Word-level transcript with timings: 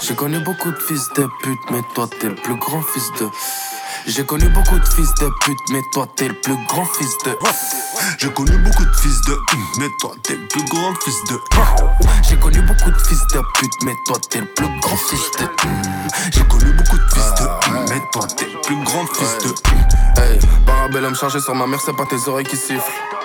J'ai 0.00 0.14
connu 0.16 0.40
beaucoup 0.40 0.70
de 0.70 0.78
fils 0.78 1.08
de 1.16 1.28
pute, 1.42 1.60
mais 1.70 1.82
toi 1.94 2.08
t'es 2.08 2.28
le 2.28 2.34
plus 2.34 2.56
grand 2.56 2.82
fils 2.82 3.10
de. 3.20 3.28
J'ai 4.08 4.24
connu 4.24 4.48
beaucoup 4.48 4.78
de 4.78 4.84
fils 4.84 5.08
de 5.20 5.30
pute, 5.44 5.58
mais 5.70 5.80
toi 5.92 6.06
t'es 6.16 6.28
le 6.28 6.34
plus 6.34 6.56
grand 6.66 6.84
fils 6.84 7.16
de. 7.24 7.36
J'ai 8.18 8.30
connu 8.32 8.56
beaucoup 8.58 8.84
de 8.84 8.96
fils 8.96 9.20
de, 9.22 9.36
mais 9.78 9.88
toi 10.00 10.14
t'es 10.22 10.34
le 10.34 10.48
plus 10.48 10.64
grand 10.64 10.94
fils 11.04 11.14
de. 11.30 11.40
J'ai 12.28 12.36
connu 12.36 12.60
beaucoup 12.62 12.90
de 12.90 12.98
fils 12.98 13.26
de 13.28 13.40
pute, 13.54 13.82
mais 13.84 13.94
toi 14.06 14.16
t'es 14.30 14.40
le 14.40 14.46
plus 14.46 14.80
grand 14.80 14.96
fils 14.96 15.30
de. 15.38 15.46
J'ai 16.32 16.44
connu 16.44 16.72
beaucoup 16.72 16.98
de 16.98 17.14
fils 17.14 17.34
de, 17.34 17.48
mais 17.88 18.02
toi 18.12 18.26
t'es 18.36 18.46
le 18.46 18.60
plus 18.62 18.84
grand 18.84 19.06
fils 19.06 19.38
de. 19.44 20.20
Hey, 20.20 20.40
parabellum 20.66 21.14
chargé 21.14 21.40
sur 21.40 21.54
ma 21.54 21.66
mère, 21.66 21.80
c'est 21.80 21.96
pas 21.96 22.06
tes 22.06 22.28
oreilles 22.28 22.46
qui 22.46 22.56
sifflent. 22.56 23.15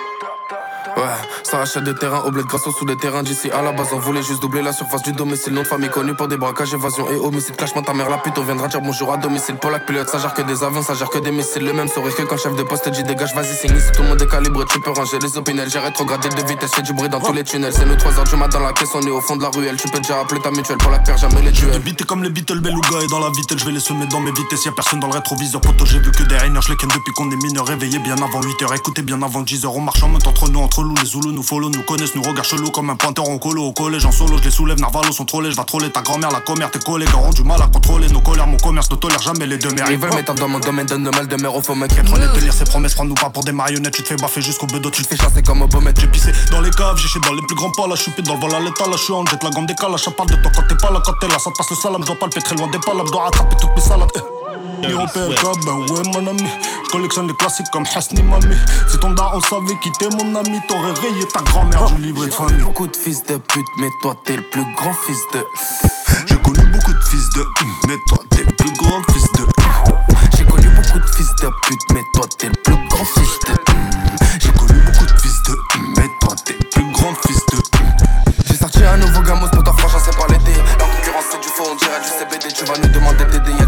Ça 1.51 1.59
achète 1.59 1.83
des 1.83 1.93
terrains 1.93 2.21
au 2.21 2.31
bled 2.31 2.45
grâce 2.45 2.63
sous 2.63 2.85
des 2.85 2.95
terrains 2.95 3.23
d'ici 3.23 3.51
à 3.51 3.61
la 3.61 3.73
base. 3.73 3.89
On 3.91 3.99
voulait 3.99 4.23
juste 4.23 4.41
doubler 4.41 4.61
la 4.61 4.71
surface 4.71 5.03
du 5.03 5.11
domicile. 5.11 5.51
Nom 5.51 5.63
de 5.63 5.67
famille 5.67 5.89
connu 5.89 6.13
pour 6.13 6.29
des 6.29 6.37
braquages, 6.37 6.73
évasion 6.73 7.11
et 7.11 7.17
homicide. 7.17 7.57
Clashement, 7.57 7.81
ta 7.81 7.93
mère 7.93 8.09
la 8.09 8.19
pute, 8.19 8.37
on 8.37 8.43
viendra 8.43 8.69
dire 8.69 8.79
bonjour 8.79 9.11
à 9.11 9.17
domicile. 9.17 9.55
Polak 9.57 9.85
pilote, 9.85 10.07
ça 10.07 10.17
gère 10.17 10.33
que 10.33 10.43
des 10.43 10.63
avions, 10.63 10.81
ça 10.81 10.93
gère 10.93 11.09
que 11.09 11.19
des 11.19 11.31
missiles. 11.31 11.65
Le 11.65 11.73
même 11.73 11.89
sourire 11.89 12.15
que 12.15 12.21
quand 12.21 12.37
chef 12.37 12.55
de 12.55 12.63
poste 12.63 12.87
dit 12.87 13.03
dégage, 13.03 13.35
vas-y, 13.35 13.53
signe 13.53 13.75
ici. 13.75 13.91
Tout 13.93 14.01
le 14.01 14.07
monde 14.07 14.21
est 14.21 14.27
calibré, 14.27 14.63
tu 14.63 14.79
peux 14.79 14.91
ranger 14.91 15.19
les 15.21 15.37
opinels. 15.37 15.69
J'ai 15.69 15.79
rétrogradé 15.79 16.29
de 16.29 16.47
vitesse, 16.47 16.71
j'ai 16.73 16.83
du 16.83 16.93
bruit 16.93 17.09
dans 17.09 17.19
tous 17.19 17.33
les 17.33 17.43
tunnels. 17.43 17.73
C'est 17.73 17.85
nous 17.85 17.95
3h 17.95 18.29
du 18.29 18.37
matin 18.37 18.59
dans 18.59 18.65
la 18.67 18.71
caisse, 18.71 18.91
on 18.93 19.01
est 19.01 19.11
au 19.11 19.19
fond 19.19 19.35
de 19.35 19.43
la 19.43 19.49
ruelle. 19.49 19.75
Tu 19.75 19.89
peux 19.89 19.99
déjà 19.99 20.21
appeler 20.21 20.39
ta 20.39 20.51
mutuelle, 20.51 20.77
Polak 20.77 21.05
perd 21.05 21.19
jamais 21.19 21.41
les 21.41 21.51
duels. 21.51 21.81
Vite 21.81 22.05
comme 22.05 22.23
les 22.23 22.29
Beatles, 22.29 22.61
Beluga 22.61 23.01
et 23.03 23.07
dans 23.07 23.19
la 23.19 23.29
vitelle, 23.29 23.59
je 23.59 23.65
vais 23.65 23.73
les 23.73 23.81
semer 23.81 24.07
dans 24.07 24.21
mes 24.21 24.31
vitesses. 24.31 24.63
Y'a 24.63 24.71
personne 24.71 25.01
dans 25.01 25.07
le 25.07 25.15
rétroviseur, 25.15 25.59
poto, 25.59 25.85
j'ai 25.85 25.99
vu 25.99 26.11
que 26.11 26.23
des 26.23 26.37
je 26.37 26.69
les 26.69 26.75
depuis 26.77 27.11
qu'on 27.13 27.29
est 27.29 27.35
mineurs. 27.35 27.67
Réveillé 27.67 27.99
bien 27.99 28.15
avant 28.15 28.39
8h, 28.39 28.73
écoutez 28.73 29.01
bien 29.01 29.21
avant 29.21 29.43
10h. 29.43 29.67
On 29.67 29.81
marche 29.81 30.01
en 30.01 30.07
mode 30.07 30.25
entre 30.25 30.49
nous, 30.49 30.61
entre 30.61 30.85
nous, 30.85 30.95
les 30.95 31.07
Zoulous 31.07 31.40
nous 31.41 31.47
follow, 31.47 31.69
nous 31.71 31.81
connaissent, 31.81 32.13
nous 32.13 32.21
regardent 32.21 32.45
chelou 32.45 32.69
comme 32.69 32.91
un 32.91 32.95
pointeur 32.95 33.27
en 33.27 33.39
colo. 33.39 33.63
Au 33.63 33.73
collège, 33.73 34.05
en 34.05 34.11
solo, 34.11 34.37
je 34.37 34.43
les 34.43 34.51
soulève, 34.51 34.79
Narvalo 34.79 35.11
sont 35.11 35.25
trollés. 35.25 35.49
Je 35.49 35.55
vais 35.55 35.63
troller 35.63 35.89
ta 35.89 36.03
grand-mère, 36.03 36.29
la 36.29 36.39
commère, 36.39 36.69
tes 36.69 36.77
collègues 36.77 37.09
auront 37.15 37.31
du 37.31 37.43
mal 37.43 37.59
à 37.59 37.65
contrôler 37.65 38.07
nos 38.09 38.21
colères. 38.21 38.45
Mon 38.45 38.57
commerce 38.57 38.91
ne 38.91 38.95
tolère 38.95 39.21
jamais 39.23 39.47
les 39.47 39.57
deux 39.57 39.71
mères. 39.71 39.89
Ils 39.89 39.97
veulent 39.97 40.13
mettre 40.13 40.35
dans 40.35 40.47
mon 40.47 40.59
domaine, 40.59 40.85
donne 40.85 41.03
de 41.03 41.09
mal 41.09 41.27
de 41.27 41.35
mer 41.41 41.55
au 41.55 41.61
faux 41.61 41.73
mec. 41.73 41.91
On 42.13 42.15
est 42.15 42.39
tenir 42.39 42.53
ses 42.53 42.65
promesses, 42.65 42.93
prends-nous 42.93 43.15
pas 43.15 43.31
pour 43.31 43.43
des 43.43 43.53
marionnettes. 43.53 43.95
Tu 43.95 44.03
te 44.03 44.09
fais 44.09 44.17
baffer 44.17 44.41
jusqu'au 44.43 44.67
bedo, 44.67 44.91
tu 44.91 45.01
te 45.01 45.07
fais 45.07 45.17
chasser 45.17 45.41
comme 45.41 45.63
au 45.63 45.67
Bomet, 45.67 45.93
J'ai 45.99 46.07
pissé 46.07 46.31
dans 46.51 46.61
les 46.61 46.69
caves, 46.69 46.97
j'ai 46.97 47.19
dans 47.19 47.33
les 47.33 47.41
plus 47.41 47.55
grands 47.55 47.71
pas 47.71 47.87
là, 47.87 47.95
je 47.95 48.03
suis 48.03 48.11
dans 48.21 48.35
le 48.35 48.39
vol 48.39 48.53
à 48.53 48.59
l'état, 48.59 48.85
là, 48.85 48.93
je 48.93 49.03
suis 49.03 49.13
en 49.13 49.25
jette 49.25 49.43
la 49.43 49.49
gomme 49.49 49.65
des 49.65 49.73
calages, 49.73 50.03
ça 50.03 50.11
parle 50.11 50.29
de 50.29 50.35
toi 50.35 50.51
quand 50.55 50.63
t'es 50.69 50.75
pas 50.75 50.91
là, 50.91 51.01
quand 51.03 51.13
t'es 51.19 51.27
là, 51.27 51.39
ça 51.39 51.49
te 51.49 51.57
passe 51.57 51.71
le 51.71 51.75
salam, 51.75 52.01
je 52.01 52.05
dois 52.05 52.19
pas 52.19 52.27
le 52.27 52.39
très 52.39 52.55
loin 52.55 52.67
des 52.67 52.79
palabres, 52.79 53.09
dois 53.09 53.23
rattraper 53.23 53.55
toutes 53.59 53.75
mes 53.75 53.81
salades. 53.81 54.40
Eh. 54.83 54.87
PLK, 55.13 55.65
ben 55.65 55.93
ouais 55.93 56.01
mon 56.13 56.27
ami 56.27 56.43
Je 56.85 56.91
collectionne 56.91 57.27
les 57.27 57.33
classiques 57.35 57.69
comme 57.71 57.85
Hasni 57.95 58.21
Mami 58.21 58.55
Si 58.87 58.97
ton 58.97 59.11
daron 59.11 59.39
savait 59.39 59.77
quitter 59.81 60.09
mon 60.09 60.35
ami 60.35 60.59
T'aurais 60.67 60.93
rayé 60.93 61.25
ta 61.33 61.41
grand-mère 61.41 61.89
du 61.91 62.01
livret 62.01 62.27
de 62.27 62.31
famille 62.31 62.61
Beaucoup 62.63 62.87
de 62.87 62.95
fils 62.95 63.23
de 63.23 63.37
pute, 63.37 63.65
mais 63.79 63.87
toi 64.01 64.15
t'es 64.25 64.35
le 64.35 64.41
plus 64.43 64.65
grand 64.75 64.93
fils 64.93 65.19
de. 65.33 65.45
J'ai 66.27 66.35
connu 66.37 66.65
beaucoup 66.67 66.93
de 66.93 67.03
fils 67.03 67.29
de 67.35 67.45
Mais 67.87 67.95
toi 68.07 68.17
t'es 68.29 68.43
le 68.43 68.51
plus 68.51 68.71
grand 68.73 69.01
fils 69.11 69.31
de 69.33 69.45
J'ai 70.37 70.45
connu 70.45 70.69
beaucoup 70.69 70.99
de 70.99 71.15
fils 71.15 71.35
de 71.41 71.49
pute, 71.67 71.81
mais 71.93 72.01
toi 72.13 72.25
t'es 72.37 72.47
le 72.47 72.53
plus 72.63 72.87
grand 72.89 73.05
fils 73.05 73.39
de. 73.47 73.53
J'ai 74.41 74.51
connu 74.51 74.79
beaucoup 74.81 75.05
de 75.05 75.19
fils 75.19 75.43
de 75.43 75.55
Mais 75.97 76.07
toi 76.19 76.35
t'es 76.45 76.53
le 76.59 76.69
plus 76.69 76.91
grand 76.91 77.13
fils 77.25 77.45
de 77.51 77.57
J'ai 78.47 78.55
sorti 78.55 78.83
un 78.83 78.97
nouveau 78.97 79.21
gamos 79.21 79.47
pour 79.47 79.63
ta 79.63 79.71
franchise, 79.73 80.01
c'est 80.05 80.17
pas 80.17 80.27
l'été. 80.27 80.57
La 80.79 80.85
concurrence 80.85 81.25
c'est 81.31 81.41
du 81.41 81.47
faux, 81.47 81.67
on 81.71 81.75
dirait 81.75 82.01
du 82.01 82.07
CBD. 82.07 82.53
Tu 82.53 82.65
vas 82.65 82.77
nous 82.77 82.89
demander 82.93 83.25
d'aider, 83.25 83.60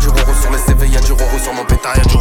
pantalla 1.84 2.13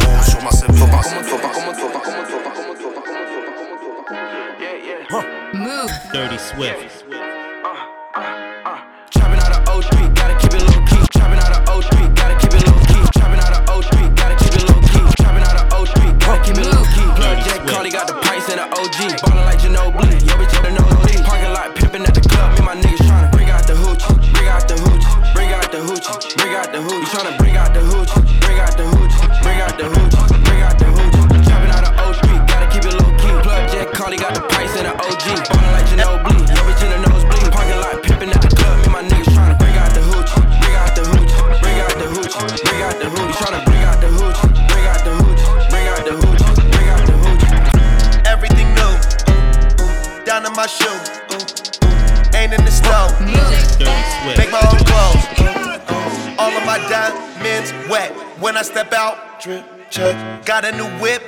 a 60.73 60.77
new 60.77 60.99
whip, 60.99 61.21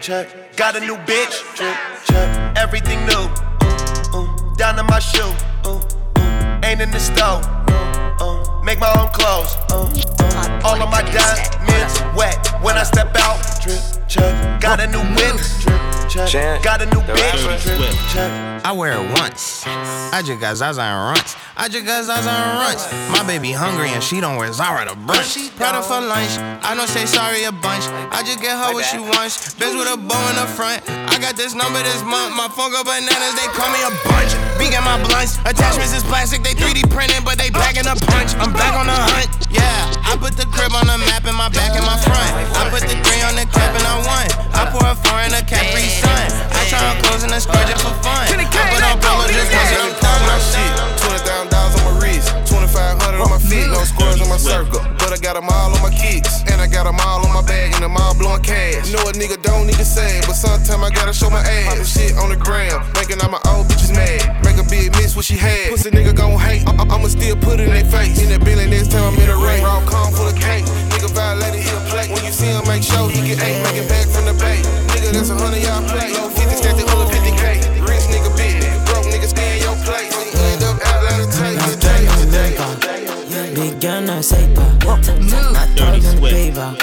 check. 0.00 0.28
Got 0.56 0.76
a 0.76 0.80
new 0.80 0.96
bitch, 0.96 1.56
drip 1.56 1.76
check. 2.04 2.56
Everything 2.56 2.98
new, 3.06 3.28
ooh, 3.64 4.16
ooh, 4.16 4.56
down 4.56 4.76
to 4.76 4.82
my 4.84 4.98
shoe. 4.98 5.32
ooh. 5.66 5.80
Ain't 6.64 6.80
in 6.80 6.90
the 6.90 7.00
store. 7.00 7.40
Make 8.64 8.78
my 8.78 8.92
own 9.00 9.08
clothes. 9.12 9.56
All 10.64 10.80
of 10.80 10.90
my 10.90 11.02
diamonds 11.70 12.00
wet. 12.16 12.36
When 12.62 12.76
I 12.76 12.82
step 12.82 13.14
out, 13.16 13.40
drip 13.62 13.80
check. 14.08 14.60
Got 14.60 14.80
a 14.80 14.86
new 14.86 15.00
whip, 15.16 15.36
drip 15.60 16.28
check. 16.28 16.62
Got 16.62 16.82
a 16.82 16.86
new 16.86 17.00
bitch, 17.00 17.62
drip 17.62 17.94
check. 18.12 18.50
I 18.64 18.72
wear 18.72 18.92
it 18.92 19.10
once. 19.18 19.64
I 19.66 20.22
just 20.24 20.40
got 20.40 20.56
Zaza 20.56 20.82
and 20.82 21.16
runts. 21.16 21.36
I 21.56 21.68
just 21.68 21.86
got 21.86 22.04
Zaza 22.04 22.28
and 22.28 22.58
runts. 22.60 22.84
My 23.10 23.24
baby 23.26 23.52
hungry 23.52 23.88
and 23.90 24.02
she 24.02 24.20
don't 24.20 24.36
wear 24.36 24.52
Zara 24.52 24.84
to 24.84 24.94
brunch. 24.94 25.56
Prada 25.56 25.82
for 25.82 26.00
lunch. 26.00 26.36
I 26.64 26.74
don't 26.74 26.88
say 26.88 27.06
sorry 27.06 27.44
a 27.44 27.52
bunch. 27.52 27.88
I 28.12 28.22
just 28.22 28.40
get 28.40 28.52
her 28.52 28.72
what 28.74 28.84
she 28.84 28.98
wants. 28.98 29.54
Bitch 29.54 29.72
with 29.72 29.88
a 29.88 29.96
bow 29.96 30.20
in 30.28 30.36
the 30.36 30.48
front. 30.52 30.84
I 30.88 31.16
got 31.18 31.36
this 31.36 31.54
number 31.54 31.80
this 31.82 32.02
month. 32.04 32.36
My 32.36 32.48
phone 32.52 32.72
go 32.72 32.84
bananas. 32.84 33.34
They 33.36 33.48
call 33.56 33.72
me 33.72 33.80
a 33.80 33.92
bunch. 34.04 34.32
Big 34.60 34.76
at 34.76 34.84
my 34.84 35.00
blunts. 35.08 35.40
Attachments 35.48 35.96
is 35.96 36.04
plastic. 36.04 36.42
They 36.42 36.52
3D 36.52 36.90
printed, 36.92 37.24
but 37.24 37.38
they 37.38 37.48
back 37.48 37.80
in 37.80 37.88
a 37.88 37.96
punch. 38.12 38.36
I'm 38.36 38.52
back 38.52 38.76
on 38.76 38.86
the 38.88 38.96
hunt. 38.96 39.28
Yeah, 39.48 39.88
I 40.10 40.18
put 40.18 40.34
the 40.34 40.42
crib 40.50 40.74
on 40.74 40.90
the 40.90 40.98
map 41.06 41.22
in 41.22 41.38
my 41.38 41.46
back 41.54 41.70
and 41.70 41.86
my 41.86 41.94
front. 41.94 42.34
I 42.58 42.66
put 42.66 42.82
the 42.82 42.98
three 42.98 43.22
on 43.22 43.38
the 43.38 43.46
cap 43.46 43.70
and 43.78 43.86
I 43.86 43.94
won. 44.02 44.26
I 44.58 44.66
pour 44.74 44.82
a 44.82 44.98
four 44.98 45.22
in 45.22 45.30
a 45.38 45.42
Capri 45.46 45.86
Sun. 45.86 46.10
I 46.50 46.66
try 46.66 46.82
on 46.82 46.98
clothes 46.98 47.22
and 47.22 47.32
a 47.32 47.38
skirt 47.38 47.62
just 47.70 47.86
for 47.86 47.94
fun. 48.02 48.26
I 48.26 48.42
put 48.74 48.82
on 48.82 48.98
polo 48.98 49.30
just 49.30 49.54
cause 49.54 49.70
I'm 49.78 49.94
Talking 50.02 50.26
my 50.26 50.38
shit. 50.42 50.70
Twenty 50.98 51.59
thousand 52.68 52.98
dollars 53.00 53.20
on 53.22 53.30
my 53.30 53.38
feet, 53.38 53.66
no 53.68 53.80
squares 53.84 54.20
on 54.20 54.28
my 54.28 54.36
circle. 54.36 54.80
But 54.98 55.12
I 55.12 55.18
got 55.22 55.34
them 55.34 55.48
all 55.48 55.72
on 55.72 55.80
my 55.82 55.90
kicks, 55.94 56.42
and 56.50 56.60
I 56.60 56.66
got 56.66 56.84
them 56.84 56.98
all 57.00 57.24
on 57.24 57.32
my 57.32 57.42
bag, 57.42 57.72
and 57.74 57.82
them 57.82 57.96
all 57.96 58.14
blowing 58.18 58.42
cash. 58.42 58.90
Know 58.92 59.00
a 59.08 59.12
nigga 59.12 59.40
don't 59.42 59.66
need 59.66 59.78
to 59.80 59.84
say, 59.84 60.20
but 60.26 60.34
sometime 60.34 60.84
I 60.84 60.90
gotta 60.90 61.12
show 61.12 61.30
my 61.30 61.40
ass. 61.40 61.68
Poppin' 61.68 61.84
shit 61.84 62.12
on 62.18 62.28
the 62.30 62.36
gram, 62.36 62.82
making 62.94 63.20
all 63.22 63.30
my 63.30 63.40
old 63.52 63.66
bitches 63.68 63.94
mad. 63.94 64.20
Make 64.44 64.58
a 64.58 64.66
big 64.68 64.92
miss 64.96 65.16
what 65.16 65.24
she 65.24 65.36
had. 65.36 65.70
Pussy 65.70 65.90
nigga 65.90 66.14
gon' 66.14 66.38
hate, 66.38 66.66
I- 66.68 66.88
I'ma 66.90 67.08
still 67.08 67.36
put 67.36 67.60
it 67.60 67.68
in 67.68 67.74
their 67.74 67.84
face. 67.90 68.18
In 68.20 68.28
that 68.30 68.44
Bentley 68.44 68.66
next 68.68 68.90
time 68.92 69.04
I'm 69.04 69.18
in 69.18 69.26
the 69.28 69.36
rain. 69.36 69.62
Raw 69.64 69.80
calm 69.86 70.12
full 70.12 70.28
of 70.28 70.36
cake. 70.36 70.64
Nigga 70.92 71.10
violated, 71.14 71.60
he 71.62 71.70
a 71.70 71.80
plate. 71.90 72.10
When 72.10 72.24
you 72.24 72.32
see 72.32 72.46
him, 72.50 72.66
make 72.66 72.82
sure 72.82 73.08
he 73.10 73.20
get 73.26 73.42
eight. 73.42 73.62
Make 73.62 73.78
it 73.82 73.88
back 73.88 74.06
from 74.08 74.24
the 74.26 74.34
bay. 74.34 74.60
Nigga, 74.92 75.12
that's 75.12 75.30
a 75.30 75.36
hundred 75.36 75.62
y'all 75.62 75.82
play. 75.88 76.12
Low 76.14 76.28
50 76.28 76.56
stacked 76.56 76.80
under 76.80 77.06
50k. 77.06 77.09
ne 84.20 84.22
sais 84.22 84.48
my 84.54 84.86
Maintenant, 85.20 85.94
il 85.94 86.02
the 86.02 86.20
paye 86.20 86.50
pas. 86.50 86.74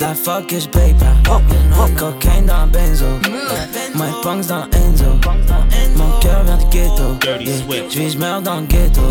La 0.00 0.14
fuck 0.14 0.52
is 0.52 0.66
paper. 0.66 0.94
paye 1.24 1.42
pas. 1.70 1.88
Cocaine 1.96 2.46
dans 2.46 2.66
benzo. 2.66 3.06
My 3.94 4.10
punks 4.22 4.46
dans 4.48 4.66
Enzo. 4.72 5.04
Mon 5.96 6.20
cœur 6.20 6.42
vient 6.44 6.56
de 6.56 6.64
ghetto. 6.70 7.16
Yeah. 7.40 7.62
Je 7.88 7.98
vis, 7.98 8.12
je 8.12 8.18
dans 8.42 8.62
ghetto. 8.62 9.02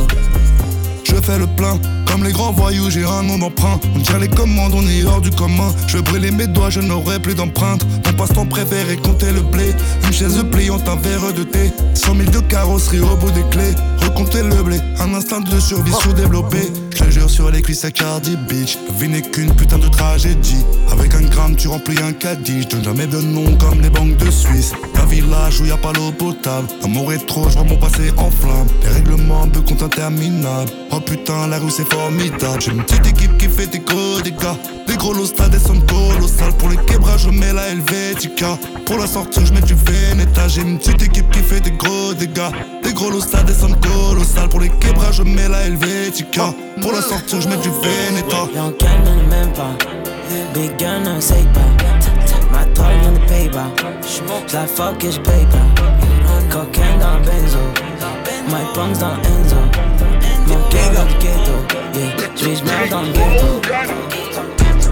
Je 1.15 1.21
fais 1.21 1.39
le 1.39 1.47
plein, 1.47 1.79
comme 2.11 2.25
les 2.25 2.33
grands 2.33 2.51
voyous, 2.51 2.89
j'ai 2.89 3.05
un 3.05 3.23
nom 3.23 3.37
d'emprunt. 3.37 3.79
On 3.95 3.99
tient 3.99 4.19
les 4.19 4.27
commandes, 4.27 4.73
on 4.75 4.85
est 4.85 5.05
hors 5.05 5.21
du 5.21 5.31
commun. 5.31 5.73
Je 5.87 5.95
vais 5.95 6.03
brûler 6.03 6.29
mes 6.29 6.45
doigts, 6.45 6.69
je 6.69 6.81
n'aurai 6.81 7.19
plus 7.19 7.35
d'empreinte. 7.35 7.87
Mon 8.05 8.13
passe-temps 8.17 8.45
préféré, 8.45 8.97
compter 8.97 9.31
le 9.31 9.39
blé. 9.39 9.73
Une 10.05 10.11
chaise 10.11 10.43
pliante, 10.51 10.85
un 10.89 10.97
verre 10.97 11.31
de 11.31 11.43
thé. 11.43 11.71
100 11.93 12.15
000 12.15 12.31
de 12.31 12.39
carrosserie 12.39 12.99
au 12.99 13.15
bout 13.15 13.31
des 13.31 13.43
clés. 13.49 13.73
Recompter 14.01 14.43
le 14.43 14.61
blé, 14.61 14.81
un 14.99 15.13
instinct 15.13 15.39
de 15.39 15.57
survie 15.57 15.93
sous-développé. 16.01 16.57
Je 16.93 17.05
te 17.05 17.09
jure 17.09 17.29
sur 17.29 17.49
les 17.49 17.61
cuisses 17.61 17.85
à 17.85 17.91
Cardi 17.91 18.35
Beach. 18.49 18.77
La 18.89 18.95
vie 18.95 19.07
n'est 19.07 19.21
qu'une 19.21 19.55
putain 19.55 19.77
de 19.77 19.87
tragédie. 19.87 20.65
Avec 20.91 21.15
un 21.15 21.21
gramme, 21.21 21.55
tu 21.55 21.69
remplis 21.69 21.97
un 22.03 22.11
caddie. 22.11 22.63
Je 22.63 22.67
donne 22.67 22.83
jamais 22.83 23.07
de 23.07 23.21
nom 23.21 23.55
comme 23.55 23.79
les 23.79 23.89
banques 23.89 24.17
de 24.17 24.29
Suisse. 24.29 24.73
Village 25.05 25.61
où 25.61 25.65
y 25.65 25.71
a 25.71 25.77
pas 25.77 25.93
l'eau 25.93 26.11
potable. 26.11 26.67
Amour 26.83 27.13
est 27.13 27.25
trop, 27.25 27.47
je 27.49 27.55
vois 27.55 27.63
mon 27.63 27.77
passé 27.77 28.11
en 28.17 28.29
flamme. 28.29 28.67
Les 28.83 28.89
règlements 28.89 29.47
de 29.47 29.59
compte 29.59 29.83
interminables. 29.83 30.71
Oh 30.91 30.99
putain, 30.99 31.47
la 31.47 31.57
rue 31.57 31.69
c'est 31.69 31.87
formidable. 31.91 32.61
J'ai 32.61 32.71
une 32.71 32.83
petite 32.83 33.07
équipe 33.07 33.37
qui 33.37 33.47
fait 33.47 33.67
des 33.67 33.79
gros 33.79 34.21
dégâts. 34.23 34.57
Des 34.87 34.95
gros 34.97 35.13
lots 35.13 35.25
stades, 35.25 35.51
des 35.51 35.59
sommes 35.59 35.85
colossales. 35.85 36.53
Pour 36.57 36.69
les 36.69 36.77
quebrages, 36.77 37.23
je 37.23 37.29
mets 37.29 37.53
la 37.53 37.69
Helvetica. 37.69 38.57
Pour 38.85 38.97
la 38.97 39.07
sortir, 39.07 39.45
je 39.45 39.53
mets 39.53 39.61
du 39.61 39.73
Veneta. 39.73 40.47
J'ai 40.47 40.61
une 40.61 40.77
petite 40.77 41.01
équipe 41.01 41.29
qui 41.31 41.39
fait 41.39 41.61
des 41.61 41.71
gros 41.71 42.13
dégâts. 42.13 42.51
Des 42.83 42.93
gros 42.93 43.09
lots 43.09 43.21
stades, 43.21 43.45
des 43.45 43.53
sommes 43.53 43.75
colossales. 43.79 44.49
Pour 44.49 44.59
les 44.59 44.69
quebrages, 44.69 45.17
je 45.17 45.23
mets 45.23 45.49
la 45.49 45.65
Helvetica. 45.65 46.53
Pour 46.81 46.91
la 46.91 47.01
sortir, 47.01 47.41
je 47.41 47.47
mets 47.47 47.57
du 47.57 47.69
Veneta. 47.69 48.44
J'la 54.55 54.67
fuck 54.67 55.03
is 55.03 55.17
paper. 55.17 55.59
Cocaine 56.49 56.97
dans 56.97 57.19
benzo. 57.25 57.59
My 58.47 58.63
punks 58.73 58.99
dans 58.99 59.17
Enzo. 59.17 59.57
Mon 60.47 60.55
cœur 60.69 60.91
dans 60.93 61.03
le 61.03 61.13
ghetto. 61.19 61.55
Yeah, 61.93 62.29
j'vis 62.37 62.55
j'meurs 62.55 62.87
dans 62.89 63.01
le 63.01 63.11
ghetto. 63.11 63.61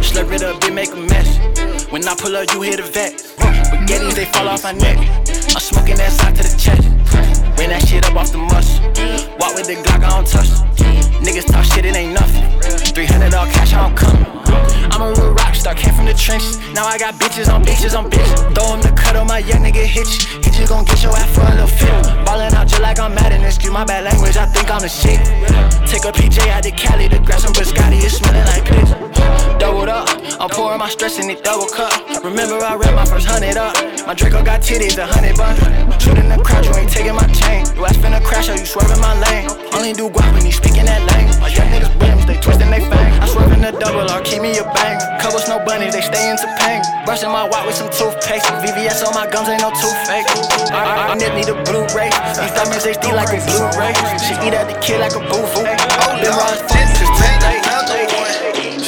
Slurp 0.02 0.34
it 0.34 0.44
up, 0.44 0.60
then 0.60 0.76
make 0.76 0.92
a 0.92 0.98
mess. 0.98 1.40
When 1.92 2.06
I 2.06 2.14
pull 2.14 2.36
up, 2.36 2.52
you 2.52 2.62
hear 2.62 2.76
the 2.76 2.84
vet. 2.84 3.24
Spaghettis, 3.40 4.16
they 4.16 4.26
fall 4.26 4.50
off 4.50 4.66
my 4.66 4.74
neck. 4.74 4.98
I'm 5.56 5.62
smoking 5.62 5.96
that 5.96 6.12
side 6.12 6.36
to 6.36 6.44
the 6.44 6.58
chest. 6.58 6.84
Ran 7.58 7.70
that 7.70 7.88
shit 7.88 8.06
up 8.06 8.18
off 8.18 8.34
the 8.34 8.40
muscle. 8.40 8.84
Walk 9.40 9.56
with 9.56 9.68
the 9.68 9.76
Glock, 9.76 10.04
I 10.04 10.10
don't 10.10 10.28
touch. 10.28 10.50
Niggas 11.24 11.46
talk 11.46 11.64
shit, 11.64 11.86
it 11.86 11.96
ain't 11.96 12.14
nothing. 12.14 12.44
300 12.92 13.34
all 13.34 13.46
cash, 13.46 13.74
I 13.74 13.88
don't 13.88 13.96
come. 13.96 14.43
I'm 14.92 15.02
a 15.02 15.12
real 15.14 15.34
rock 15.34 15.56
star, 15.56 15.74
came 15.76 15.94
from 15.94 16.06
the 16.06 16.14
trenches. 16.14 16.60
Now 16.74 16.86
I 16.86 16.98
got 16.98 17.16
bitches 17.16 17.52
on 17.54 17.64
bitches 17.64 17.98
on 17.98 18.10
bitches. 18.10 18.56
Throw 18.56 18.74
'em 18.74 18.82
the 18.82 18.92
cut 18.92 19.16
on 19.16 19.28
my 19.28 19.40
young 19.40 19.64
nigga 19.64 19.86
hit 19.86 20.08
you. 20.56 20.64
You 20.64 20.68
gon' 20.68 20.86
get 20.86 21.04
your 21.04 21.14
ass 21.16 21.30
for 21.36 21.42
a 21.42 21.52
little 21.52 21.68
fit. 21.68 22.26
Ballin' 22.26 22.54
out 22.54 22.68
just 22.68 22.82
like 22.82 23.00
I'm 23.00 23.14
mad 23.14 23.32
in 23.34 23.44
excuse 23.44 23.72
my 23.72 23.86
bad 23.86 24.04
language, 24.04 24.38
I 24.38 24.46
think 24.46 24.70
I'm 24.72 24.82
the 24.82 24.90
shit. 24.90 25.20
Take 25.88 26.06
a 26.06 26.12
PJ 26.12 26.48
out 26.50 26.64
to 26.64 26.72
Cali 26.72 27.10
to 27.10 27.20
grab 27.20 27.40
some 27.40 27.54
biscotti, 27.54 28.04
it's 28.04 28.18
smelling 28.18 28.46
like 28.46 28.66
piss. 28.66 28.90
Doubled 29.60 29.90
up, 29.90 30.10
I'm 30.40 30.50
pouring 30.50 30.80
my 30.80 30.90
stress 30.90 31.20
in 31.20 31.30
it 31.30 31.44
double 31.44 31.68
cup. 31.68 31.94
Remember 32.24 32.58
I 32.60 32.76
read 32.76 32.96
my 32.96 33.06
first 33.06 33.28
hundred 33.28 33.58
up. 33.58 33.76
My 34.08 34.14
Draco 34.14 34.44
got 34.44 34.62
titties, 34.62 34.98
a 34.98 35.06
hundred 35.06 35.38
bun. 35.38 35.56
Shooting 36.00 36.28
the 36.28 36.38
crowd, 36.44 36.66
you 36.66 36.74
ain't 36.76 36.90
taking 36.90 37.16
my 37.16 37.28
chain. 37.32 37.66
You 37.76 37.86
ass 37.86 37.98
finna 37.98 38.22
crash 38.24 38.50
or 38.50 38.58
you 38.58 38.66
swerving 38.66 39.00
my 39.00 39.16
lane. 39.20 39.48
Only 39.74 39.94
do 39.94 40.10
guap 40.10 40.34
when 40.34 40.46
you 40.46 40.52
speaking 40.52 40.86
that 40.86 41.02
lane. 41.08 41.32
My 41.40 41.48
young 41.48 41.70
niggas 41.72 41.96
brims, 41.98 42.26
they 42.26 42.36
twisting 42.42 42.70
they 42.70 42.82
fang. 42.82 43.14
I 43.22 43.28
swerve 43.28 43.52
in 43.54 43.62
the 43.62 43.72
double 43.72 44.10
R, 44.10 44.22
keep 44.22 44.42
me 44.42 44.58
a 44.58 44.64
bang. 44.76 45.00
Couple 45.22 45.40
snow 45.40 45.64
bunnies, 45.64 45.94
they 45.94 46.02
stay 46.02 46.30
into 46.30 46.48
pain. 46.60 46.82
Brushing 47.06 47.32
my 47.32 47.48
white 47.48 47.66
with 47.66 47.76
some 47.76 47.90
toothpaste. 47.92 48.46
VVS 48.60 49.06
on 49.08 49.14
my 49.14 49.30
gums, 49.32 49.48
ain't 49.48 49.62
no 49.62 49.72
toothpaste. 49.72 50.43
I, 50.72 51.12
I, 51.12 51.36
need 51.36 51.50
a 51.50 51.56
Blu-ray. 51.64 52.10
These 52.10 52.54
diamonds 52.54 52.84
they 52.84 52.94
steal 52.94 53.16
like 53.16 53.30
a 53.30 53.40
Blu-ray. 53.46 53.94
She 54.20 54.34
eat 54.46 54.54
at 54.54 54.68
the 54.68 54.78
kid 54.82 55.00
like 55.00 55.16
a 55.16 55.20
rise 55.20 55.54
fuck, 55.54 56.70
just 56.70 57.00
too. 57.00 57.14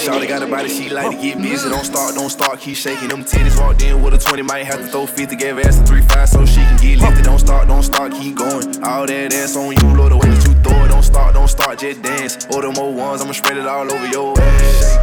Shawty 0.06 0.28
got 0.28 0.44
a 0.44 0.48
body, 0.48 0.70
she 0.70 0.90
like 0.90 1.10
to 1.10 1.18
get 1.20 1.42
busy. 1.42 1.68
Don't 1.68 1.84
start, 1.84 2.14
don't 2.14 2.30
start, 2.30 2.60
keep 2.60 2.76
shaking 2.78 3.08
them 3.08 3.24
titties. 3.24 3.60
Walked 3.60 3.82
in 3.82 4.04
with 4.04 4.14
a 4.14 4.20
20, 4.20 4.44
might 4.44 4.64
have 4.66 4.80
to 4.80 4.88
throw 4.88 5.08
50, 5.08 5.36
give 5.36 5.58
ass 5.58 5.80
a 5.80 5.84
3-5 5.84 6.28
so 6.28 6.46
she 6.46 6.62
can 6.62 6.78
get 6.78 7.00
lifted. 7.00 7.26
Don't 7.26 7.40
start, 7.40 7.68
don't 7.68 7.82
start, 7.82 8.12
keep 8.12 8.36
going. 8.36 8.84
All 8.84 9.08
that 9.08 9.34
ass 9.34 9.56
on 9.56 9.74
you, 9.74 9.98
Lord, 9.98 10.12
the 10.12 10.18
way 10.18 10.30
that 10.30 10.48
you 10.48 10.54
throw 10.62 10.86
it. 10.86 10.90
Don't 10.90 11.02
start, 11.02 11.34
don't 11.34 11.48
start, 11.48 11.80
just 11.80 12.04
dance. 12.04 12.46
Order 12.54 12.72
more 12.72 12.94
ones, 12.94 13.22
I'ma 13.24 13.32
spread 13.32 13.58
it 13.58 13.66
all 13.66 13.92
over 13.92 14.08
your 14.08 14.40
ass. 14.40 14.98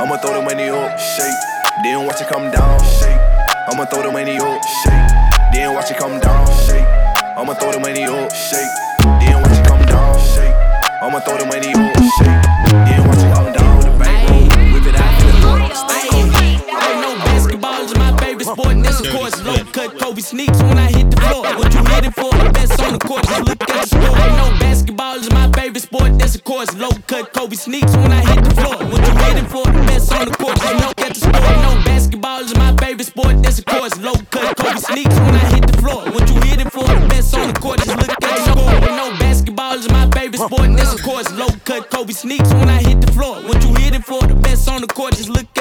I'ma 0.00 0.16
throw 0.16 0.34
the 0.34 0.42
money 0.42 0.68
up, 0.68 0.98
shake. 0.98 1.38
Then 1.84 2.04
watch 2.04 2.20
it 2.20 2.26
come 2.26 2.50
down, 2.50 2.80
shake. 2.98 3.20
I'ma 3.70 3.84
throw 3.84 4.02
the 4.02 4.10
money 4.10 4.38
up, 4.38 4.60
shake. 4.82 5.07
Then 5.52 5.74
watch 5.74 5.90
it 5.90 5.96
come 5.96 6.20
down, 6.20 6.46
shake. 6.66 6.86
I'ma 7.36 7.54
throw 7.54 7.72
the 7.72 7.80
money 7.80 8.04
up, 8.04 8.32
shake. 8.34 8.68
Then 9.20 9.40
watch 9.42 9.56
it 9.56 9.66
come 9.66 9.84
down, 9.86 10.18
shake. 10.18 10.54
I'ma 11.00 11.20
throw 11.20 11.38
the 11.38 11.46
money 11.46 11.72
up, 11.72 11.96
shake. 12.18 12.42
Then 12.84 13.08
watch 13.08 13.18
it 13.18 13.32
come 13.34 13.52
down. 13.52 13.80
The 13.80 13.92
bank, 13.98 14.52
whip 14.74 14.86
it 14.86 14.94
out, 14.94 15.20
flip 15.20 15.34
it 15.34 15.44
up, 15.44 15.72
stay 15.72 16.18
Ain't 16.18 17.00
no 17.00 17.16
basketball 17.24 17.82
is 17.82 17.94
my 17.96 18.16
favorite 18.18 18.46
sport. 18.46 18.68
And 18.68 18.84
this, 18.84 19.00
of 19.00 19.08
course, 19.08 19.42
low 19.42 19.56
cut 19.72 19.98
Kobe 19.98 20.20
sneaks 20.20 20.62
when 20.62 20.78
I 20.78 20.92
hit 20.92 21.10
the 21.10 21.20
floor. 21.22 21.42
What 21.56 21.72
you 21.72 21.82
hitting 21.94 22.12
for? 22.12 22.30
The 22.30 22.50
best 22.52 22.80
on 22.82 22.92
the 22.92 22.98
court. 22.98 23.24
Just 23.24 23.48
look 23.48 23.62
at 23.62 23.68
the 23.68 23.86
score. 23.86 24.16
Ain't 24.18 24.36
no 24.36 24.48
basketball 24.60 25.16
is 25.16 25.30
my 25.30 25.50
favorite 25.52 25.82
sport. 25.82 26.18
This, 26.18 26.34
of 26.34 26.44
course, 26.44 26.74
low 26.76 26.90
cut 27.06 27.32
Kobe 27.32 27.56
sneaks 27.56 27.96
when 27.96 28.12
I 28.12 28.20
hit 28.20 28.44
the 28.44 28.54
floor. 28.60 28.76
What 28.90 29.00
you 29.06 29.14
hitting 29.24 29.46
for? 29.46 29.64
The 29.64 29.80
best 29.88 30.12
on 30.12 30.26
the 30.26 30.30
court. 30.32 30.37
Kobe 42.08 42.14
sneaks 42.14 42.54
when 42.54 42.70
I 42.70 42.82
hit 42.82 43.02
the 43.02 43.12
floor. 43.12 43.36
What 43.42 43.62
you 43.62 43.74
hitting 43.74 44.00
for? 44.00 44.26
The 44.26 44.34
best 44.34 44.66
on 44.66 44.80
the 44.80 44.86
court. 44.86 45.14
Just 45.14 45.28
look 45.28 45.57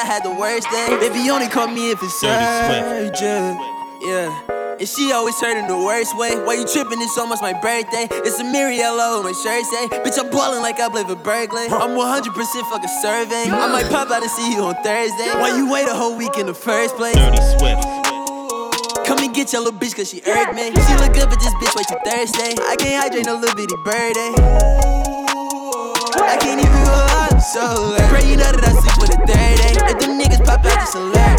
I 0.00 0.04
had 0.06 0.24
the 0.24 0.32
worst 0.32 0.64
day. 0.72 0.96
Baby, 0.96 1.28
only 1.28 1.46
call 1.46 1.68
me 1.68 1.90
if 1.92 2.00
it's 2.02 2.22
Dirty 2.24 2.32
urgent. 2.32 3.60
Yeah. 4.00 4.32
And 4.80 4.88
she 4.88 5.12
always 5.12 5.38
hurt 5.38 5.60
in 5.60 5.68
the 5.68 5.76
worst 5.76 6.16
way. 6.16 6.40
Why 6.40 6.56
you 6.56 6.64
tripping? 6.64 6.96
It's 7.04 7.18
almost 7.18 7.42
my 7.42 7.52
birthday. 7.52 8.08
It's 8.24 8.40
a 8.40 8.44
Muriel 8.48 8.96
on 8.96 9.28
my 9.28 9.36
shirt 9.36 9.60
say. 9.68 9.92
Bitch, 10.00 10.16
I'm 10.16 10.32
ballin' 10.32 10.62
like 10.64 10.80
I 10.80 10.88
play 10.88 11.04
for 11.04 11.20
Berkeley. 11.20 11.68
I'm 11.68 11.92
100% 11.92 12.32
fucking 12.32 12.96
serving. 13.04 13.52
I 13.52 13.68
might 13.68 13.92
pop 13.92 14.08
out 14.08 14.22
and 14.22 14.30
see 14.30 14.48
you 14.56 14.64
on 14.64 14.74
Thursday. 14.80 15.36
Why 15.36 15.52
you 15.52 15.70
wait 15.70 15.86
a 15.86 15.92
whole 15.92 16.16
week 16.16 16.38
in 16.38 16.46
the 16.46 16.54
first 16.56 16.96
place? 16.96 17.14
Dirty 17.14 17.36
Swift. 17.60 17.84
Come 19.04 19.20
and 19.20 19.34
get 19.36 19.52
your 19.52 19.60
little 19.60 19.78
bitch 19.78 19.96
cause 19.96 20.08
she 20.08 20.24
irked 20.24 20.56
me. 20.56 20.72
She 20.72 20.94
look 20.96 21.12
good, 21.12 21.28
but 21.28 21.44
this 21.44 21.52
bitch 21.60 21.76
way 21.76 21.84
too 21.84 22.00
thirsty. 22.08 22.56
I 22.56 22.72
can't 22.80 23.04
hydrate 23.04 23.26
no 23.26 23.36
little 23.36 23.52
bitty 23.52 23.76
birdie. 23.84 24.32
I 26.24 26.36
can't 26.40 26.56
even 26.56 26.72
go 26.88 26.96
out, 27.20 27.40
so 27.42 27.60
uh, 27.60 28.08
Pray 28.08 28.24
you 28.24 28.36
know 28.36 28.48
that 28.48 28.64
I 28.64 28.72
sleep 28.80 28.99
day. 29.74 29.92
If 29.92 29.98
them 29.98 30.18
niggas 30.18 30.42
pop 30.44 30.64
out, 30.64 30.78
just 30.80 30.94
alert. 30.94 31.38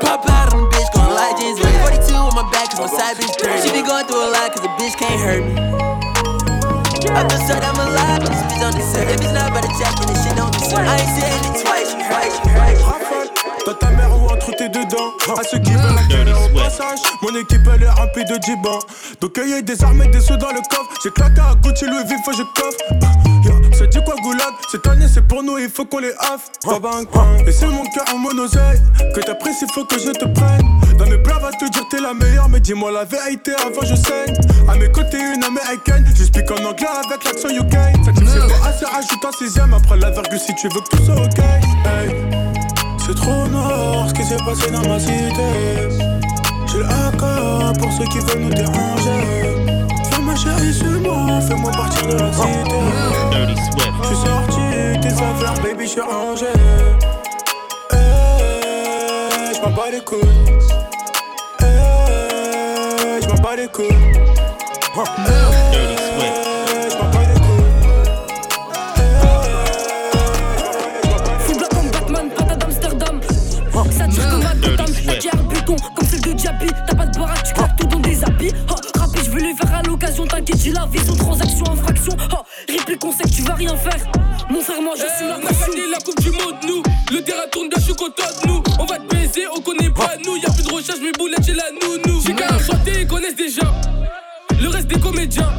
Pop 0.00 0.28
out 0.28 0.52
on 0.52 0.64
the 0.64 0.68
bitch, 0.72 0.88
gon' 0.94 1.14
lie, 1.14 1.34
jeans 1.38 1.60
like 1.60 1.74
42 1.80 2.14
on 2.14 2.34
my 2.34 2.44
back, 2.52 2.70
cause 2.70 2.80
my 2.80 2.86
side 2.86 3.16
bitch 3.16 3.36
dirty. 3.38 3.60
She 3.62 3.72
be 3.72 3.82
going 3.86 4.06
through 4.06 4.24
a 4.24 4.30
lot, 4.30 4.52
cause 4.52 4.62
the 4.62 4.72
bitch 4.80 4.96
can't 4.98 5.20
hurt 5.20 5.42
me. 5.42 5.54
I 7.12 7.28
feel 7.28 7.40
so 7.44 7.54
I'm 7.58 7.76
alive, 7.76 8.20
but 8.22 8.30
this 8.30 8.42
bitch 8.48 8.62
on 8.64 8.72
the 8.72 8.84
surface. 8.84 9.16
If 9.16 9.24
it's 9.24 9.32
not 9.32 9.50
about 9.50 9.64
to 9.64 9.72
check, 9.80 9.92
then 9.98 10.06
this 10.08 10.20
shit 10.24 10.36
don't 10.36 10.52
deserve. 10.52 10.86
I 10.86 11.00
ain't 11.00 11.12
saying 11.16 11.42
it 11.48 11.56
twice, 11.64 11.90
you 11.94 12.04
heard, 12.04 12.30
you 12.44 12.50
heard, 12.52 12.78
you 12.78 12.84
heard. 12.86 13.02
Dans 13.64 13.74
ta 13.74 13.90
mère 13.90 14.10
ou 14.10 14.28
entre 14.28 14.50
tes 14.56 14.68
deux 14.68 14.84
dents 14.86 15.12
À 15.38 15.44
ceux 15.44 15.58
qui 15.58 15.70
veulent 15.70 15.96
accélérer 15.96 16.32
au 16.32 16.48
passage 16.58 16.98
Mon 17.22 17.28
équipe 17.38 17.60
elle 17.72 17.84
est 17.84 17.90
remplie 17.90 18.24
de 18.24 18.34
djibans 18.42 18.80
Donc 19.20 19.38
il 19.40 19.50
y 19.50 19.54
a 19.54 19.62
des 19.62 19.84
armes 19.84 20.02
et 20.02 20.08
des 20.08 20.20
sous 20.20 20.36
dans 20.36 20.50
le 20.50 20.60
coffre 20.68 20.90
J'ai 21.04 21.10
claqué 21.10 21.40
à 21.40 21.54
Gucci, 21.54 21.86
Louis 21.86 22.02
V, 22.04 22.16
faut 22.24 22.32
je 22.32 22.42
coffre 22.42 23.21
Ça 23.82 23.88
dit 23.88 24.04
quoi 24.04 24.14
Goulag? 24.22 24.54
Cette 24.70 24.86
année 24.86 25.06
c'est 25.12 25.26
pour 25.26 25.42
nous, 25.42 25.58
il 25.58 25.68
faut 25.68 25.84
qu'on 25.84 25.98
les 25.98 26.12
haffe. 26.12 26.50
Ça 26.62 26.78
Et 27.46 27.52
c'est 27.52 27.66
mon 27.66 27.82
cœur 27.82 28.04
en 28.14 28.18
monoseille. 28.18 28.80
Que 29.12 29.20
t'apprécies, 29.20 29.66
faut 29.74 29.84
que 29.84 29.98
je 29.98 30.12
te 30.12 30.24
prenne. 30.24 30.62
Dans 30.98 31.06
mes 31.06 31.18
plans 31.18 31.40
va 31.40 31.50
te 31.50 31.68
dire 31.68 31.82
t'es 31.90 32.00
la 32.00 32.14
meilleure 32.14 32.48
Mais 32.48 32.60
dis-moi 32.60 32.92
la 32.92 33.04
vérité 33.04 33.50
avant 33.54 33.82
je 33.82 33.96
saigne. 33.96 34.36
À 34.68 34.76
mes 34.76 34.88
côtés 34.92 35.18
une 35.18 35.42
américaine. 35.42 36.06
J'explique 36.14 36.48
en 36.52 36.64
anglais 36.64 36.86
avec 37.04 37.24
l'accent 37.24 37.48
UK 37.48 37.76
C'est 38.04 38.38
pas 38.38 38.68
assez, 38.68 38.84
rajoute 38.84 39.24
un 39.24 39.32
sixième. 39.36 39.74
Après 39.74 39.96
la 39.96 40.10
virgule 40.10 40.38
si 40.38 40.54
tu 40.54 40.68
veux 40.68 40.80
que 40.80 40.96
tout 40.96 41.04
soit 41.04 41.16
ok. 41.16 41.38
Hey. 41.38 42.14
C'est 43.04 43.16
trop 43.16 43.48
noir 43.48 44.08
ce 44.08 44.14
qui 44.14 44.24
s'est 44.24 44.36
passé 44.44 44.70
dans 44.70 44.88
ma 44.88 45.00
cité. 45.00 45.88
J'ai 46.68 46.84
AK 46.84 47.78
pour 47.80 47.92
ceux 47.92 48.04
qui 48.04 48.18
veulent 48.20 48.42
nous 48.42 48.54
déranger. 48.54 49.82
Fais 50.08 50.22
ma 50.22 50.36
chérie 50.36 50.72
sur 50.72 51.00
moi, 51.00 51.40
fais-moi 51.40 51.72
partir 51.72 52.06
de 52.06 52.14
la 52.14 52.32
cité. 52.32 53.21
Dirty 53.62 53.70
Swift. 53.70 53.92
J'suis 54.02 54.16
sorti 54.16 54.60
tes 55.00 55.14
affaires, 55.22 55.54
baby, 55.62 55.86
rangé. 56.00 56.46
J'm'en 59.54 59.70
bats 59.70 59.90
les 59.90 60.00
couilles. 60.00 60.20
Eh, 61.60 63.22
j'm'en 63.22 63.34
bats 63.42 63.56
les 63.56 63.68
couilles. 63.68 63.88
Dirty 64.94 65.08
Swift. 65.34 66.40
Eh, 66.54 66.90
j'm'en 66.90 67.08
bats 67.10 67.26
les 67.28 67.34
Fous 71.40 71.56
blanc 71.56 71.68
comme 71.70 71.90
Batman, 71.90 72.30
patate 72.36 72.58
d'Amsterdam. 72.58 73.20
Ça 73.90 74.06
tire 74.08 74.28
comme 74.30 74.46
un 74.46 74.54
Dirty 74.54 74.76
totem, 74.76 74.86
Swift. 74.86 75.06
la 75.06 75.16
guerre 75.16 75.44
buton, 75.44 75.76
comme 75.94 76.06
celle 76.06 76.20
de 76.22 76.38
Jabi. 76.38 76.66
T'as 76.86 76.94
pas 76.94 77.06
de 77.06 77.18
baraque, 77.18 77.44
tu 77.44 77.54
claques 77.54 77.76
tout 77.76 77.86
dans 77.86 78.00
des 78.00 78.24
habits. 78.24 78.52
Oh, 78.70 78.74
rapide, 78.98 79.24
je 79.24 79.30
veux 79.30 79.40
l'occasion, 79.86 80.26
t'inquiète, 80.26 80.58
j'ai 80.58 80.72
la 80.72 80.86
vision, 80.86 81.14
transaction, 81.14 81.64
infraction. 81.70 82.16
Oh, 82.32 82.42
réplique, 82.76 83.04
on 83.04 83.12
sait 83.12 83.24
que 83.24 83.34
tu 83.34 83.42
vas 83.42 83.54
rien 83.54 83.76
faire. 83.76 84.00
Mon 84.50 84.60
frère, 84.60 84.82
moi, 84.82 84.94
je 84.96 85.16
suis 85.16 85.26
la 85.26 85.38
On 85.38 85.46
a 85.46 85.52
gagné 85.52 85.90
la 85.90 85.98
coupe 85.98 86.20
du 86.20 86.30
monde, 86.30 86.56
nous. 86.66 86.82
Le 87.12 87.22
terrain 87.22 87.46
tourne 87.50 87.68
bien, 87.68 87.78
je 87.78 87.84
suis 87.84 87.94
content 87.94 88.22
de 88.42 88.48
nous. 88.48 88.62
On 88.78 88.84
va 88.84 88.98
te 88.98 89.14
baiser, 89.14 89.46
on 89.54 89.60
connaît 89.60 89.90
pas 89.90 90.12
nous. 90.24 90.36
Y'a 90.36 90.50
plus 90.50 90.64
de 90.64 90.72
recherche, 90.72 91.00
mes 91.00 91.12
boulettes, 91.12 91.44
j'ai 91.44 91.54
la 91.54 91.70
nounou. 91.70 92.20
J'ai 92.26 92.34
qu'à 92.34 92.58
chanter, 92.58 93.02
ils 93.02 93.06
connaissent 93.06 93.36
déjà. 93.36 93.72
Le 94.60 94.68
reste 94.68 94.88
des 94.88 95.00
comédiens. 95.00 95.52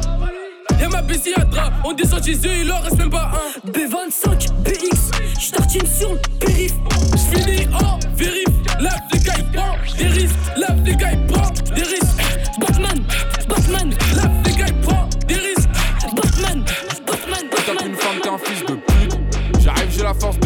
Y'a 0.80 0.88
ma 0.88 1.02
drap, 1.02 1.72
on 1.84 1.92
descend 1.92 2.24
chez 2.24 2.34
eux, 2.34 2.56
il 2.60 2.66
leur 2.66 2.82
reste 2.82 2.98
même 2.98 3.10
pas 3.10 3.32
un. 3.32 3.70
B25, 3.70 4.50
BX, 4.62 5.10
j'tartine 5.40 5.86
sur 5.86 6.12
le 6.12 6.20
périph. 6.38 6.74
J'finis 7.14 7.66
en 7.74 7.98
vérif, 8.16 8.46
lave 8.80 9.00
les 9.12 9.18
ils 9.18 9.44
prennent 9.52 9.96
des 9.96 10.06
risques. 10.06 10.34
Lave 10.56 10.82
les 10.84 11.23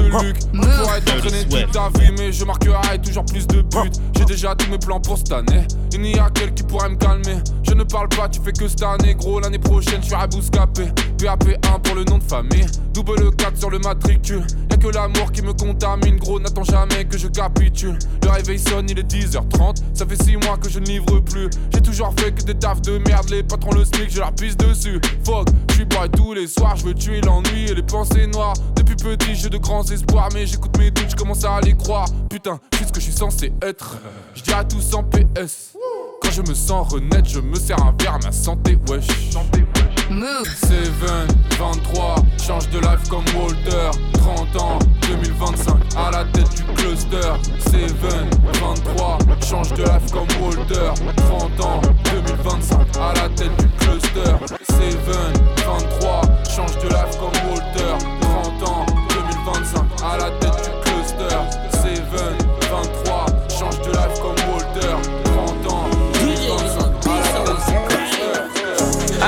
Luc. 0.08 0.36
On 0.54 0.58
pourrait 0.58 1.00
t'entraîner 1.00 1.44
toute 1.44 1.72
ta 1.72 1.88
vie, 1.98 2.12
mais 2.18 2.32
je 2.32 2.44
marquerai 2.44 2.98
toujours 3.02 3.24
plus 3.24 3.46
de 3.46 3.62
buts. 3.62 3.90
J'ai 4.16 4.24
déjà 4.24 4.54
tous 4.54 4.70
mes 4.70 4.78
plans 4.78 5.00
pour 5.00 5.18
cette 5.18 5.32
année. 5.32 5.66
Il 5.92 6.00
n'y 6.00 6.18
a 6.18 6.30
qu'elle 6.30 6.54
qui 6.54 6.62
pourrait 6.62 6.90
me 6.90 6.96
calmer. 6.96 7.38
Je 7.62 7.72
ne 7.74 7.84
parle 7.84 8.08
pas, 8.08 8.28
tu 8.28 8.40
fais 8.40 8.52
que 8.52 8.68
cette 8.68 8.82
année, 8.82 9.14
gros. 9.14 9.40
L'année 9.40 9.58
prochaine, 9.58 10.02
je 10.02 10.10
serai 10.10 10.26
bouscapé. 10.28 10.86
PAP1 11.18 11.80
pour 11.82 11.94
le 11.94 12.04
nom 12.04 12.18
de 12.18 12.24
famille. 12.24 12.66
Double 12.92 13.34
4 13.36 13.56
sur 13.56 13.70
le 13.70 13.78
matricule. 13.78 14.46
Que 14.80 14.86
l'amour 14.88 15.32
qui 15.32 15.42
me 15.42 15.52
contamine, 15.52 16.16
gros. 16.16 16.38
N'attends 16.38 16.62
jamais 16.62 17.04
que 17.04 17.18
je 17.18 17.26
capitule. 17.26 17.98
Le 18.22 18.30
réveil 18.30 18.58
sonne, 18.58 18.88
il 18.88 18.98
est 18.98 19.10
10h30. 19.10 19.82
Ça 19.92 20.06
fait 20.06 20.22
6 20.22 20.36
mois 20.36 20.56
que 20.56 20.68
je 20.68 20.78
ne 20.78 20.86
livre 20.86 21.18
plus. 21.20 21.50
J'ai 21.74 21.80
toujours 21.80 22.14
fait 22.16 22.32
que 22.32 22.42
des 22.42 22.54
tafs 22.54 22.80
de 22.82 22.98
merde. 22.98 23.28
Les 23.30 23.42
patrons 23.42 23.72
le 23.72 23.84
SMIC, 23.84 24.10
je 24.10 24.20
leur 24.20 24.32
pisse 24.32 24.56
dessus. 24.56 25.00
Fuck, 25.24 25.48
je 25.70 25.74
suis 25.74 25.86
tous 26.16 26.32
les 26.32 26.46
soirs. 26.46 26.76
Je 26.76 26.84
veux 26.84 26.94
tuer 26.94 27.20
l'ennui 27.20 27.64
et 27.68 27.74
les 27.74 27.82
pensées 27.82 28.26
noires. 28.28 28.54
Depuis 28.76 28.94
petit, 28.94 29.34
j'ai 29.34 29.50
de 29.50 29.58
grands 29.58 29.84
espoirs. 29.84 30.28
Mais 30.32 30.46
j'écoute 30.46 30.76
mes 30.78 30.92
doutes, 30.92 31.10
je 31.10 31.16
commence 31.16 31.44
à 31.44 31.60
les 31.60 31.76
croire. 31.76 32.06
Putain, 32.30 32.60
suis 32.76 32.86
ce 32.86 32.92
que 32.92 33.00
je 33.00 33.04
suis 33.06 33.12
censé 33.12 33.52
être. 33.62 33.96
Je 34.34 34.42
dis 34.42 34.52
à 34.52 34.62
tous 34.62 34.94
en 34.94 35.02
PS. 35.02 35.74
Quand 36.22 36.30
je 36.30 36.42
me 36.42 36.54
sens 36.54 36.92
renaître, 36.92 37.28
je 37.28 37.40
me 37.40 37.56
sers 37.56 37.80
un 37.82 37.94
verre 38.00 38.14
à 38.14 38.18
ma 38.18 38.32
santé, 38.32 38.78
wesh. 38.88 39.06
Seven, 40.08 41.28
23, 41.58 42.16
change 42.42 42.70
de 42.70 42.78
life 42.78 43.08
comme 43.10 43.24
Walter. 43.36 43.90
30 44.14 44.56
ans, 44.56 44.78
2025, 45.02 45.74
à 45.98 46.10
la 46.10 46.24
tête 46.24 46.48
du 46.56 46.64
cluster. 46.74 47.20
Seven, 47.58 48.30
23, 48.54 49.18
change 49.46 49.68
de 49.74 49.82
life 49.82 50.10
comme 50.10 50.26
Walter. 50.40 50.92
30 51.16 51.60
ans, 51.60 51.80
2025, 52.04 52.96
à 52.96 53.12
la 53.20 53.28
tête 53.28 53.54
du 53.58 53.68
cluster. 53.76 54.32
Seven, 54.70 55.32
23, 55.66 56.22
change 56.56 56.78
de 56.78 56.88
life 56.88 57.18
comme 57.20 57.50
Walter. 57.50 58.06
30 58.22 58.68
ans, 58.68 58.86
2025, 59.10 59.82
à 60.02 60.16
la 60.16 60.30
tête 60.38 60.64
du 60.64 60.67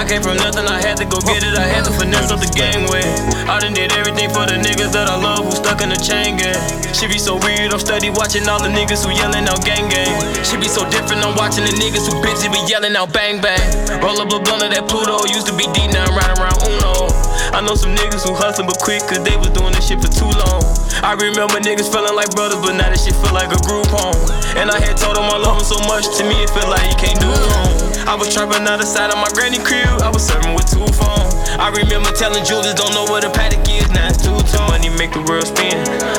I 0.01 0.09
came 0.09 0.25
from 0.25 0.41
nothing, 0.41 0.65
I 0.65 0.81
had 0.81 0.97
to 0.97 1.05
go 1.05 1.21
get 1.21 1.45
it. 1.45 1.53
I 1.61 1.69
had 1.69 1.85
to 1.85 1.93
finesse 1.93 2.33
up 2.33 2.41
the 2.41 2.49
game 2.57 2.89
way. 2.89 3.05
I 3.45 3.61
done 3.61 3.77
did 3.77 3.93
everything 3.93 4.33
for 4.33 4.49
the 4.49 4.57
niggas 4.57 4.97
that 4.97 5.13
I 5.13 5.21
love 5.21 5.45
who 5.45 5.53
stuck 5.53 5.85
in 5.85 5.93
the 5.93 6.01
chain 6.01 6.41
gang. 6.41 6.57
She 6.97 7.05
be 7.05 7.21
so 7.21 7.37
weird, 7.37 7.69
I'm 7.77 7.85
steady 7.85 8.09
watching 8.09 8.49
all 8.49 8.65
the 8.65 8.73
niggas 8.73 9.05
who 9.05 9.13
yelling 9.13 9.45
out 9.45 9.61
gang 9.61 9.93
gang. 9.93 10.17
She 10.41 10.57
be 10.57 10.73
so 10.73 10.89
different, 10.89 11.21
I'm 11.21 11.37
watching 11.37 11.69
the 11.69 11.77
niggas 11.77 12.09
who 12.09 12.17
busy 12.25 12.49
be 12.49 12.65
yelling 12.65 12.97
out 12.97 13.13
bang 13.13 13.45
bang. 13.45 13.61
Roll 14.01 14.17
up 14.25 14.33
a 14.33 14.41
blunt 14.41 14.65
of 14.65 14.73
that 14.73 14.89
Pluto, 14.89 15.29
used 15.29 15.45
to 15.53 15.55
be 15.55 15.69
now 15.93 16.09
riding 16.17 16.41
around 16.41 16.65
Uno. 16.65 17.30
I 17.53 17.61
know 17.65 17.75
some 17.75 17.97
niggas 17.97 18.23
who 18.29 18.37
hustling 18.37 18.69
but 18.69 18.79
quick, 18.79 19.03
cause 19.09 19.25
they 19.25 19.37
was 19.37 19.51
doing 19.51 19.73
this 19.73 19.89
shit 19.89 20.01
for 20.01 20.13
too 20.13 20.29
long. 20.29 20.63
I 21.01 21.17
remember 21.17 21.59
niggas 21.61 21.89
feeling 21.89 22.15
like 22.15 22.31
brothers, 22.37 22.61
but 22.61 22.77
now 22.77 22.89
this 22.93 23.05
shit 23.09 23.17
feel 23.19 23.33
like 23.33 23.51
a 23.51 23.61
group 23.65 23.89
home. 23.89 24.17
And 24.61 24.71
I 24.71 24.79
had 24.79 25.01
told 25.01 25.17
them 25.17 25.27
I 25.27 25.41
love 25.41 25.59
them 25.59 25.67
so 25.67 25.79
much, 25.89 26.05
to 26.19 26.23
me 26.29 26.37
it 26.45 26.51
felt 26.53 26.69
like 26.69 26.85
you 26.87 26.97
can't 27.01 27.19
do 27.19 27.31
wrong. 27.31 27.75
I 28.07 28.15
was 28.15 28.33
trapping 28.33 28.67
out 28.69 28.79
the 28.81 28.89
side 28.89 29.11
of 29.11 29.19
my 29.19 29.31
granny 29.33 29.59
crib, 29.59 29.89
I 30.05 30.11
was 30.13 30.25
serving 30.27 30.53
with 30.55 30.69
two 30.69 30.85
phones. 30.97 31.33
I 31.57 31.73
remember 31.73 32.13
telling 32.13 32.45
Julius, 32.45 32.75
don't 32.75 32.93
know 32.95 33.05
what 33.09 33.25
a 33.25 33.31
paddock 33.31 33.67
is, 33.69 33.89
now 33.91 34.09
it's 34.09 34.21
two 34.21 34.37
tone. 34.53 34.69
Money 34.71 34.91
make 34.97 35.13
the 35.13 35.23
world 35.27 35.47
spin, 35.47 35.77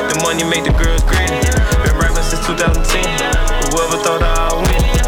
the 0.10 0.18
money 0.24 0.44
make 0.44 0.66
the 0.66 0.76
girls 0.76 1.04
grin. 1.08 1.30
Been 1.84 1.96
rapping 1.98 2.24
since 2.24 2.46
2010, 2.46 3.06
whoever 3.72 3.98
thought 4.04 4.22
I'd 4.22 4.56
win. 4.68 5.01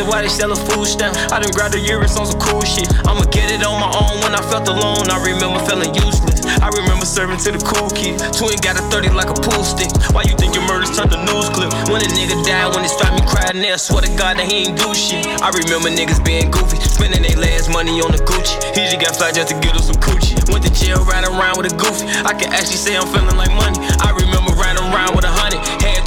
Asking 0.00 0.16
why 0.16 0.22
they 0.22 0.32
sell 0.32 0.52
a 0.52 0.56
food 0.56 0.86
stamp. 0.86 1.12
I 1.28 1.44
done 1.44 1.52
grabbed 1.52 1.74
a 1.74 1.80
Urus 1.92 2.16
on 2.16 2.24
some 2.24 2.40
cool 2.40 2.64
shit. 2.64 2.88
I'ma 3.04 3.28
get 3.28 3.52
it 3.52 3.60
on 3.60 3.76
my 3.76 3.92
own 3.92 4.24
when 4.24 4.32
I 4.32 4.40
felt 4.48 4.64
alone. 4.64 5.12
I 5.12 5.20
remember 5.20 5.60
feeling 5.68 5.92
useless. 5.92 6.40
I 6.64 6.72
remember 6.72 7.04
serving 7.04 7.36
to 7.44 7.52
the 7.52 7.60
cool 7.60 7.92
kid. 7.92 8.16
Twin 8.32 8.56
got 8.64 8.80
a 8.80 8.84
30 8.88 9.12
like 9.12 9.28
a 9.28 9.36
pool 9.36 9.60
stick. 9.60 9.92
Why 10.16 10.24
you 10.24 10.32
think 10.40 10.56
your 10.56 10.64
murders 10.64 10.96
turned 10.96 11.12
to 11.12 11.20
news 11.28 11.52
clip? 11.52 11.68
When 11.92 12.00
a 12.00 12.08
nigga 12.16 12.40
died, 12.48 12.72
when 12.72 12.80
they 12.80 12.88
stopped 12.88 13.20
me 13.20 13.22
crying 13.28 13.60
there, 13.60 13.76
swear 13.76 14.00
to 14.00 14.12
God 14.16 14.40
that 14.40 14.48
he 14.48 14.72
ain't 14.72 14.80
do 14.80 14.88
shit. 14.96 15.20
I 15.44 15.52
remember 15.52 15.92
niggas 15.92 16.24
being 16.24 16.48
goofy, 16.48 16.80
spending 16.80 17.20
their 17.20 17.36
last 17.36 17.68
money 17.68 18.00
on 18.00 18.08
the 18.08 18.24
Gucci. 18.24 18.56
He 18.72 18.88
just 18.88 19.04
got 19.04 19.20
fly 19.20 19.36
just 19.36 19.52
to 19.52 19.56
get 19.60 19.76
us 19.76 19.92
some 19.92 20.00
coochie. 20.00 20.40
Went 20.48 20.64
to 20.64 20.72
jail 20.72 21.04
riding 21.04 21.28
around 21.28 21.60
with 21.60 21.68
a 21.68 21.76
goofy. 21.76 22.08
I 22.24 22.32
can 22.32 22.48
actually 22.56 22.80
say 22.80 22.96
I'm 22.96 23.04
feeling 23.12 23.36
like 23.36 23.52
money. 23.52 23.76
I 24.00 24.16
remember 24.16 24.56
riding 24.56 24.80
around 24.80 25.12
with 25.12 25.28
a 25.28 25.32
hundred. 25.32 25.60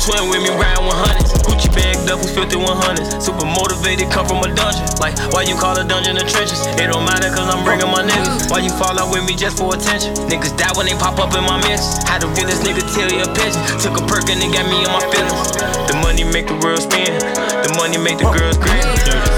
Had 0.03 0.19
twin 0.19 0.27
with 0.27 0.43
me 0.43 0.51
with 0.51 0.99
hundreds. 0.99 1.31
Gucci 1.47 1.71
bagged 1.71 2.11
up 2.11 2.19
with 2.19 2.35
5100s. 2.35 3.23
Super 3.23 3.47
motivated, 3.47 4.11
come 4.11 4.27
from 4.27 4.43
a 4.43 4.51
dungeon. 4.51 4.83
Like, 4.99 5.15
why 5.31 5.47
you 5.47 5.55
call 5.55 5.79
a 5.79 5.83
dungeon 5.87 6.19
the 6.19 6.27
trenches? 6.27 6.59
It 6.75 6.91
don't 6.91 7.07
matter 7.07 7.31
cause 7.31 7.47
I'm 7.47 7.63
bringing 7.63 7.87
my 7.87 8.03
niggas. 8.03 8.51
Why 8.51 8.59
you 8.59 8.71
fall 8.75 8.99
out 8.99 9.15
with 9.15 9.23
me 9.23 9.35
just 9.35 9.57
for 9.57 9.71
attention? 9.71 10.11
Niggas 10.27 10.59
die 10.59 10.75
when 10.75 10.91
they 10.91 10.97
pop 10.99 11.19
up 11.23 11.31
in 11.31 11.43
my 11.47 11.55
mix. 11.63 12.03
How 12.03 12.19
the 12.19 12.27
realest 12.35 12.67
nigga 12.67 12.83
tell 12.91 13.07
you 13.07 13.23
a 13.23 13.29
pigeon. 13.31 13.63
Took 13.79 13.95
a 13.95 14.03
perk 14.03 14.27
and 14.27 14.43
it 14.43 14.51
got 14.51 14.67
me 14.67 14.83
in 14.83 14.91
my 14.91 15.03
feelings. 15.07 15.55
The 15.87 15.95
money 16.03 16.27
make 16.27 16.51
the 16.51 16.59
world 16.59 16.83
spin. 16.83 17.15
The 17.63 17.71
money 17.79 17.95
make 17.95 18.19
the 18.19 18.27
girls 18.27 18.59
grin. 18.59 18.83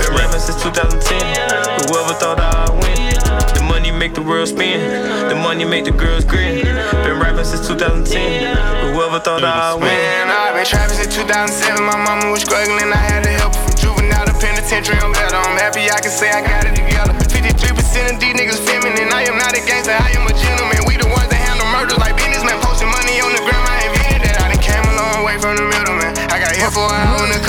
Been 0.01 0.17
rapping 0.17 0.41
since 0.41 0.57
2010. 0.65 0.97
Whoever 1.85 2.17
thought 2.17 2.41
money 2.41 2.64
make 3.95 4.13
the 4.13 4.21
world 4.21 4.47
spin. 4.47 4.79
The 5.29 5.35
money 5.35 5.63
make 5.65 5.85
the 5.85 5.91
girls 5.91 6.25
grin. 6.25 6.63
Been 7.03 7.17
rapping 7.19 7.45
since 7.45 7.67
2010. 7.67 8.91
Whoever 8.91 9.19
thought 9.19 9.43
I'd 9.43 9.79
win. 9.79 9.87
Man, 9.87 10.27
I've 10.27 10.55
been 10.55 10.67
trapping 10.67 10.99
since 10.99 11.15
2007. 11.15 11.79
My 11.79 11.95
mama 11.95 12.31
was 12.31 12.43
struggling, 12.43 12.91
I 12.91 12.99
had 12.99 13.23
to 13.23 13.31
help 13.39 13.55
her 13.55 13.63
from 13.63 13.75
juvenile 13.79 14.27
to 14.27 14.35
penitentiary. 14.35 14.99
I'm 14.99 15.15
better. 15.15 15.39
I'm 15.39 15.55
happy 15.57 15.87
I 15.87 15.99
can 16.03 16.11
say 16.11 16.29
I 16.29 16.43
got 16.43 16.67
it 16.67 16.75
together. 16.75 17.15
53% 17.15 18.13
of 18.13 18.19
these 18.19 18.35
niggas 18.35 18.59
feminine. 18.67 19.09
I 19.15 19.23
am 19.31 19.39
not 19.39 19.55
a 19.55 19.61
gangster, 19.63 19.95
I 19.95 20.11
am 20.11 20.27
a 20.27 20.33
gentleman. 20.35 20.83
We 20.85 20.99
the 20.99 21.07
ones 21.07 21.31
that 21.31 21.39
handle 21.39 21.67
murders 21.71 21.97
like 21.97 22.19
businessmen. 22.19 22.59
Posting 22.59 22.91
money 22.91 23.23
on 23.23 23.31
the 23.31 23.43
ground, 23.47 23.63
I 23.63 23.87
invented 23.87 24.21
that. 24.27 24.35
I 24.43 24.51
done 24.51 24.61
came 24.61 24.83
a 24.83 24.95
long 24.99 25.23
way 25.23 25.39
from 25.39 25.55
the 25.55 25.65
middleman. 25.65 26.11
I 26.29 26.37
got 26.43 26.51
here 26.51 26.71
for 26.71 26.83
an 26.83 27.07
on 27.15 27.31
the 27.31 27.39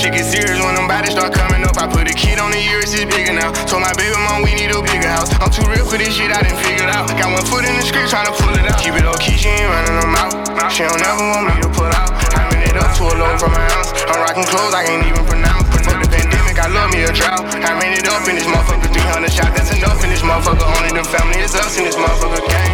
shit 0.00 0.16
get 0.16 0.24
serious 0.24 0.56
when 0.64 0.72
them 0.72 0.88
bodies 0.88 1.12
start 1.12 1.36
coming 1.36 1.60
up. 1.60 1.76
I 1.76 1.84
put 1.84 2.08
a 2.08 2.16
kid 2.16 2.40
on 2.40 2.48
the 2.48 2.60
years, 2.60 2.96
it's 2.96 3.04
bigger 3.04 3.36
now. 3.36 3.52
Told 3.68 3.84
my 3.84 3.92
baby 4.00 4.16
mom 4.16 4.40
we 4.40 4.56
need 4.56 4.72
a 4.72 4.80
bigger 4.80 5.12
house. 5.12 5.28
I'm 5.36 5.52
too 5.52 5.68
real 5.68 5.84
for 5.84 6.00
this 6.00 6.16
shit, 6.16 6.32
I 6.32 6.40
done 6.40 6.56
figured 6.64 6.88
out. 6.88 7.12
Got 7.20 7.36
one 7.36 7.44
foot 7.44 7.68
in 7.68 7.76
the 7.76 7.84
street 7.84 8.08
trying 8.08 8.24
to 8.24 8.34
pull 8.40 8.56
it 8.56 8.64
out. 8.64 8.80
Keep 8.80 8.96
it 8.96 9.04
low 9.04 9.12
key, 9.20 9.36
she 9.36 9.52
ain't 9.52 9.68
running 9.68 10.00
them 10.00 10.16
out. 10.16 10.32
She 10.72 10.88
don't 10.88 11.04
ever 11.04 11.20
want 11.20 11.52
me 11.52 11.54
to 11.60 11.68
put 11.76 11.92
out. 11.92 12.16
Ran 12.32 12.64
it 12.64 12.76
up 12.80 12.96
to 12.96 13.12
a 13.12 13.14
low 13.20 13.36
from 13.36 13.52
my 13.52 13.60
house. 13.76 13.92
I'm 14.08 14.16
rocking 14.24 14.48
clothes 14.48 14.72
I 14.72 14.88
can't 14.88 15.04
even 15.04 15.24
pronounce. 15.28 15.68
Fuck 15.84 16.00
the 16.00 16.08
pandemic, 16.08 16.56
I 16.56 16.68
love 16.72 16.88
me 16.96 17.04
a 17.04 17.12
drought. 17.12 17.44
I 17.60 17.76
ran 17.76 17.92
it 17.92 18.08
up 18.08 18.24
in 18.24 18.40
this 18.40 18.48
motherfucker, 18.48 18.88
300 18.88 19.28
shots, 19.28 19.52
that's 19.52 19.70
enough 19.76 20.00
in 20.00 20.08
this 20.08 20.24
motherfucker. 20.24 20.64
Only 20.80 20.96
the 20.96 21.04
family 21.04 21.44
is 21.44 21.52
us 21.52 21.76
in 21.76 21.84
this 21.84 22.00
motherfucker 22.00 22.40
gang. 22.48 22.72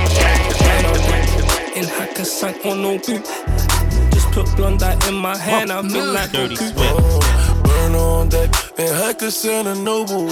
In 1.74 1.90
Hakkasan 1.90 2.54
on 2.64 2.82
no 2.82 2.94
oh, 2.94 3.75
boot. 4.36 4.46
Just 4.46 4.56
put 4.56 4.56
Blondie 4.56 5.08
in 5.08 5.14
my 5.14 5.36
hand, 5.36 5.72
I 5.72 5.82
feel 5.82 6.12
like 6.12 6.30
Dirty 6.32 6.56
Goku. 6.56 7.10
Swift. 7.10 7.64
Burn 7.64 7.94
on 7.94 8.28
deck 8.28 8.50
and 8.78 8.94
Hakkasan 8.94 9.66
and 9.66 9.84
Noble. 9.84 10.28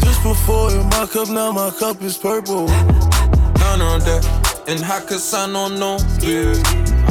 Just 0.00 0.22
before 0.22 0.70
in 0.70 0.86
my 0.88 1.06
cup, 1.06 1.28
now 1.28 1.52
my 1.52 1.70
cup 1.70 2.02
is 2.02 2.16
purple. 2.16 2.66
None 2.66 3.80
on 3.80 4.00
that. 4.00 4.24
And 4.68 4.78
Hakkasan 4.78 5.56
on 5.56 5.78
no 5.78 5.98
clear. 6.20 6.54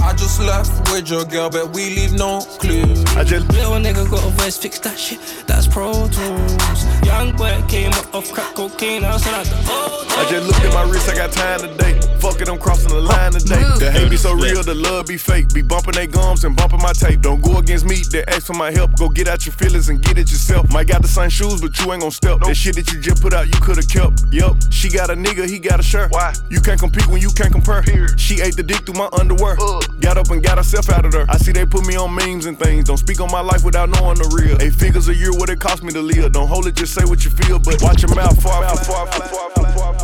I 0.03 0.13
just 0.13 0.39
left 0.41 0.91
with 0.91 1.10
your 1.10 1.25
girl, 1.25 1.50
but 1.50 1.74
we 1.75 1.96
leave 1.96 2.13
no 2.13 2.41
clue. 2.60 2.84
I 3.15 3.24
just 3.24 3.48
Little 3.51 3.74
nigga 3.74 4.10
got 4.10 4.25
a 4.25 4.30
voice, 4.30 4.58
fix 4.58 4.80
that 4.80 4.98
shit, 4.98 5.20
that's 5.46 5.68
Pro 5.68 5.91
Tools. 5.91 6.86
Young 7.06 7.36
boy 7.36 7.62
came 7.68 7.91
up 7.91 8.15
off 8.15 8.32
crack 8.32 8.56
cocaine, 8.56 9.03
I 9.03 9.18
said, 9.18 9.46
oh, 9.68 10.00
I 10.18 10.27
just 10.30 10.46
looked 10.48 10.62
at 10.62 10.74
my 10.74 10.84
wrist, 10.91 11.10
I 11.10 11.15
got 11.15 11.32
time 11.32 11.62
today. 11.62 12.00
Fuck 12.20 12.39
it, 12.39 12.50
I'm 12.50 12.60
crossing 12.60 12.89
the 12.89 13.01
line 13.01 13.32
today. 13.32 13.63
The 13.80 13.89
hate 13.91 14.12
be 14.12 14.18
so 14.18 14.34
real, 14.34 14.62
the 14.62 14.75
love 14.75 15.08
be 15.08 15.18
fake. 15.18 15.53
Be 15.53 15.63
bumping 15.63 15.94
they 15.94 16.06
gums 16.06 16.44
and 16.44 16.56
bumping 16.56 16.82
my 16.82 16.94
tape. 16.94 17.22
Don't 17.22 17.41
go 17.41 17.58
against 17.58 17.86
me, 17.86 18.03
they 18.12 18.24
ask 18.25 18.46
for 18.46 18.53
my 18.53 18.72
help. 18.72 18.96
Go 18.98 19.10
get 19.10 19.27
out 19.27 19.46
your 19.46 19.53
feelings 19.53 19.89
and 19.89 20.01
get 20.01 20.20
it 20.20 20.30
yourself. 20.30 20.72
Might 20.72 20.88
got 20.88 21.01
the 21.01 21.08
same 21.08 21.30
shoes, 21.30 21.62
but 21.62 21.77
you 21.80 21.91
ain't 21.91 22.01
gon' 22.01 22.12
step. 22.12 22.39
That 22.41 22.56
shit 22.56 22.75
that 22.75 22.91
you 22.94 23.00
just 23.00 23.22
put 23.24 23.34
out, 23.34 23.48
you 23.48 23.60
could've 23.62 23.88
kept. 23.89 24.22
Yup, 24.32 24.56
she 24.70 24.89
got 24.89 25.10
a 25.10 25.15
nigga, 25.15 25.50
he 25.50 25.58
got 25.58 25.80
a 25.80 25.84
shirt. 25.84 26.12
Why? 26.12 26.34
You 26.50 26.62
can't 26.62 26.80
compete 26.80 27.08
when 27.08 27.22
you 27.22 27.30
can't 27.30 27.51
compare. 27.51 27.82
She 28.18 28.41
ate 28.41 28.56
the 28.56 28.63
dick 28.63 28.86
through 28.86 29.00
my 29.00 29.10
underwear. 29.18 29.56
Got 30.00 30.18
up 30.18 30.30
and 30.30 30.44
got 30.44 30.58
herself 30.60 30.89
out 30.89 31.06
of 31.06 31.13
there. 31.13 31.25
I 31.30 31.38
see 31.38 31.51
they 31.51 31.65
put 31.65 31.88
me 31.88 31.96
on 31.96 32.13
memes 32.13 32.46
and 32.46 32.60
things. 32.60 32.86
Don't 32.86 32.98
speak 32.98 33.20
on 33.20 33.32
my 33.32 33.41
life 33.41 33.63
without 33.63 33.89
knowing 33.89 34.18
the 34.18 34.30
real. 34.38 34.62
Eight 34.62 34.74
figures 34.75 35.08
a 35.08 35.15
year, 35.15 35.32
what 35.32 35.50
it 35.50 35.60
cost 35.60 35.82
me 35.82 35.91
to 35.94 36.01
live. 36.01 36.34
Don't 36.34 36.48
hold 36.48 36.68
it, 36.68 36.75
just 36.75 36.94
say 36.94 37.06
what 37.06 37.25
you 37.25 37.32
feel, 37.32 37.58
but 37.58 37.82
watch 37.82 38.03
your 38.03 38.13
mouth. 38.13 38.38
Far, 38.44 38.62
far, 38.62 38.77
far, 38.77 39.08
far, 39.08 39.08
far, 39.08 39.30
far, 39.30 39.50
far, 39.50 39.74
far, 39.74 39.94
far. 40.00 40.00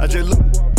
I 0.00 0.06
just 0.06 0.30
look. 0.30 0.69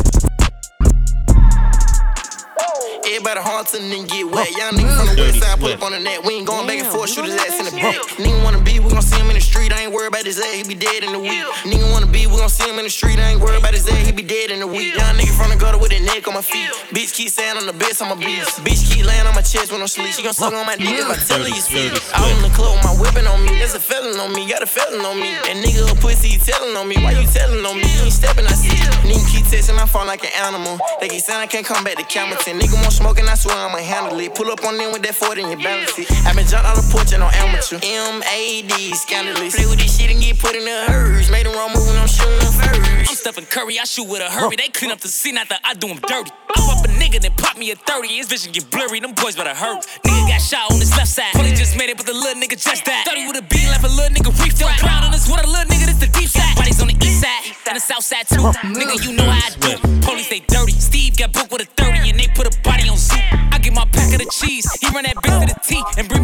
Everybody 3.12 3.44
to 3.44 3.78
and 3.78 4.08
get 4.08 4.24
wet. 4.24 4.48
Young 4.56 4.72
nigga 4.80 4.96
from 4.96 5.08
the 5.12 5.20
west 5.20 5.44
side, 5.44 5.60
put 5.60 5.76
up 5.76 5.84
on 5.84 5.92
the 5.92 6.00
net. 6.00 6.24
We 6.24 6.40
ain't 6.40 6.48
going 6.48 6.66
back 6.66 6.80
and 6.80 6.88
forth, 6.88 7.12
shoot 7.12 7.28
his 7.28 7.36
ass 7.36 7.60
in 7.60 7.68
the 7.68 7.76
back. 7.76 8.00
Nigga 8.16 8.40
wanna 8.40 8.64
be, 8.64 8.80
we 8.80 8.88
gon' 8.88 9.04
see 9.04 9.20
him 9.20 9.28
in 9.28 9.36
the 9.36 9.44
street. 9.44 9.74
I 9.76 9.84
ain't 9.84 9.92
worried 9.92 10.16
about 10.16 10.24
his 10.24 10.40
ass, 10.40 10.56
he 10.56 10.64
be 10.64 10.80
dead 10.80 11.04
in 11.04 11.12
the 11.12 11.20
week. 11.20 11.44
Nigga 11.68 11.92
wanna 11.92 12.08
be, 12.08 12.24
we 12.26 12.40
gon' 12.40 12.48
see 12.48 12.64
him 12.64 12.80
in 12.80 12.88
the 12.88 12.90
street. 12.90 13.20
I 13.20 13.36
ain't 13.36 13.42
worried 13.44 13.60
about 13.60 13.76
his 13.76 13.84
ass, 13.84 14.08
he 14.08 14.16
be 14.16 14.24
dead 14.24 14.50
in 14.50 14.64
the 14.64 14.68
week. 14.68 14.96
Young 14.96 15.20
nigga 15.20 15.36
from 15.36 15.52
the 15.52 15.60
gutter 15.60 15.78
with 15.78 15.92
a 15.92 16.00
neck 16.00 16.24
on 16.28 16.40
my 16.40 16.42
feet. 16.42 16.72
Bitch 16.96 17.12
keep 17.12 17.28
saying 17.28 17.60
I'm 17.60 17.68
the 17.68 17.76
best, 17.76 18.02
I'm 18.02 18.16
a 18.16 18.16
beast. 18.16 18.64
Bitch 18.64 18.80
keep 18.88 19.04
laying 19.04 19.28
on 19.28 19.36
my 19.36 19.44
chest 19.44 19.76
when 19.76 19.82
I'm 19.82 19.92
sleep. 19.92 20.16
She 20.16 20.24
gon' 20.24 20.34
suck 20.34 20.56
on 20.56 20.66
my 20.66 20.80
dick 20.80 20.96
if 20.96 21.12
I 21.12 21.20
tell 21.20 21.44
her 21.44 21.52
you 21.52 21.60
sweet. 21.60 21.92
Out 22.16 22.32
in 22.32 22.40
the 22.48 22.54
club 22.56 22.80
with 22.80 22.86
my 22.88 22.96
whipping 22.96 23.28
on 23.28 23.44
me. 23.44 23.60
There's 23.60 23.76
a 23.76 23.84
felon 23.84 24.16
on 24.24 24.32
me, 24.32 24.48
got 24.48 24.64
a 24.64 24.70
felon 24.72 25.04
on 25.04 25.20
me. 25.20 25.36
And 25.52 25.60
nigga 25.60 25.84
a 25.92 25.96
pussy, 26.00 26.36
he 26.36 26.38
telling 26.40 26.80
on 26.80 26.88
me. 26.88 26.96
Why 27.04 27.12
you 27.12 27.28
telling 27.28 27.60
on 27.60 27.76
me? 27.76 27.92
You 27.92 28.08
ain't 28.08 28.16
stepping, 28.16 28.48
I 28.48 28.56
see. 28.56 28.72
Nigga 29.04 29.28
keep 29.28 29.46
texting 29.52 29.76
my 29.76 29.86
phone 29.86 30.08
like 30.08 30.24
an 30.24 30.32
animal. 30.48 30.80
They 31.04 31.12
keep 31.12 31.20
saying 31.20 31.44
I 31.44 31.48
can't 31.52 31.66
come 31.68 31.84
back 31.84 32.00
to 32.00 32.08
Camerton. 32.08 32.56
Nigga 32.56 32.80
want 32.80 33.01
smoking, 33.02 33.28
I 33.28 33.36
swear 33.36 33.58
I'ma 33.58 33.78
handle 33.80 34.20
it. 34.20 34.36
Pull 34.36 34.52
up 34.52 34.64
on 34.64 34.78
them 34.78 34.94
with 34.94 35.02
that 35.04 35.16
40 35.16 35.42
and 35.42 35.52
you 35.52 35.58
balance 35.58 35.98
it. 35.98 36.08
i 36.26 36.34
been 36.34 36.46
jumped 36.46 36.68
out 36.68 36.78
the 36.78 36.88
porch 36.92 37.14
and 37.14 37.24
on 37.24 37.34
amateur. 37.34 37.80
M-A-D, 37.82 38.94
scandalous. 38.94 39.56
Play 39.56 39.66
with 39.66 39.80
this 39.80 39.98
shit 39.98 40.12
and 40.12 40.22
get 40.22 40.38
put 40.40 40.56
in 40.56 40.66
the 40.66 40.86
hers. 40.88 41.30
Made 41.32 41.46
the 41.46 41.52
wrong 41.52 41.74
move 41.74 41.90
and 41.90 41.98
I'm 41.98 42.08
shooting 42.08 42.52
first. 42.54 42.91
I'm 43.08 43.16
Stephen 43.16 43.46
Curry, 43.46 43.80
I 43.80 43.86
shoot 43.86 44.08
with 44.08 44.22
a 44.22 44.30
hurry. 44.30 44.56
They 44.56 44.70
clean 44.70 44.92
up 44.92 45.00
the 45.00 45.08
scene 45.08 45.38
after 45.38 45.56
I 45.64 45.74
do 45.74 45.88
them 45.88 46.00
dirty. 46.08 46.32
I 46.56 46.62
up 46.72 46.86
a 46.86 46.90
nigga, 46.90 47.22
then 47.22 47.34
pop 47.38 47.58
me 47.58 47.72
a 47.72 47.76
30. 47.76 48.08
His 48.08 48.28
vision 48.28 48.52
get 48.52 48.70
blurry, 48.70 49.00
them 49.00 49.14
boys 49.14 49.36
better 49.36 49.56
hurt. 49.56 49.86
Nigga 50.06 50.28
got 50.28 50.42
shot 50.42 50.72
on 50.72 50.80
his 50.80 50.92
left 50.96 51.10
side. 51.10 51.34
Probably 51.34 51.52
just 51.52 51.78
made 51.78 51.90
it, 51.90 51.98
but 51.98 52.06
the 52.06 52.14
little 52.14 52.42
nigga 52.42 52.62
just 52.62 52.86
died. 52.86 53.06
30 53.06 53.28
with 53.28 53.38
a 53.38 53.46
beat, 53.48 53.68
left 53.70 53.84
a 53.84 53.90
little 53.90 54.14
nigga 54.14 54.32
reef. 54.44 54.58
Don't 54.60 54.78
clown 54.78 55.04
on 55.04 55.12
this 55.12 55.28
a 55.28 55.34
little 55.34 55.50
nigga, 55.66 55.86
this 55.88 56.00
the 56.00 56.08
deep 56.08 56.30
side. 56.30 56.56
Bodies 56.56 56.82
on 56.82 56.88
the 56.88 56.98
east 57.02 57.22
side, 57.22 57.44
and 57.68 57.76
the 57.76 57.82
south 57.82 58.04
side 58.04 58.28
too. 58.28 58.44
Nigga, 58.70 59.02
you 59.06 59.14
know 59.16 59.26
how 59.26 59.48
I 59.48 59.52
do. 59.60 59.78
Police, 60.06 60.30
they 60.30 60.40
dirty. 60.40 60.74
Steve 60.74 61.18
got 61.18 61.34
booked 61.34 61.52
with 61.52 61.62
a 61.62 61.70
30, 61.82 62.10
and 62.10 62.20
they 62.20 62.28
put 62.36 62.48
a 62.48 62.54
body 62.62 62.90
on 62.90 62.98
suit. 62.98 63.22
I 63.52 63.60
get 63.60 63.74
my 63.74 63.86
pack 63.92 64.14
of 64.14 64.20
the 64.20 64.30
cheese. 64.32 64.66
He 64.80 64.88
run 64.94 65.04
that 65.04 65.16
bitch 65.18 65.40
to 65.42 65.54
the 65.54 65.60
T 65.66 65.84
and 65.98 66.08
bring 66.08 66.21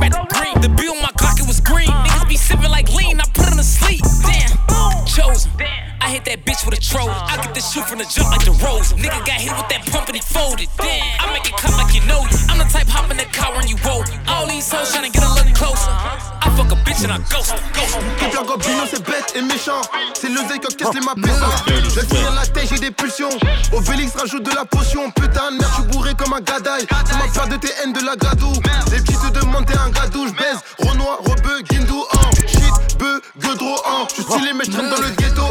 méchant 19.68 19.82
C'est 20.14 20.30
l'oseille 20.30 20.60
qui 20.60 20.76
casse 20.76 20.94
les 20.94 21.02
mapessants 21.02 21.66
Je 21.68 22.26
dans 22.26 22.32
la 22.34 22.46
tête 22.46 22.68
j'ai 22.70 22.80
des 22.80 22.92
pulsions. 22.92 23.30
Obélix 23.72 24.14
rajoute 24.16 24.44
de 24.44 24.54
la 24.54 24.66
potion. 24.66 25.10
Putain 25.12 25.52
de 25.52 25.58
merde 25.58 25.66
je 25.70 25.82
suis 25.82 25.92
bourré 25.92 26.14
comme 26.16 26.34
un 26.34 26.42
gadaille 26.42 26.86
Tu 26.88 27.16
m'as 27.16 27.28
peur 27.34 27.48
de 27.48 27.56
tes 27.58 27.72
haines 27.82 27.94
de 27.94 28.06
la 28.06 28.16
gadou 28.16 28.52
Les 28.92 29.00
petits 29.02 29.18
te 29.18 29.40
demandent 29.40 29.66
t'es 29.66 29.78
un 29.78 29.90
gadou 29.90 30.28
Je 30.28 30.34
baise. 30.34 30.60
Renoir, 30.80 31.18
Rebeu, 31.20 31.62
Guindou 31.70 32.04
hein. 32.14 32.30
Shit, 32.48 32.98
beu, 32.98 33.22
Godro 33.42 33.76
hein. 33.86 34.08
Je 34.10 34.14
suis 34.16 34.24
stylé 34.24 34.54
mais 34.54 34.66
je 34.66 34.72
traîne 34.72 34.90
dans 34.90 35.02
le 35.02 35.10
ghetto. 35.10 35.44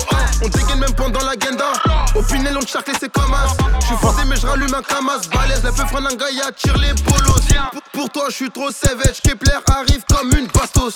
On 0.43 0.49
dégaine 0.49 0.79
même 0.79 0.95
pendant 0.95 1.25
la 1.25 1.33
genda 1.33 1.73
Au 2.15 2.23
final 2.23 2.59
on 2.59 2.67
charcle 2.67 2.93
c'est 3.01 3.11
comme 3.11 3.33
as 3.33 3.49
Je 3.81 3.87
suis 3.87 3.97
fondé 3.97 4.23
mais 4.27 4.37
je 4.37 4.47
rallume 4.47 4.75
un 4.75 4.83
camas 4.83 5.19
Balèze, 5.33 5.63
la 5.65 5.73
peu 5.73 5.87
freine 5.87 6.07
un 6.07 6.15
gars 6.15 6.27
tire 6.57 6.77
les 6.79 6.95
polos. 7.03 7.41
Pour- 7.93 8.11
toi 8.11 8.27
je 8.29 8.35
suis 8.35 8.51
trop 8.51 8.71
savage. 8.71 9.21
Kepler 9.23 9.59
arrive 9.69 10.05
comme 10.09 10.31
une 10.39 10.47
bastos 10.47 10.95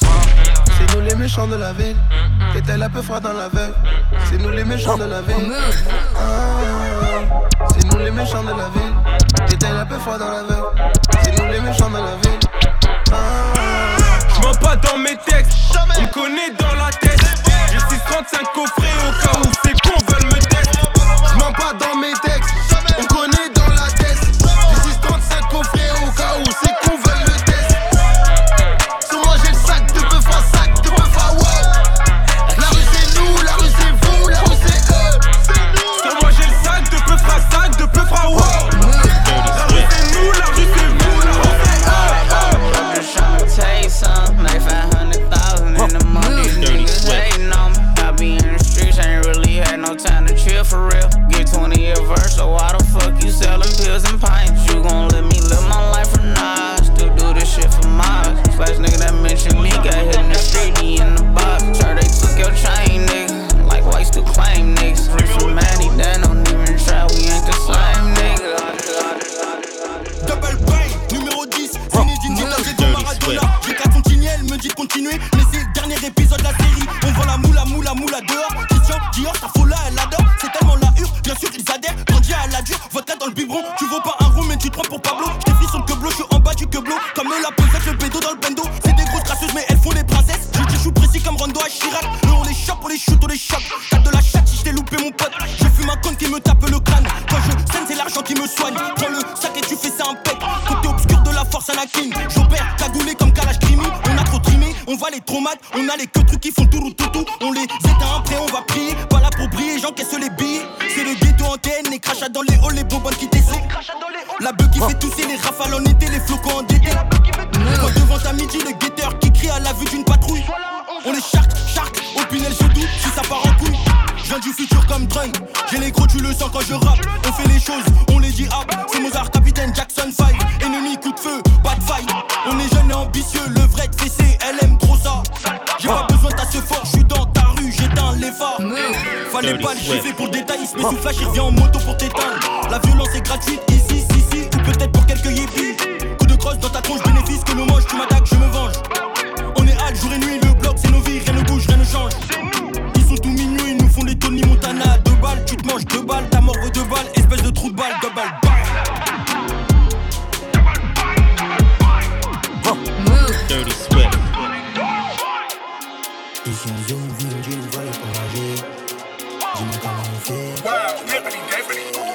nous 1.01 1.07
les 1.07 1.15
méchants 1.15 1.47
de 1.47 1.57
la 1.57 1.73
ville. 1.73 1.97
T'étais 2.53 2.77
la 2.77 2.89
peu 2.89 3.01
froid 3.03 3.21
dans 3.21 3.33
la 3.33 3.49
veille. 3.49 3.73
C'est 4.29 4.39
nous 4.39 4.51
les 4.51 4.65
méchants 4.65 4.97
de 4.99 5.05
la 5.05 5.23
ville. 5.23 5.53
Ah, 6.17 6.21
C'est 7.69 7.85
nous 7.85 7.99
les 7.99 8.11
méchants 8.11 8.43
de 8.43 8.51
la 8.51 8.69
ville. 8.69 9.47
T'étais 9.47 9.73
la 9.73 9.85
peu 9.87 9.99
froid 9.99 10.19
dans 10.19 10.31
la 10.31 10.43
veille. 10.43 10.63
C'est 11.23 11.39
nous 11.39 11.51
les 11.51 11.61
méchants 11.61 11.91
de 11.91 11.97
la 11.97 12.17
ville. 12.23 12.41
Je 14.35 14.41
mens 14.43 14.55
pas 14.61 14.77
dans 14.77 14.99
mes 14.99 15.17
textes, 15.27 15.55
on 15.75 15.87
me 15.87 16.13
connaît 16.13 16.51
dans 16.59 16.75
la 16.75 16.91
tête. 16.91 17.21
J'ai 17.73 17.79
635 17.79 18.43
coffrets 18.55 18.97
au 19.09 19.13
cas 19.23 19.39
où 19.39 19.53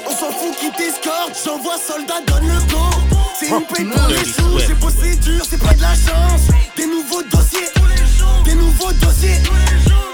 on 0.05 0.09
s'en 0.09 0.31
fout 0.31 0.55
qui 0.59 0.71
t'escorte. 0.71 1.33
J'envoie 1.43 1.77
soldat, 1.77 2.21
donne 2.27 2.47
le 2.47 2.59
go. 2.71 2.79
C'est 3.39 3.49
une 3.49 3.65
paye 3.65 3.85
pour 3.85 4.07
les 4.07 4.25
sous. 4.25 4.59
J'ai 4.67 4.73
bossé 4.75 5.15
dur, 5.17 5.43
c'est 5.47 5.61
pas 5.61 5.73
de 5.73 5.81
la 5.81 5.93
chance. 5.93 6.47
Des 6.75 6.85
nouveaux 6.87 7.23
dossiers, 7.23 7.69
des 8.45 8.55
nouveaux 8.55 8.93
dossiers. 8.93 9.41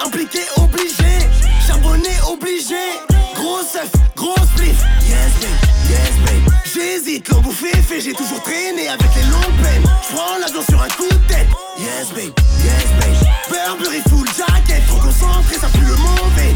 Impliqué, 0.06 0.40
obligé. 0.58 1.30
Charbonné, 1.66 2.10
obligé. 2.28 3.00
Gros 3.36 3.60
œuf, 3.60 3.92
gros 4.16 4.36
spliff. 4.56 4.82
Yes, 5.08 5.32
babe, 5.42 5.90
yes, 5.90 6.14
babe. 6.26 6.54
J'hésite, 6.74 7.28
l'eau 7.30 7.42
bouffé 7.42 7.72
fait, 7.82 8.02
j'ai 8.02 8.14
toujours 8.14 8.42
traîné 8.44 8.90
avec 8.90 9.10
les 9.16 9.24
longues 9.24 9.62
peines. 9.62 9.84
J'prends 10.10 10.38
l'avion 10.40 10.62
sur 10.68 10.82
un 10.82 10.88
coup 10.90 11.10
de 11.10 11.28
tête. 11.28 11.48
Yes, 11.78 12.10
babe, 12.10 12.34
yes, 12.64 12.88
babe. 13.00 13.30
Burberry 13.50 14.02
full 14.10 14.28
jacket, 14.28 14.86
trop 14.88 15.00
concentré, 15.00 15.56
ça 15.60 15.68
pue 15.68 15.86
le 15.86 15.96
mauvais. 15.96 16.56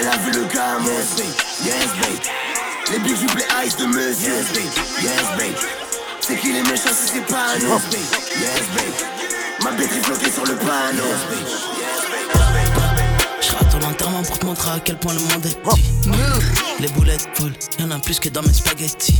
Elle 0.00 0.06
a 0.06 0.16
vu 0.18 0.30
le 0.30 0.44
gamin, 0.44 0.84
yes, 0.84 1.16
babe, 1.16 1.26
yes, 1.64 1.88
babe. 2.00 3.02
Les 3.04 3.16
jublés 3.16 3.44
ice 3.66 3.76
de 3.76 3.86
monsieur, 3.86 4.32
yes, 4.32 4.46
babe, 4.52 5.02
yes, 5.02 5.22
babe. 5.36 5.68
C'est 6.20 6.36
qui 6.36 6.52
les 6.52 6.62
méchants 6.62 6.90
si 6.92 7.14
c'est 7.14 7.26
pas 7.26 7.54
un 7.54 7.58
yes, 7.58 7.68
babe, 7.68 7.94
yes, 8.38 8.62
babe. 8.76 9.64
Ma 9.64 9.70
bête 9.72 9.90
est 9.90 10.04
flottée 10.04 10.30
sur 10.30 10.44
le 10.44 10.54
panneau, 10.54 11.02
yes, 11.02 11.22
babe. 11.30 11.77
Pour 14.26 14.38
te 14.38 14.46
montrer 14.46 14.70
à 14.70 14.80
quel 14.80 14.98
point 14.98 15.14
le 15.14 15.20
monde 15.20 15.46
est 15.46 15.62
petit. 15.62 15.84
Les 16.80 16.88
boulettes 16.88 17.28
volent, 17.38 17.54
y'en 17.78 17.90
a 17.92 17.98
plus 17.98 18.18
que 18.18 18.28
dans 18.28 18.42
mes 18.42 18.52
spaghettis. 18.52 19.18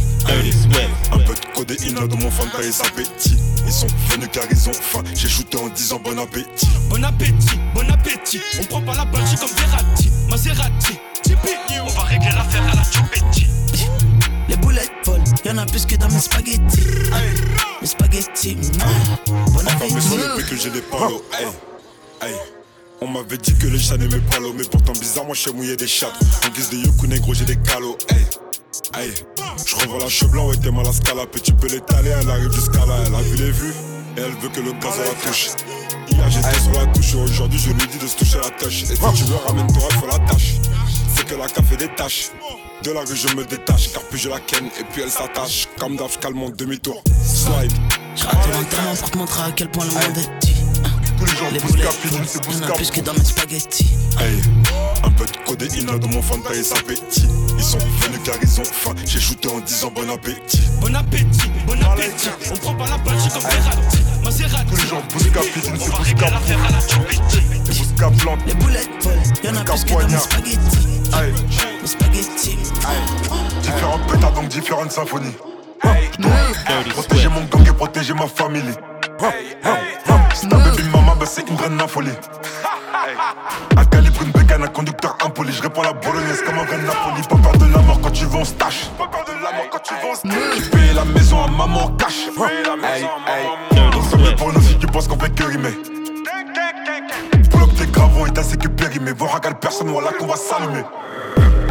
Un 1.12 1.18
peu 1.18 1.34
de 1.34 1.54
codéine 1.54 1.94
dans 1.94 2.16
mon 2.16 2.30
fanta 2.30 2.62
et 2.62 2.70
appétit. 2.84 3.36
Ils 3.66 3.72
sont 3.72 3.86
venus 4.10 4.28
car 4.32 4.44
ils 4.50 4.68
ont 4.68 4.72
faim. 4.72 5.02
J'ai 5.14 5.28
shooté 5.28 5.56
en 5.58 5.68
disant 5.68 6.00
bon 6.02 6.18
appétit. 6.18 6.68
Bon 6.90 7.02
appétit, 7.04 7.58
bon 7.74 7.88
appétit. 7.90 8.40
On 8.60 8.64
prend 8.64 8.82
pas 8.82 8.94
la 8.94 9.04
Belgique 9.04 9.38
comme 9.38 9.50
Verratti, 9.50 10.10
Maserati, 10.30 10.98
Tipeee. 11.22 11.80
On 11.82 11.88
va 11.90 12.02
régler 12.02 12.30
l'affaire 12.34 12.62
à 12.70 12.74
la 12.74 12.82
Chupetti. 12.82 13.46
Les 14.48 14.56
boulettes 14.56 14.90
volent, 15.04 15.24
y'en 15.44 15.58
a 15.58 15.66
plus 15.66 15.86
que 15.86 15.96
dans 15.96 16.08
mes 16.08 16.18
spaghettis. 16.20 16.86
Mes 17.80 17.86
spaghettis, 17.86 18.56
mm. 18.56 19.32
bon 19.52 19.60
Enfin, 19.60 19.86
mais 19.94 20.00
sur 20.00 20.16
le 20.16 20.32
appétit. 20.32 20.50
que 20.50 20.56
j'ai 20.56 20.70
des 20.70 20.80
palos. 20.82 21.22
Hey, 21.32 21.46
hey. 22.22 22.34
On 23.00 23.06
m'avait 23.06 23.38
dit 23.38 23.54
que 23.54 23.68
les 23.68 23.78
chats 23.78 23.96
n'aimaient 23.96 24.18
pas 24.18 24.40
l'eau, 24.40 24.52
mais 24.56 24.64
pourtant 24.64 24.92
bizarre, 24.92 25.24
moi 25.24 25.34
je 25.34 25.42
sais 25.42 25.52
mouiller 25.52 25.76
des 25.76 25.86
chats. 25.86 26.12
En 26.44 26.48
guise 26.50 26.70
de 26.70 26.78
Yokune, 26.78 27.18
gros, 27.20 27.34
j'ai 27.34 27.44
des 27.44 27.56
calots. 27.56 27.96
Hey, 28.08 28.26
hey. 28.96 29.14
Je 29.64 29.76
revois 29.76 30.00
la 30.00 30.08
cheveux 30.08 30.30
blanc, 30.30 30.48
ouais, 30.48 30.56
t'es 30.56 30.70
mal 30.70 30.86
à 30.86 30.92
scalap. 30.92 31.34
Et 31.36 31.40
tu 31.40 31.52
peux 31.52 31.68
l'étaler, 31.68 32.10
elle 32.10 32.28
arrive 32.28 32.52
jusqu'à 32.52 32.84
là, 32.86 32.96
elle 33.06 33.14
a 33.14 33.22
vu 33.22 33.36
les 33.36 33.50
vues. 33.52 33.74
Et 34.16 34.20
elle 34.20 34.34
veut 34.42 34.48
que 34.48 34.60
le 34.60 34.72
gaz 34.72 34.98
la 34.98 35.28
touche. 35.28 35.50
Hier 36.10 36.30
j'étais 36.30 36.60
sur 36.60 36.72
la 36.72 36.86
touche, 36.86 37.14
aujourd'hui 37.14 37.58
je 37.58 37.70
lui 37.70 37.86
dis 37.86 37.98
de 37.98 38.06
se 38.06 38.16
toucher 38.16 38.38
la 38.38 38.50
touche. 38.50 38.82
Et 38.82 38.86
si 38.86 38.96
tu 38.96 39.32
ramènes, 39.46 39.66
t'auras 39.68 39.90
fait 39.90 40.06
la 40.06 40.18
tâche. 40.26 40.54
C'est 41.14 41.24
que 41.24 41.34
la 41.36 41.48
café 41.48 41.76
des 41.76 41.94
tâches. 41.94 42.30
De 42.82 42.92
la 42.92 43.00
rue, 43.00 43.16
je 43.16 43.34
me 43.36 43.44
détache, 43.44 43.92
car 43.92 44.02
puis 44.02 44.18
je 44.18 44.28
la 44.28 44.40
ken, 44.40 44.66
et 44.66 44.84
puis 44.92 45.02
elle 45.02 45.10
s'attache. 45.10 45.68
Comme 45.78 45.96
d'hab, 45.96 46.10
je 46.12 46.18
calme 46.18 46.36
mon 46.36 46.50
demi-tour. 46.50 47.02
Slide. 47.24 47.72
Je 48.16 48.24
rate 48.24 48.46
l'enterrement 48.52 48.94
pour 48.96 49.10
te 49.10 49.18
montrer 49.18 49.42
à 49.42 49.52
quel 49.52 49.70
point 49.70 49.84
le 49.84 49.92
monde 49.92 50.18
est 50.18 50.40
petit. 50.40 50.57
Les 51.20 51.58
boulettes 51.58 51.88
volent, 52.04 52.24
y'en 52.60 52.68
a 52.68 52.76
plus 52.76 52.90
que 52.90 53.00
dans 53.00 53.12
mes 53.12 53.24
spaghettis. 53.24 53.90
Hey, 54.20 54.40
un 55.02 55.10
peu 55.10 55.24
de 55.26 55.36
codéine 55.44 55.86
dans 55.86 56.08
mon 56.08 56.22
fanta 56.22 56.54
et 56.54 56.72
appétit. 56.72 57.28
Ils 57.56 57.64
sont 57.64 57.78
venus 57.78 58.20
car 58.24 58.34
ils 58.40 58.60
ont 58.60 58.64
faim. 58.64 58.94
J'ai 59.04 59.18
shooté 59.18 59.48
en 59.48 59.58
disant 59.60 59.90
bon 59.94 60.08
appétit. 60.10 60.62
Bon 60.80 60.94
appétit, 60.94 61.50
bon 61.66 61.80
appétit. 61.82 62.28
On 62.52 62.56
prend 62.56 62.74
pas 62.74 62.86
la 62.86 62.98
Belgique 62.98 63.32
comme 63.32 63.42
Verratti, 63.42 63.98
Maserati. 64.22 64.70
Tous 64.70 64.76
les 64.76 64.88
gens 64.88 65.02
Bousca 65.12 65.40
Pitine, 65.40 65.76
c'est 65.76 65.88
On 65.88 65.96
va 65.96 66.02
régler 66.04 66.14
Bousca 66.14 66.30
l'affaire 66.30 66.58
à 66.64 66.72
la 66.72 66.80
Chupetti. 66.80 67.42
C'est 67.64 67.78
Bousca 67.78 68.10
Plante. 68.18 68.40
Les 68.46 68.54
boulettes 68.54 68.88
y'en 69.42 69.56
a 69.56 69.64
plus 69.64 69.84
que 69.84 69.90
dans 69.90 70.08
mes 70.08 70.18
spaghettis. 70.18 70.88
Hey, 71.14 71.32
Mes 71.82 71.88
spaghettis. 71.88 72.58
différents 73.62 73.98
pétards 74.10 74.32
donc 74.34 74.48
différentes 74.48 74.92
symphonies. 74.92 75.34
Je 75.82 76.90
protéger 76.90 77.28
mon 77.28 77.44
gang 77.44 77.66
et 77.66 77.72
protéger 77.72 78.14
ma 78.14 78.26
famille. 78.26 78.62
C'est 80.34 80.46
c'est 81.28 81.48
une 81.48 81.56
vraie 81.56 81.88
folie. 81.88 82.10
Un 83.76 83.84
calibre, 83.84 84.22
une 84.22 84.32
bécane, 84.32 84.62
un 84.62 84.68
conducteur 84.68 85.16
impoli. 85.24 85.52
Je 85.52 85.62
réponds 85.62 85.82
à 85.82 85.86
la 85.86 85.92
bolognaise 85.92 86.42
comme 86.44 86.58
un 86.58 86.64
vrai 86.64 86.78
Napoli. 86.78 87.22
Pas 87.28 87.36
peur 87.36 87.58
de 87.58 87.72
la 87.72 87.82
mort 87.82 88.00
quand 88.02 88.10
tu 88.10 88.24
vas 88.24 88.38
en 88.38 88.44
stash. 88.44 88.88
Pas 88.98 89.06
peur 89.06 89.24
de 89.26 89.32
la 89.42 89.52
mort 89.52 89.68
quand 89.70 89.82
tu 89.82 89.94
vas 89.94 90.12
en 90.12 90.14
stash. 90.14 90.56
Tu 90.56 90.62
payes 90.70 90.94
la 90.94 91.04
maison 91.04 91.42
à 91.42 91.48
maman 91.48 91.84
en 91.84 91.90
cash. 91.92 92.28
Hey, 92.38 93.06
hey. 93.72 93.90
Donc 93.90 94.04
ça 94.10 94.16
met 94.16 94.34
pour 94.36 94.52
nous 94.52 94.62
si 94.62 94.78
tu 94.78 94.86
penses 94.86 95.06
qu'on 95.06 95.18
fait 95.18 95.30
que 95.30 95.44
rimer. 95.44 95.74
Up 97.60 97.70
tes 97.76 97.86
gravons 97.86 98.26
et 98.26 98.30
t'as 98.30 98.42
c'est 98.42 98.60
que 98.60 98.68
périmé. 98.68 99.12
Voir 99.12 99.36
à 99.36 99.40
quelle 99.40 99.54
personne, 99.54 99.88
voilà 99.88 100.12
qu'on 100.12 100.26
va 100.26 100.36
s'allumer. 100.36 100.84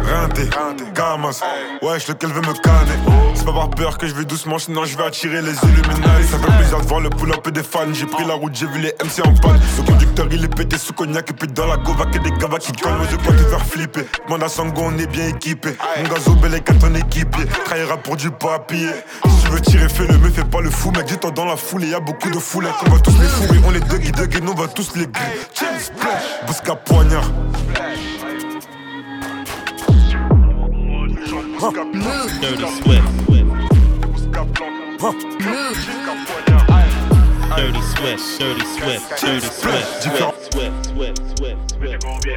Rinté, 0.08 0.48
Gamas, 0.94 1.42
wesh 1.82 2.08
lequel 2.08 2.32
veut 2.32 2.40
me 2.40 2.54
canner. 2.62 2.98
C'est 3.34 3.44
pas 3.44 3.52
par 3.52 3.70
peur 3.70 3.98
que 3.98 4.06
je 4.06 4.14
vais 4.14 4.24
doucement 4.24 4.58
sinon 4.58 4.84
je 4.84 4.96
vais 4.96 5.04
attirer 5.04 5.42
les 5.42 5.52
Illuminati. 5.52 6.24
Ça 6.30 6.38
fait 6.38 6.56
plaisir 6.56 6.80
de 6.80 6.86
voir 6.86 7.00
le 7.00 7.10
pull-up 7.10 7.46
et 7.46 7.50
des 7.50 7.62
fans. 7.62 7.92
J'ai 7.92 8.06
pris 8.06 8.24
la 8.24 8.34
route, 8.34 8.54
j'ai 8.54 8.66
vu 8.66 8.80
les 8.80 8.94
MC 9.04 9.26
en 9.26 9.34
panne. 9.34 9.60
Le 9.76 9.82
conducteur 9.84 10.26
il 10.30 10.44
est 10.44 10.54
pété 10.54 10.78
sous 10.78 10.92
cognac 10.92 11.30
Et 11.30 11.34
puis 11.34 11.48
dans 11.48 11.66
la 11.66 11.76
gova 11.76 12.06
que 12.06 12.18
des 12.18 12.30
gavas 12.30 12.58
qui 12.58 12.72
collent 12.72 12.92
De 13.10 13.16
quoi 13.16 13.34
te 13.34 13.42
faire 13.42 13.66
flipper. 13.66 14.06
Demande 14.26 14.42
à 14.42 14.48
Sango 14.48 14.82
on 14.84 14.98
est 14.98 15.06
bien 15.06 15.28
équipé. 15.28 15.76
Mon 15.98 16.08
gazo 16.08 16.34
bel 16.36 16.54
et 16.54 16.60
ton 16.60 16.94
équipier 16.94 17.44
Trahira 17.64 17.98
pour 17.98 18.16
du 18.16 18.30
papier. 18.30 18.90
Si 19.28 19.44
tu 19.44 19.50
veux 19.50 19.60
tirer 19.60 19.88
fais-le 19.88 20.16
mais 20.18 20.30
fais 20.30 20.44
pas 20.44 20.60
le 20.60 20.70
fou 20.70 20.90
mec. 20.90 21.04
Dis-toi 21.04 21.30
dans 21.32 21.44
la 21.44 21.56
foule 21.56 21.84
et 21.84 21.88
y 21.88 21.94
a 21.94 22.00
beaucoup 22.00 22.30
de 22.30 22.38
foulettes 22.38 22.72
On 22.86 22.90
va 22.90 23.00
tous 23.00 23.18
les 23.20 23.26
fourrer, 23.26 23.58
on 23.66 23.70
les 23.70 23.80
duggy 23.80 24.12
duggy 24.12 24.40
on 24.46 24.54
va 24.54 24.68
tous 24.68 24.94
les 24.96 25.06
grilles 25.06 25.68
Bousca 26.46 26.74
poignard 26.76 27.24
Dirty 31.58 32.66
Swift. 32.80 33.02
Dirty 37.56 37.82
Swift, 37.82 38.38
Dirty 38.38 38.64
Swift, 38.64 39.20
Dirty 39.20 39.48
Swift, 39.48 39.88
Swift, 40.02 40.38
Swift, 40.38 40.86
Swift, 41.36 41.58
Swift, 41.58 41.64
Swift. 41.66 42.28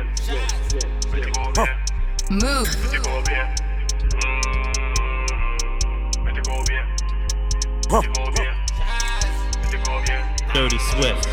Dirty 10.53 10.79
Swift. 10.79 11.27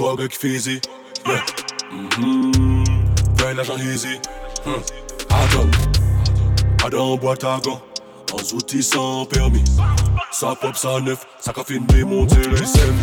Avec 0.00 0.32
Fizzy, 0.34 0.80
yeah. 1.26 1.44
Mhm. 1.92 2.84
Ben 3.36 3.58
agent 3.60 3.80
easy, 3.80 4.18
hmm. 4.64 5.97
Adam 6.88 7.18
boîte 7.18 7.44
à 7.44 7.60
gants, 7.62 7.82
en 8.32 8.56
outils 8.56 8.82
sans 8.82 9.26
permis. 9.26 9.62
Ça 10.32 10.54
pop, 10.58 10.74
ça 10.74 10.98
neuf, 11.00 11.26
ça 11.38 11.52
café 11.52 11.78
démonter 11.80 12.40
les 12.48 12.64
scènes. 12.64 12.96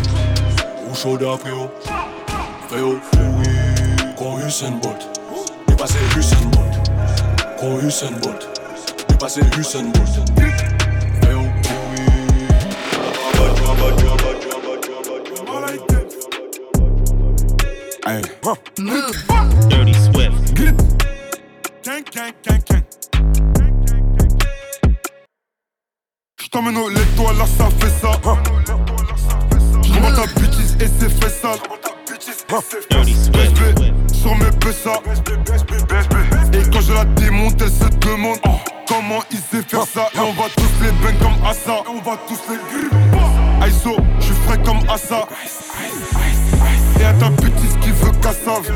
Ou 0.90 0.94
chaud 0.96 1.16
d'après, 1.16 1.52
au 1.52 1.68
oui, 2.72 3.46
con 4.16 4.40
Usain 4.44 4.72
Bolt. 4.82 5.08
Dépassé 5.68 5.98
Usain 6.18 6.36
Bolt. 6.46 6.90
Con 7.60 7.78
Usain 7.86 8.10
Bolt. 8.20 8.48
Dépassé 9.08 9.42
Usain 9.56 9.84
Bolt. 9.84 10.30
Oui. 10.36 10.46
Hey. 18.04 18.22
Dirty 19.68 19.94
Swift. 19.94 20.54
Gang, 21.84 22.02
gang, 22.12 22.32
gang, 22.42 22.60
gang. 22.68 22.75
J't'emmène 26.56 26.78
au 26.78 26.88
l'étoile, 26.88 27.36
là 27.36 27.44
ça 27.44 27.68
fait 27.78 27.92
ça. 28.00 28.12
J'remonte 29.82 30.14
ta 30.14 30.40
bitches 30.40 30.80
et 30.80 30.88
c'est 30.98 31.10
fait 31.10 31.28
ça. 31.28 31.52
BSB 32.88 34.14
sur 34.14 34.34
mes 34.36 34.50
PSA. 34.52 35.02
Et 36.54 36.70
quand 36.70 36.80
je 36.80 36.94
la 36.94 37.04
démonte, 37.04 37.60
elle 37.60 37.68
se 37.68 37.94
demande 37.98 38.38
oh, 38.46 38.52
comment 38.88 39.22
il 39.30 39.36
sait 39.36 39.68
faire 39.68 39.84
ça. 39.84 40.08
Et 40.14 40.18
on 40.18 40.32
va 40.32 40.48
tous 40.56 40.82
les 40.82 40.92
bang 40.92 41.18
comme 41.18 41.46
Assa. 41.46 41.82
Et 41.84 41.90
on 41.90 42.00
va 42.00 42.16
tous 42.26 42.40
les 42.48 42.56
gripper. 42.70 43.66
Aiso, 43.66 43.94
j'suis 44.20 44.34
frais 44.46 44.58
comme 44.64 44.80
Assa. 44.88 45.28
Et 46.98 47.04
à 47.04 47.12
ta 47.12 47.28
bêtise 47.28 47.76
qui 47.82 47.90
veut 47.90 48.12
cassave. 48.22 48.72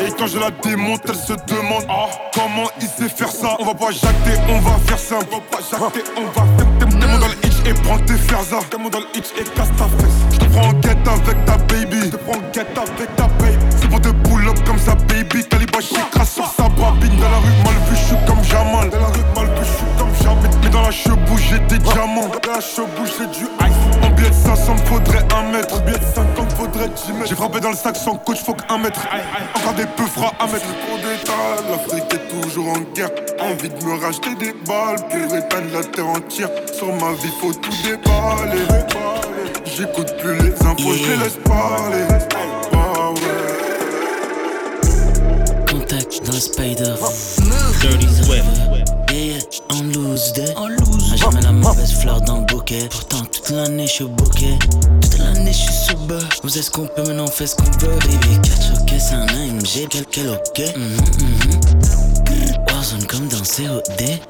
Et 0.00 0.10
quand 0.18 0.26
je 0.26 0.38
la 0.38 0.50
démonte, 0.50 1.02
elle 1.08 1.14
se 1.14 1.32
demande 1.32 1.84
ah, 1.88 2.08
comment 2.34 2.70
il 2.80 2.88
sait 2.88 3.08
faire 3.08 3.30
ça? 3.30 3.56
On 3.58 3.64
va 3.64 3.74
pas 3.74 3.90
jacter, 3.90 4.40
on 4.48 4.60
va 4.60 4.78
faire 4.86 4.98
simple. 4.98 5.26
On 5.30 5.36
va 5.36 5.42
pas 5.42 5.58
jacter, 5.70 6.10
on 6.16 6.24
va 6.26 6.46
faire 6.56 6.70
dans 7.18 7.26
le 7.28 7.34
hitch 7.44 7.58
et 7.66 7.74
prends 7.82 7.98
tes 7.98 8.16
ferzas. 8.16 8.64
T'es 8.70 8.76
dans 8.76 8.98
le 8.98 9.06
hitch 9.14 9.30
et 9.38 9.44
casse 9.44 9.70
ta 9.76 9.84
fesse. 9.84 10.18
Je 10.32 10.38
te 10.38 10.44
prends 10.46 10.68
en 10.68 10.72
guette 10.72 11.06
avec 11.06 11.44
ta 11.44 11.56
baby. 11.56 12.00
Je 12.04 12.10
te 12.10 12.16
prends 12.16 12.38
en 12.38 12.50
guette 12.52 12.78
avec 12.78 13.16
ta 13.16 13.26
baby. 13.26 13.58
C'est 13.78 13.88
pour 13.88 14.00
te 14.00 14.08
pull 14.08 14.48
up 14.48 14.58
comme 14.64 14.78
ça, 14.78 14.94
baby. 14.94 15.44
Calibre 15.48 15.78
crasse 16.10 16.34
sur 16.34 16.46
sa 16.46 16.68
babine. 16.68 17.16
Dans 17.20 17.30
la 17.30 17.38
rue 17.38 17.56
mal 17.64 17.74
vu, 17.88 17.96
j'suis 17.96 18.16
comme 18.26 18.42
Jamal. 18.44 18.90
Dans 18.90 19.00
la 19.00 19.06
rue 19.06 19.24
mal 19.34 19.46
vu, 19.46 19.64
j'suis 19.64 19.98
comme 19.98 20.09
Jamal. 20.22 20.50
Mais 20.62 20.70
dans 20.70 20.82
la 20.82 20.90
chebou, 20.90 21.36
j'ai 21.38 21.58
des 21.60 21.78
diamants. 21.78 22.28
Dans 22.42 22.52
la 22.52 22.60
chebou, 22.60 23.04
j'ai 23.06 23.26
du 23.26 23.44
ice. 23.44 24.04
En 24.04 24.10
billet 24.10 24.30
de 24.30 24.34
500, 24.34 24.76
faudrait 24.86 25.24
un 25.34 25.52
mètre. 25.52 25.74
En 25.74 25.80
billet 25.84 25.98
de 25.98 26.04
50, 26.14 26.52
faudrait 26.52 26.88
10 26.88 27.12
mètres. 27.12 27.28
J'ai 27.28 27.34
frappé 27.34 27.60
dans 27.60 27.70
le 27.70 27.76
sac 27.76 27.96
sans 27.96 28.16
coach, 28.16 28.38
faut 28.44 28.54
qu'un 28.54 28.78
mètre. 28.78 29.00
Encore 29.56 29.74
des 29.74 29.86
peu 29.86 30.04
froids 30.04 30.32
à 30.38 30.46
mettre. 30.46 30.66
Pour 30.86 30.96
détail, 30.98 31.70
l'Afrique 31.70 32.14
est 32.14 32.42
toujours 32.42 32.68
en 32.68 32.80
guerre. 32.94 33.10
Envie 33.40 33.68
de 33.68 33.84
me 33.84 34.00
racheter 34.00 34.34
des 34.34 34.52
balles 34.66 35.00
pour 35.08 35.36
éteindre 35.36 35.72
la 35.72 35.84
terre 35.84 36.08
entière. 36.08 36.48
Sur 36.72 36.88
ma 36.88 37.12
vie, 37.12 37.32
faut 37.40 37.52
tout 37.52 37.70
déballer. 37.82 38.66
J'écoute 39.64 40.16
plus 40.18 40.36
les 40.38 40.52
infos, 40.66 40.92
je 40.94 41.10
les 41.10 41.16
laisse 41.16 41.38
parler. 41.44 42.04
Ah 42.72 43.12
Contact 45.70 46.26
dans 46.26 46.32
le 46.32 46.40
spider. 46.40 46.94
Dirty 47.80 48.08
Swift. 48.22 48.99
Yeah, 49.12 49.40
on 49.72 49.82
lose 49.92 50.32
day. 50.34 50.54
On 50.56 50.68
lose. 50.68 51.16
Jamais 51.16 51.40
la 51.42 51.50
mauvaise 51.50 51.92
fleur 51.92 52.20
dans 52.20 52.40
le 52.40 52.46
bouquet. 52.46 52.88
Pourtant, 52.90 53.24
toute 53.24 53.50
l'année, 53.50 53.86
je 53.86 53.92
suis 53.92 54.04
bouquet. 54.04 54.56
Toute 55.00 55.18
l'année, 55.18 55.52
je 55.52 55.58
suis 55.58 55.72
sober. 55.72 56.18
On 56.44 56.48
sait 56.48 56.62
ce 56.62 56.70
qu'on 56.70 56.86
peut, 56.86 57.02
maintenant 57.02 57.24
on 57.24 57.30
fait 57.30 57.48
ce 57.48 57.56
qu'on 57.56 57.64
veut. 57.64 57.98
Baby, 57.98 58.40
catch, 58.42 58.70
ok, 58.80 58.92
c'est 58.98 59.14
un 59.14 59.26
AMG. 59.26 59.88
Quel, 59.90 60.06
quel, 60.06 60.28
ok. 60.28 60.62
Mhm, 60.76 60.96
mhm. 61.26 62.66
Warzone 62.68 63.04
comme 63.06 63.26
dans 63.28 63.38
COD. 63.38 64.20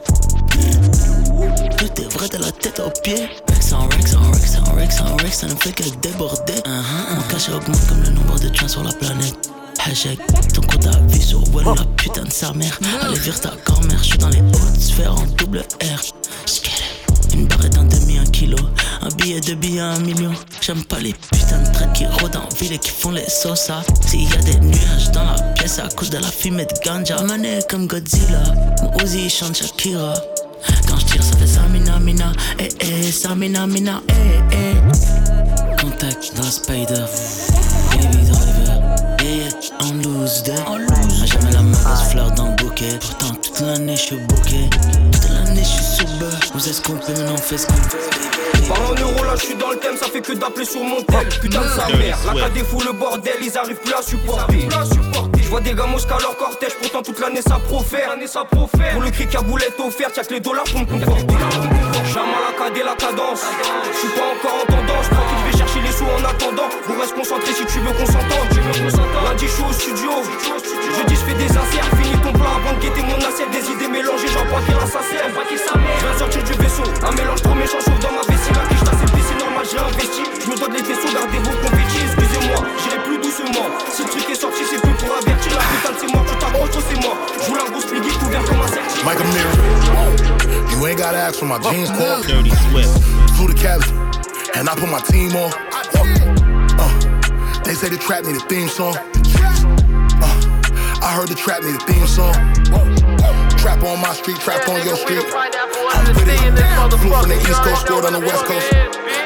Tout 1.77 2.03
est 2.03 2.13
vrai 2.15 2.29
de 2.29 2.39
la 2.39 2.51
tête 2.51 2.81
aux 2.81 2.91
pieds. 3.03 3.29
Rex 3.49 3.73
en 3.75 3.87
Rex 3.89 4.15
en 4.15 4.31
Rex 4.33 4.57
en 4.57 4.75
Rex 4.75 5.01
en 5.03 5.17
Rex, 5.17 5.39
ça 5.41 5.47
ne 5.47 5.55
fait 5.57 5.73
que 5.73 5.83
déborder. 6.01 6.55
Uh 6.67 6.71
-huh. 6.71 7.17
Mon 7.17 7.23
cachet 7.29 7.53
augmente 7.53 7.87
comme 7.87 8.03
le 8.03 8.11
nombre 8.11 8.39
de 8.41 8.49
trains 8.49 8.69
sur 8.69 8.83
la 8.83 8.93
planète. 8.93 9.60
Hashtag, 9.87 10.19
ton 10.53 10.61
compte 10.63 10.87
à 10.87 11.19
sur 11.19 11.43
Well, 11.55 11.65
la 11.65 11.85
putain 11.97 12.25
de 12.25 12.33
sa 12.33 12.53
mère. 12.53 12.79
Allez, 13.03 13.19
vire 13.19 13.41
ta 13.41 13.53
grand-mère, 13.65 13.99
je 13.99 14.09
suis 14.09 14.19
dans 14.19 14.29
les 14.29 14.41
hautes 14.41 14.79
sphères 14.79 15.15
en 15.15 15.25
double 15.37 15.65
R. 15.83 16.01
Une 17.35 17.47
barrette 17.47 17.75
d'un 17.75 17.85
demi, 17.85 18.19
un 18.19 18.25
kilo. 18.25 18.59
Un 19.03 19.09
billet 19.17 19.41
de 19.41 19.55
billet, 19.55 19.81
un 19.81 19.99
million. 20.01 20.33
J'aime 20.61 20.85
pas 20.85 20.99
les 20.99 21.15
putains 21.15 21.63
de 21.63 21.73
traits 21.73 21.93
qui 21.95 22.07
rôdent 22.07 22.37
en 22.37 22.49
ville 22.57 22.75
et 22.75 22.79
qui 22.79 22.91
font 22.91 23.13
les 23.13 23.29
sauces. 23.29 23.71
S'il 24.07 24.29
y 24.29 24.33
a 24.35 24.43
des 24.43 24.61
nuages 24.61 25.11
dans 25.13 25.25
la 25.25 25.43
pièce 25.55 25.79
à 25.79 25.89
cause 25.89 26.11
de 26.11 26.19
la 26.19 26.29
fumée 26.29 26.67
de 26.67 26.75
ganja. 26.85 27.23
Mané 27.23 27.61
comme 27.69 27.87
Godzilla. 27.87 28.43
Mon 28.83 29.05
Uzi 29.05 29.31
chante 29.31 29.57
Shakira. 29.57 30.15
Quand 30.89 30.99
je 30.99 31.07
tire, 31.07 31.23
ça 31.23 31.37
fait 31.37 31.47
Samina 31.47 31.99
Mina. 31.99 32.33
Eh 32.59 32.69
eh, 32.81 33.11
Samina 33.11 33.67
Mina. 33.67 34.03
Eh 34.09 34.13
eh. 34.53 35.81
Contact 35.81 36.37
dans 36.37 36.51
spider. 36.51 37.07
Baby. 37.93 38.30
Yeah, 39.81 39.93
on 39.93 40.03
lose 40.03 40.43
day. 40.43 40.55
On 40.67 40.77
lose. 40.79 41.27
Jamais 41.27 41.53
la 41.53 41.63
mauvaise 41.63 42.11
fleur 42.11 42.31
dans 42.33 42.49
le 42.49 42.57
bouquet. 42.57 42.99
Pourtant, 43.01 43.35
toute 43.35 43.61
l'année, 43.61 43.97
je 43.97 44.03
suis 44.03 44.17
bouquet. 44.17 44.69
Toute 45.13 45.29
l'année, 45.31 45.63
je 45.63 45.83
suis 45.83 45.91
sait 46.61 46.73
ce 46.75 46.83
qu'on 46.83 46.93
peut, 46.93 47.13
maintenant 47.13 47.35
on 47.35 47.39
fait 47.39 47.57
ce 47.57 47.67
qu'on 47.67 47.73
veut. 47.75 48.69
Parle 48.69 48.87
en 48.87 49.01
euros 49.01 49.25
là, 49.25 49.35
je 49.35 49.47
suis 49.47 49.55
dans 49.55 49.71
le 49.71 49.79
thème, 49.79 49.97
ça 49.97 50.07
fait 50.07 50.21
que 50.21 50.33
d'appeler 50.33 50.67
sur 50.67 50.85
mon 50.85 51.03
tel. 51.03 51.29
Putain 51.41 51.63
de 51.63 51.69
sa 51.69 51.89
mère, 51.97 52.19
la 52.27 52.49
KD 52.49 52.65
fout 52.65 52.85
le 52.85 52.93
bordel, 52.93 53.35
ils 53.43 53.57
arrivent 53.57 53.81
plus 53.81 53.95
à 53.95 54.03
supporter. 54.03 54.69
Je 55.43 55.49
vois 55.49 55.61
des 55.61 55.75
gars 55.75 55.87
mosqués 55.87 56.13
à 56.13 56.19
leur 56.21 56.37
cortège, 56.37 56.75
pourtant 56.81 57.03
toute 57.03 57.19
l'année 57.19 57.43
ça 57.43 57.59
profère. 57.59 58.15
Pour 58.93 59.03
le 59.03 59.11
cri 59.11 59.27
à 59.35 59.41
boulette 59.41 59.81
offerte, 59.81 60.17
y'a 60.17 60.25
que 60.25 60.35
les 60.35 60.41
dollars 60.41 60.65
pour 60.65 60.81
me 60.81 60.87
conforter. 60.87 61.35
Jamais 62.13 62.41
la 62.47 62.71
KD, 62.71 62.85
la 62.85 62.95
cadence. 62.95 63.41
Je 63.93 63.99
suis 63.99 64.09
pas 64.09 64.29
encore 64.37 64.61
en 64.63 64.67
tendance, 64.67 65.09
tranquille, 65.09 65.60
sous 66.01 66.09
en 66.09 66.25
attendant. 66.25 66.69
Vous 66.89 66.97
reste 66.99 67.15
concentré 67.15 67.53
si 67.53 67.65
tu 67.69 67.79
veux 67.85 67.93
qu'on 67.93 68.07
s'entende. 68.09 68.49
Lundi, 68.57 69.45
je 69.45 69.53
suis 69.53 69.65
au 69.69 69.73
studio. 69.73 70.11
Jeudi, 70.97 71.15
je 71.15 71.25
fais 71.29 71.37
des 71.37 71.51
inserts, 71.53 71.91
finis 72.01 72.17
ton 72.25 72.33
plat 72.33 72.57
avant 72.57 72.73
de 72.73 72.81
guetter 72.81 73.05
mon 73.05 73.21
assiette. 73.21 73.53
Des 73.53 73.65
idées 73.69 73.89
mélangées, 73.89 74.33
j'en 74.33 74.45
vois 74.49 74.65
qu'il 74.65 74.81
a 74.81 74.89
sa 74.89 75.05
scène. 75.05 75.29
Je 75.29 76.05
viens 76.07 76.17
sortir 76.17 76.43
du 76.45 76.55
vaisseau, 76.57 76.85
un 77.05 77.13
mélange 77.13 77.43
trop 77.43 77.55
méchant, 77.55 77.81
chauffe 77.85 78.01
dans 78.01 78.15
ma 78.17 78.25
vessie. 78.25 78.53
La 78.57 78.65
quiche, 78.65 78.85
c'est 79.29 79.39
normal, 79.45 79.65
j'ai 79.69 79.79
investi. 79.79 80.23
Je 80.41 80.47
me 80.49 80.57
donne 80.57 80.73
les 80.73 80.85
vaisseaux, 80.89 81.13
gardez 81.13 81.41
vos 81.45 81.57
confettis, 81.61 82.03
excusez-moi, 82.09 82.59
j'irai 82.81 82.99
plus 83.05 83.19
doucement. 83.21 83.69
Si 83.93 84.03
le 84.03 84.09
truc 84.09 84.25
est 84.31 84.41
sorti, 84.41 84.63
c'est 84.65 84.81
plus 84.81 84.97
pour 84.97 85.13
avertir. 85.13 85.53
La 85.53 85.65
putain, 85.69 85.93
c'est 86.01 86.11
moi, 86.13 86.23
tu 86.25 86.35
t'approches, 86.41 86.81
c'est 86.81 87.01
moi. 87.05 87.15
Je 87.37 87.45
vous 87.45 87.57
la 87.61 87.67
grosse 87.69 87.87
pliggy, 87.87 88.13
tout 88.17 88.31
vert 88.33 88.45
comme 88.49 88.63
un 88.65 88.69
certif. 88.73 89.05
Mike. 89.05 89.21
You 90.73 90.87
ain't 90.87 90.97
gotta 90.97 91.19
ask 91.29 91.39
for 91.39 91.47
my 91.47 91.59
jeans 91.69 91.91
core. 91.93 92.25
Dirty 92.25 92.51
Swift. 92.71 92.89
Flew 93.37 93.49
to 93.49 93.55
Cali, 93.55 93.85
and 94.57 94.69
I 94.69 94.75
put 94.75 94.89
my 94.89 95.01
team 95.05 95.37
on. 95.37 95.51
Uh, 96.79 97.61
they 97.65 97.75
say 97.75 97.89
the 97.89 97.99
trap 97.99 98.25
need 98.25 98.37
a 98.37 98.41
theme 98.41 98.69
song. 98.69 98.95
Uh, 98.97 99.03
I 101.03 101.13
heard 101.15 101.29
the 101.29 101.35
trap 101.35 101.63
need 101.63 101.75
a 101.75 101.79
theme 101.87 102.07
song. 102.07 102.35
Trap 103.59 103.83
on 103.85 104.01
my 104.01 104.13
street, 104.15 104.39
trap 104.39 104.69
on 104.69 104.83
your 104.85 104.97
street. 104.97 105.25
I'm 105.35 106.15
with 106.15 106.29
it. 106.29 106.41
Flew 106.99 107.11
from 107.11 107.29
the 107.29 107.37
East 107.37 107.63
Coast, 107.63 107.83
scored 107.83 108.05
on 108.05 108.13
the 108.13 108.21
West 108.21 108.45
Coast. 108.45 108.73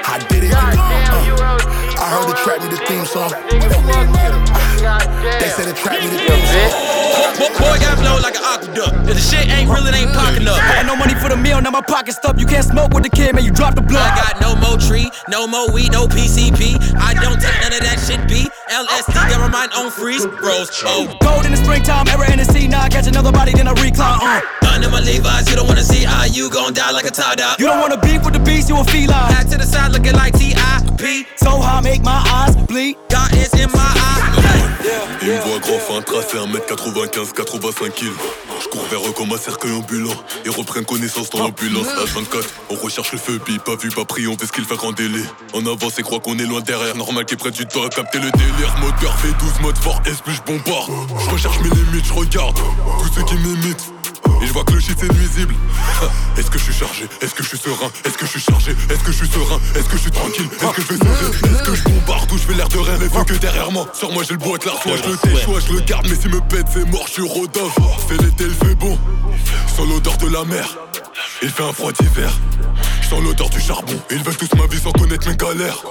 I 0.06 0.18
did 0.28 0.44
it. 0.44 0.52
Uh, 0.52 0.58
I 1.98 2.08
heard 2.10 2.28
the 2.28 2.34
trap 2.42 2.60
need 2.62 2.72
a 2.72 2.76
theme 2.86 3.06
song. 3.06 3.32
They 4.80 5.50
said 5.54 5.66
the 5.70 5.76
trap 5.78 6.02
need 6.02 6.10
a 6.10 6.18
theme 6.18 6.46
song. 6.50 6.94
Boy, 7.58 7.78
got 7.78 7.98
flow 7.98 8.18
like 8.18 8.34
an 8.34 8.44
aqueduct. 8.44 9.08
If 9.08 9.14
the 9.14 9.22
shit 9.22 9.46
ain't 9.48 9.70
real, 9.70 9.86
it 9.86 9.94
ain't 9.94 10.12
popping 10.12 10.46
up. 10.46 10.58
Had 10.58 10.86
no 10.86 10.96
money 10.96 11.14
for 11.14 11.28
the 11.28 11.36
meal, 11.36 11.60
now 11.60 11.70
my 11.70 11.80
pocket's 11.80 12.18
stuffed. 12.18 12.38
You 12.38 12.46
can't 12.46 12.64
smoke 12.64 12.92
with 12.92 13.04
the 13.04 13.10
kid, 13.10 13.34
man, 13.34 13.44
you 13.44 13.52
drop 13.52 13.74
the 13.74 13.82
blood. 13.82 14.02
I 14.02 14.16
got 14.16 14.40
no 14.40 14.54
more 14.56 14.78
tree, 14.78 15.10
no 15.28 15.46
more 15.46 15.70
weed, 15.70 15.92
no 15.92 16.06
PCP. 16.06 16.78
I 16.98 17.14
don't 17.14 17.40
take 17.40 17.54
none 17.62 17.72
of 17.72 17.82
that 17.86 17.98
shit, 18.02 18.20
B. 18.28 18.50
LSD, 18.70 19.14
got 19.14 19.40
my 19.40 19.48
mind 19.48 19.72
on 19.76 19.90
freeze, 19.90 20.26
bros. 20.26 20.70
Oh. 20.84 21.06
Gold 21.22 21.46
in 21.46 21.52
the 21.52 21.58
springtime, 21.58 22.08
era 22.08 22.30
in 22.30 22.38
the 22.38 22.44
sea, 22.44 22.66
now 22.66 22.82
I 22.82 22.88
catch 22.88 23.06
another 23.06 23.32
body, 23.32 23.52
then 23.52 23.68
I 23.68 23.72
recline. 23.72 24.18
Uh. 24.22 24.40
In 24.74 24.90
my 24.90 24.98
Levi's, 24.98 25.48
you 25.48 25.54
don't 25.54 25.68
wanna 25.68 25.84
see 25.84 26.02
how 26.02 26.24
you 26.24 26.50
gon' 26.50 26.74
die 26.74 26.90
like 26.90 27.04
a 27.04 27.10
tie 27.10 27.36
dye. 27.36 27.54
You 27.60 27.66
don't 27.66 27.80
wanna 27.80 27.96
beef 28.00 28.24
with 28.24 28.34
the 28.34 28.40
beast, 28.40 28.68
you 28.68 28.76
a 28.76 28.82
feline. 28.82 29.30
Back 29.30 29.46
to 29.50 29.56
the 29.56 29.62
side 29.62 29.92
looking 29.92 30.14
like 30.14 30.36
T.I.P. 30.36 31.26
So 31.36 31.60
high, 31.60 31.80
make 31.80 32.02
my 32.02 32.18
eyes 32.26 32.56
bleed. 32.66 32.96
God 33.08 33.32
is 33.36 33.54
in 33.54 33.70
my 33.70 33.78
eye. 33.78 34.13
Ils 35.24 35.30
me 35.30 35.40
voient 35.40 35.58
grand 35.58 35.78
fin 35.78 36.02
tracé 36.02 36.36
1m95, 36.36 37.32
85 37.32 37.94
kills. 37.94 38.12
Je 38.60 38.68
cours 38.68 38.84
vers 38.90 39.08
eux 39.08 39.12
comme 39.12 39.32
un 39.32 39.38
cercueil 39.38 39.72
ambulant. 39.72 40.12
Ils 40.44 40.50
reprennent 40.50 40.84
connaissance 40.84 41.30
dans 41.30 41.38
l'ambulance. 41.38 41.86
H24, 41.86 42.44
on 42.68 42.74
recherche 42.74 43.12
le 43.12 43.18
feu, 43.18 43.40
puis 43.42 43.58
pas 43.58 43.74
vu, 43.74 43.88
pas 43.88 44.04
pris, 44.04 44.26
on 44.26 44.36
fait 44.36 44.44
ce 44.44 44.52
qu'il 44.52 44.66
fait 44.66 44.78
en 44.84 44.92
délai. 44.92 45.22
On 45.54 45.64
avance 45.64 45.98
et 45.98 46.02
croit 46.02 46.20
qu'on 46.20 46.38
est 46.38 46.44
loin 46.44 46.60
derrière. 46.60 46.94
Normal 46.94 47.24
qu'ils 47.24 47.38
prennent 47.38 47.54
du 47.54 47.64
temps 47.64 47.84
à 47.84 47.88
capter 47.88 48.18
le 48.18 48.30
délire. 48.32 48.76
Moteur 48.80 49.18
fait 49.18 49.32
12 49.38 49.60
modes 49.62 49.78
fort, 49.78 50.02
S 50.04 50.20
plus 50.20 50.34
je 50.34 50.42
bombarde. 50.42 50.90
Je 51.24 51.30
recherche 51.30 51.58
mes 51.60 51.70
limites, 51.70 52.04
je 52.04 52.12
regarde 52.12 52.58
tous 53.00 53.14
ceux 53.14 53.24
qui 53.24 53.36
m'imitent. 53.36 53.93
Et 54.42 54.46
je 54.46 54.52
vois 54.52 54.64
que 54.64 54.72
le 54.72 54.80
shit 54.80 54.96
c'est 54.98 55.12
nuisible. 55.12 55.54
Est-ce 56.38 56.50
que 56.50 56.58
je 56.58 56.64
suis 56.64 56.74
chargé? 56.74 57.04
Est-ce 57.20 57.34
que 57.34 57.42
je 57.42 57.48
suis 57.48 57.58
serein? 57.58 57.90
Est-ce 58.04 58.18
que 58.18 58.26
je 58.26 58.30
suis 58.30 58.40
chargé? 58.40 58.72
Est-ce 58.72 59.04
que 59.04 59.12
je 59.12 59.16
suis 59.16 59.28
serein? 59.28 59.60
Est-ce 59.74 59.84
que 59.84 59.96
je 59.96 60.02
suis 60.02 60.10
tranquille? 60.10 60.48
Est-ce 60.52 60.72
que 60.72 60.82
je 60.82 60.86
vais 60.88 60.96
sauter? 60.96 61.46
Est-ce 61.46 61.62
que 61.62 61.74
je 61.74 61.82
bombarde 61.84 62.32
ou 62.32 62.38
je 62.38 62.42
fais 62.42 62.54
l'air 62.54 62.68
de 62.68 62.78
rien 62.78 62.96
Mais 63.00 63.08
faut 63.08 63.24
que 63.24 63.34
derrière 63.34 63.70
moi 63.70 63.86
Sur 63.92 64.12
moi 64.12 64.22
j'ai 64.26 64.32
le 64.34 64.38
bois 64.38 64.58
clair 64.58 64.74
Soit 64.82 64.96
je 64.96 65.10
le 65.10 65.16
sais, 65.16 65.42
soit 65.42 65.60
je 65.60 65.72
le 65.72 65.80
garde 65.80 66.06
Mais 66.08 66.16
s'il 66.16 66.30
me 66.30 66.40
pète 66.40 66.66
c'est 66.72 66.88
mort, 66.90 67.06
je 67.06 67.12
suis 67.12 67.28
rodin 67.28 67.68
C'est 68.08 68.20
l'été, 68.20 68.44
il 68.44 68.54
fait 68.54 68.74
bon 68.74 68.98
Sans 69.76 69.84
l'odeur 69.86 70.16
de 70.18 70.28
la 70.28 70.44
mer. 70.44 70.76
Il 71.42 71.50
fait 71.50 71.64
un 71.64 71.72
froid 71.72 71.92
d'hiver. 71.92 72.32
Sans 73.08 73.20
l'odeur 73.20 73.50
du 73.50 73.60
charbon. 73.60 73.94
Ils 74.10 74.22
veulent 74.22 74.36
tous 74.36 74.54
ma 74.56 74.66
vie 74.66 74.80
sans 74.80 74.92
connaître 74.92 75.28
mes 75.28 75.36
galères 75.36 75.82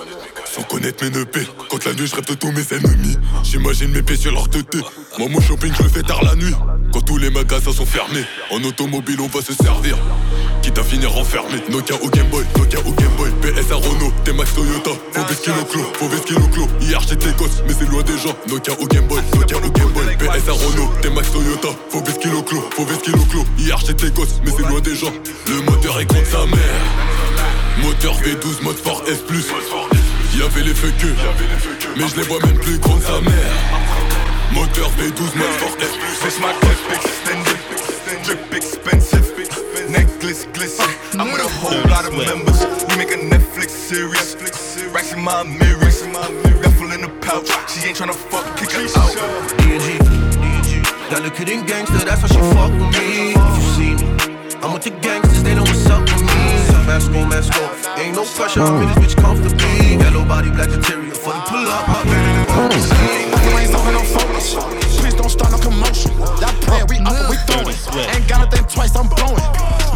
sans 0.54 0.62
connaître 0.64 1.04
mes 1.04 1.10
neupés, 1.10 1.48
quand 1.70 1.84
la 1.86 1.94
nuit 1.94 2.06
je 2.06 2.16
rêve 2.16 2.26
de 2.26 2.36
tous 2.36 2.52
mes 2.52 2.66
ennemis. 2.72 3.18
J'imagine 3.44 3.90
mes 3.90 4.04
pieds 4.04 4.18
sur 4.18 4.32
leur 4.32 4.48
tête. 4.50 4.78
Moi 5.18 5.28
mon 5.28 5.42
shopping 5.42 5.74
je 5.76 5.84
le 5.84 5.90
fais 5.90 6.04
tard 6.04 6.24
la 6.24 6.36
nuit. 6.36 6.54
Quand 6.92 7.02
tous 7.02 7.18
les 7.18 7.32
magasins 7.32 7.74
sont 7.74 7.88
fermés 7.88 8.24
En 8.52 8.64
automobile 8.64 9.20
on 9.20 9.28
va 9.28 9.42
se 9.42 9.54
servir. 9.54 9.98
Quitte 10.62 10.78
à 10.78 10.84
finir 10.84 11.18
enfermé. 11.18 11.58
Nokia 11.70 11.96
au 12.04 12.10
Game 12.10 12.28
Boy, 12.28 12.44
Nokia 12.56 12.80
au 12.86 12.92
Game 12.92 13.16
Boy. 13.18 13.32
PS 13.42 13.72
à 13.72 13.76
Renault, 13.76 14.14
T-Max 14.24 14.54
Toyota. 14.54 14.92
Fauve 15.12 15.42
kilo 15.42 15.66
clos, 15.72 15.94
fauve 15.96 16.24
kilo 16.24 16.48
clos 16.50 16.68
Hier 16.82 17.02
j'étais 17.02 17.34
mais 17.68 17.74
c'est 17.78 17.90
loin 17.90 18.04
des 18.04 18.18
gens. 18.18 18.36
Nokia 18.48 18.74
au 18.80 18.86
Game 18.86 19.08
Boy, 19.08 19.22
Nokia 19.36 19.58
au 19.58 19.72
Game 19.72 19.90
Boy. 19.90 20.06
PS 20.18 20.50
à 20.50 20.52
Renault, 20.52 20.92
T-Max 21.02 21.32
Toyota. 21.32 21.70
Fauve 21.90 22.20
kilo 22.20 22.44
clos, 22.44 22.64
fauve 22.76 23.02
kilo 23.02 23.26
clos 23.32 23.46
Hier 23.58 23.80
j'étais 23.84 24.12
mais 24.46 24.52
c'est 24.56 24.70
loin 24.70 24.82
des 24.82 24.96
gens. 24.96 25.14
Le 25.48 25.62
moteur 25.64 26.00
est 26.00 26.06
contre 26.06 26.28
sa 26.28 26.46
mère. 26.46 27.14
Moteur 27.82 28.16
V12 28.22 28.64
mode 28.64 28.78
fort 28.78 29.04
S+. 29.08 29.18
Y'avait 30.38 30.64
les 30.64 30.74
feux 30.74 30.92
que, 30.98 31.08
mais 31.96 32.08
je 32.08 32.16
les 32.16 32.24
vois 32.24 32.40
même 32.44 32.58
plus 32.58 32.80
sa 33.02 33.22
mère. 33.22 33.34
Moteur 34.52 34.90
V12 34.98 35.38
mode 35.38 35.48
fort 35.60 35.78
clip 35.78 36.80
extended, 36.92 37.60
drip 38.24 38.54
expensive, 38.54 39.32
necklace 39.90 40.48
glisten. 40.54 40.86
I'm 41.20 41.32
with 41.32 41.42
a 41.42 41.48
whole 41.62 41.88
lot 41.88 42.06
of 42.06 42.14
members. 42.18 42.66
We 42.90 42.98
make 42.98 43.12
a 43.12 43.18
Netflix 43.18 43.70
series. 43.70 44.36
Racks 44.92 45.14
in 45.14 45.22
my 45.22 45.44
mirrors, 45.44 46.02
duffel 46.02 46.92
in 46.92 47.02
the 47.02 47.12
pouch. 47.22 47.50
She 47.70 47.88
ain't 47.88 47.98
tryna 47.98 48.16
fuck, 48.16 48.46
kick 48.58 48.72
her 48.72 48.86
out. 49.00 49.14
That 51.12 51.22
look 51.22 51.40
at 51.40 51.48
in 51.48 51.64
gangster, 51.66 52.00
that's 52.00 52.24
why 52.24 52.30
she 52.30 52.42
fuck 52.56 52.72
with 52.72 52.92
me. 52.98 53.34
If 53.38 53.56
you 53.58 53.66
see 53.78 53.94
me, 54.04 54.56
I'm 54.64 54.74
with 54.74 54.84
the 54.84 54.92
gangsters, 55.02 55.44
they 55.44 55.54
know 55.54 55.62
what's 55.62 55.86
up 55.88 56.02
with 56.02 56.24
me. 56.24 56.33
Mask 56.86 57.12
on, 57.12 57.30
mask 57.30 57.54
ain't 57.98 58.16
no 58.16 58.26
pressure, 58.26 58.62
I'm 58.62 58.82
in 58.82 58.88
this 58.90 59.14
bitch 59.14 59.22
comfortably. 59.22 59.96
Yellow 59.96 60.26
body, 60.26 60.52
black 60.52 60.70
interior, 60.70 61.16
for 61.16 61.34
the 61.34 61.40
pull 61.48 61.66
up, 61.68 61.88
my 61.88 62.04
baby, 62.04 62.46
oh. 62.50 62.70
the 62.70 63.50
You 63.50 63.58
ain't 63.58 63.72
no 63.94 64.04
focus. 64.04 64.83
Commotion. 66.66 66.88
That 66.88 66.90
we 66.90 66.98
up 67.04 67.16
and 67.20 67.30
we 67.30 67.38
throwing. 67.46 67.76
Ain't 68.16 68.28
gotta 68.28 68.50
think 68.50 68.70
twice, 68.70 68.96
I'm 68.96 69.08
blowing. 69.08 69.44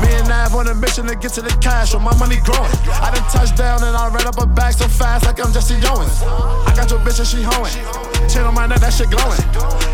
Me 0.01 0.13
and 0.13 0.27
Nav 0.27 0.53
on 0.55 0.67
a 0.67 0.75
mission. 0.75 1.07
to 1.07 1.15
get 1.15 1.33
to 1.33 1.41
the 1.41 1.55
cash, 1.61 1.93
or 1.93 1.99
my 1.99 2.15
money 2.17 2.37
growing. 2.43 2.71
I 3.01 3.11
done 3.13 3.25
touched 3.31 3.57
down 3.57 3.83
and 3.83 3.95
I 3.95 4.09
ran 4.09 4.27
up 4.27 4.37
a 4.37 4.45
bag 4.45 4.73
so 4.73 4.87
fast 4.87 5.25
like 5.25 5.39
I'm 5.39 5.51
Jesse 5.51 5.79
Owens. 5.87 6.21
I 6.67 6.73
got 6.75 6.89
your 6.89 6.99
bitch 6.99 7.19
and 7.19 7.27
she 7.27 7.41
hoeing. 7.41 7.73
Chain 8.29 8.43
on 8.43 8.53
my 8.53 8.67
neck, 8.67 8.79
that 8.81 8.93
shit 8.93 9.09
glowing. 9.09 9.39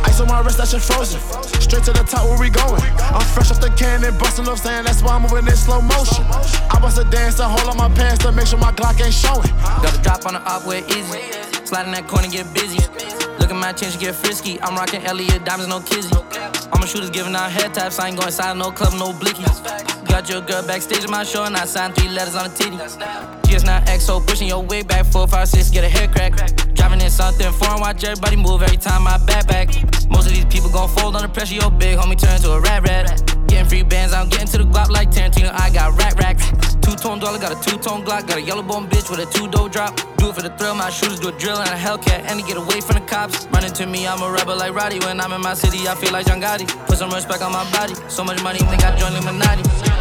Ice 0.04 0.20
on 0.20 0.28
my 0.28 0.42
wrist, 0.42 0.58
that 0.58 0.68
shit 0.68 0.82
frozen. 0.82 1.22
Straight 1.62 1.84
to 1.86 1.94
the 1.94 2.04
top, 2.04 2.26
where 2.28 2.40
we 2.40 2.50
going? 2.50 2.82
I'm 3.00 3.26
fresh 3.34 3.52
off 3.52 3.62
the 3.62 3.70
cannon, 3.78 4.18
busting 4.18 4.48
up 4.48 4.58
saying 4.58 4.86
that's 4.86 5.02
why 5.02 5.16
I'm 5.16 5.24
moving 5.24 5.48
in 5.48 5.56
slow 5.56 5.82
motion. 5.82 6.26
I 6.70 6.80
bust 6.82 6.98
a 6.98 7.06
dance 7.06 7.36
to 7.36 7.46
hold 7.46 7.70
on 7.70 7.78
my 7.78 7.90
pants 7.94 8.24
to 8.26 8.32
make 8.32 8.48
sure 8.48 8.60
my 8.60 8.72
Glock 8.72 9.00
ain't 9.04 9.14
showing. 9.14 9.50
Got 9.84 9.98
a 9.98 10.02
drop 10.02 10.26
on 10.26 10.34
the 10.34 10.42
up 10.42 10.66
where 10.66 10.84
easy. 10.90 11.22
Slide 11.66 11.86
in 11.86 11.94
that 11.94 12.08
corner, 12.08 12.28
get 12.28 12.52
busy. 12.54 13.23
My 13.64 13.72
change, 13.72 13.98
get 13.98 14.14
frisky. 14.14 14.62
I'm 14.62 14.76
rocking 14.76 15.06
Elliot 15.06 15.46
diamonds, 15.46 15.70
no 15.70 15.80
kizzy. 15.80 16.14
All 16.14 16.80
my 16.80 16.86
shooters 16.86 17.10
giving 17.10 17.34
out 17.34 17.50
head 17.50 17.74
taps. 17.74 17.98
I 17.98 18.10
ain't 18.10 18.18
going 18.18 18.28
inside 18.28 18.58
no 18.58 18.72
club, 18.72 18.92
no 19.00 19.14
blickies. 19.14 20.06
Got 20.06 20.28
your 20.28 20.42
girl 20.42 20.68
backstage 20.68 21.06
at 21.06 21.10
my 21.10 21.24
show, 21.24 21.46
and 21.46 21.56
I 21.56 21.64
signed 21.64 21.96
three 21.96 22.10
letters 22.10 22.36
on 22.36 22.50
the 22.50 22.56
titty. 22.58 23.43
GS 23.64 23.66
not 23.66 23.86
XO, 23.86 24.26
pushing 24.26 24.48
your 24.48 24.64
wig 24.64 24.88
back, 24.88 25.06
four, 25.06 25.28
five, 25.28 25.48
six, 25.48 25.70
get 25.70 25.84
a 25.84 25.90
hair 25.90 26.08
crack. 26.08 26.34
Driving 26.74 27.02
in 27.02 27.10
something 27.10 27.52
foreign, 27.54 27.82
watch 27.82 28.04
everybody 28.04 28.36
move 28.36 28.62
every 28.62 28.78
time 28.78 29.08
I 29.08 29.18
back 29.26 29.48
back. 29.48 29.70
Most 30.10 30.28
of 30.28 30.34
these 30.34 30.46
people 30.46 30.70
gon' 30.70 30.90
fold 30.90 31.16
under 31.16 31.28
pressure, 31.28 31.56
your 31.56 31.72
big 31.72 31.98
homie 31.98 32.20
turn 32.20 32.40
to 32.42 32.52
a 32.52 32.60
rat 32.60 32.88
rat. 32.88 33.24
Getting 33.48 33.68
free 33.68 33.84
bands, 33.84 34.14
I'm 34.14 34.30
getting 34.30 34.48
to 34.48 34.58
the 34.60 34.66
guap 34.66 34.90
like 34.90 35.10
Tarantino, 35.12 35.52
I 35.54 35.70
got 35.70 35.98
rack 35.98 36.16
racks. 36.16 36.52
Two 36.82 36.96
tone 36.96 37.20
dollar, 37.20 37.40
got 37.40 37.52
a 37.54 37.70
two 37.70 37.78
tone 37.78 38.04
Glock, 38.04 38.28
got 38.28 38.38
a 38.38 38.42
yellow 38.42 38.64
bone 38.64 38.90
bitch 38.90 39.10
with 39.10 39.20
a 39.20 39.26
two 39.32 39.48
dough 39.48 39.70
drop. 39.70 39.96
Do 40.18 40.30
it 40.30 40.36
for 40.36 40.42
the 40.42 40.50
thrill, 40.58 40.76
my 40.76 40.90
shooters 40.90 41.20
do 41.20 41.30
a 41.30 41.38
drill 41.40 41.58
and 41.58 41.70
a 41.70 41.78
Hellcat, 41.78 42.30
and 42.30 42.40
to 42.40 42.46
get 42.46 42.58
away 42.58 42.82
from 42.82 42.96
the 42.96 43.06
cops. 43.08 43.48
Running 43.48 43.72
to 43.74 43.86
me, 43.86 44.08
I'm 44.08 44.22
a 44.22 44.30
rebel 44.30 44.58
like 44.58 44.74
Roddy. 44.74 45.00
When 45.00 45.22
I'm 45.22 45.32
in 45.32 45.42
my 45.42 45.54
city, 45.54 45.88
I 45.88 45.96
feel 45.96 46.12
like 46.12 46.28
John 46.28 46.42
Gotti. 46.42 46.68
Put 46.88 46.98
some 46.98 47.12
respect 47.12 47.42
on 47.42 47.52
my 47.52 47.70
body. 47.72 47.96
So 48.10 48.24
much 48.24 48.42
money, 48.44 48.60
think 48.60 48.84
I 48.84 48.96
joined 48.98 49.16
Illuminati. 49.16 49.93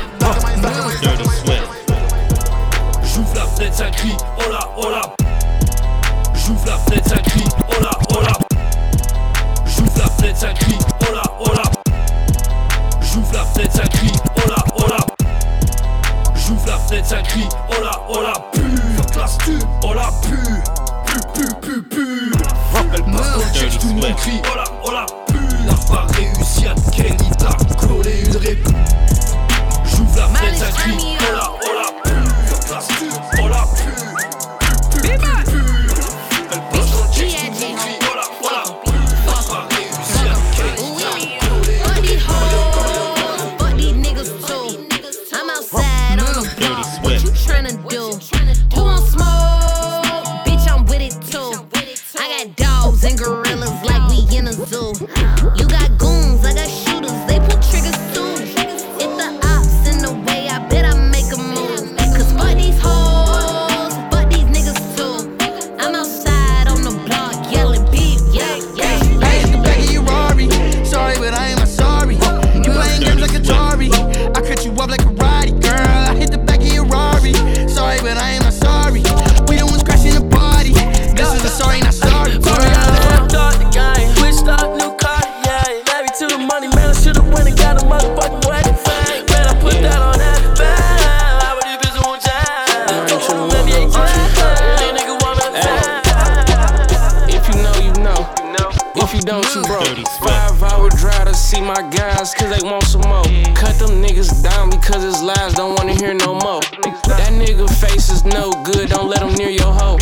Is 108.13 108.25
no 108.25 108.53
good, 108.65 108.91
don't 108.91 109.09
let 109.09 109.23
him 109.23 109.35
near 109.35 109.51
your 109.51 109.73
hoe. 109.73 109.97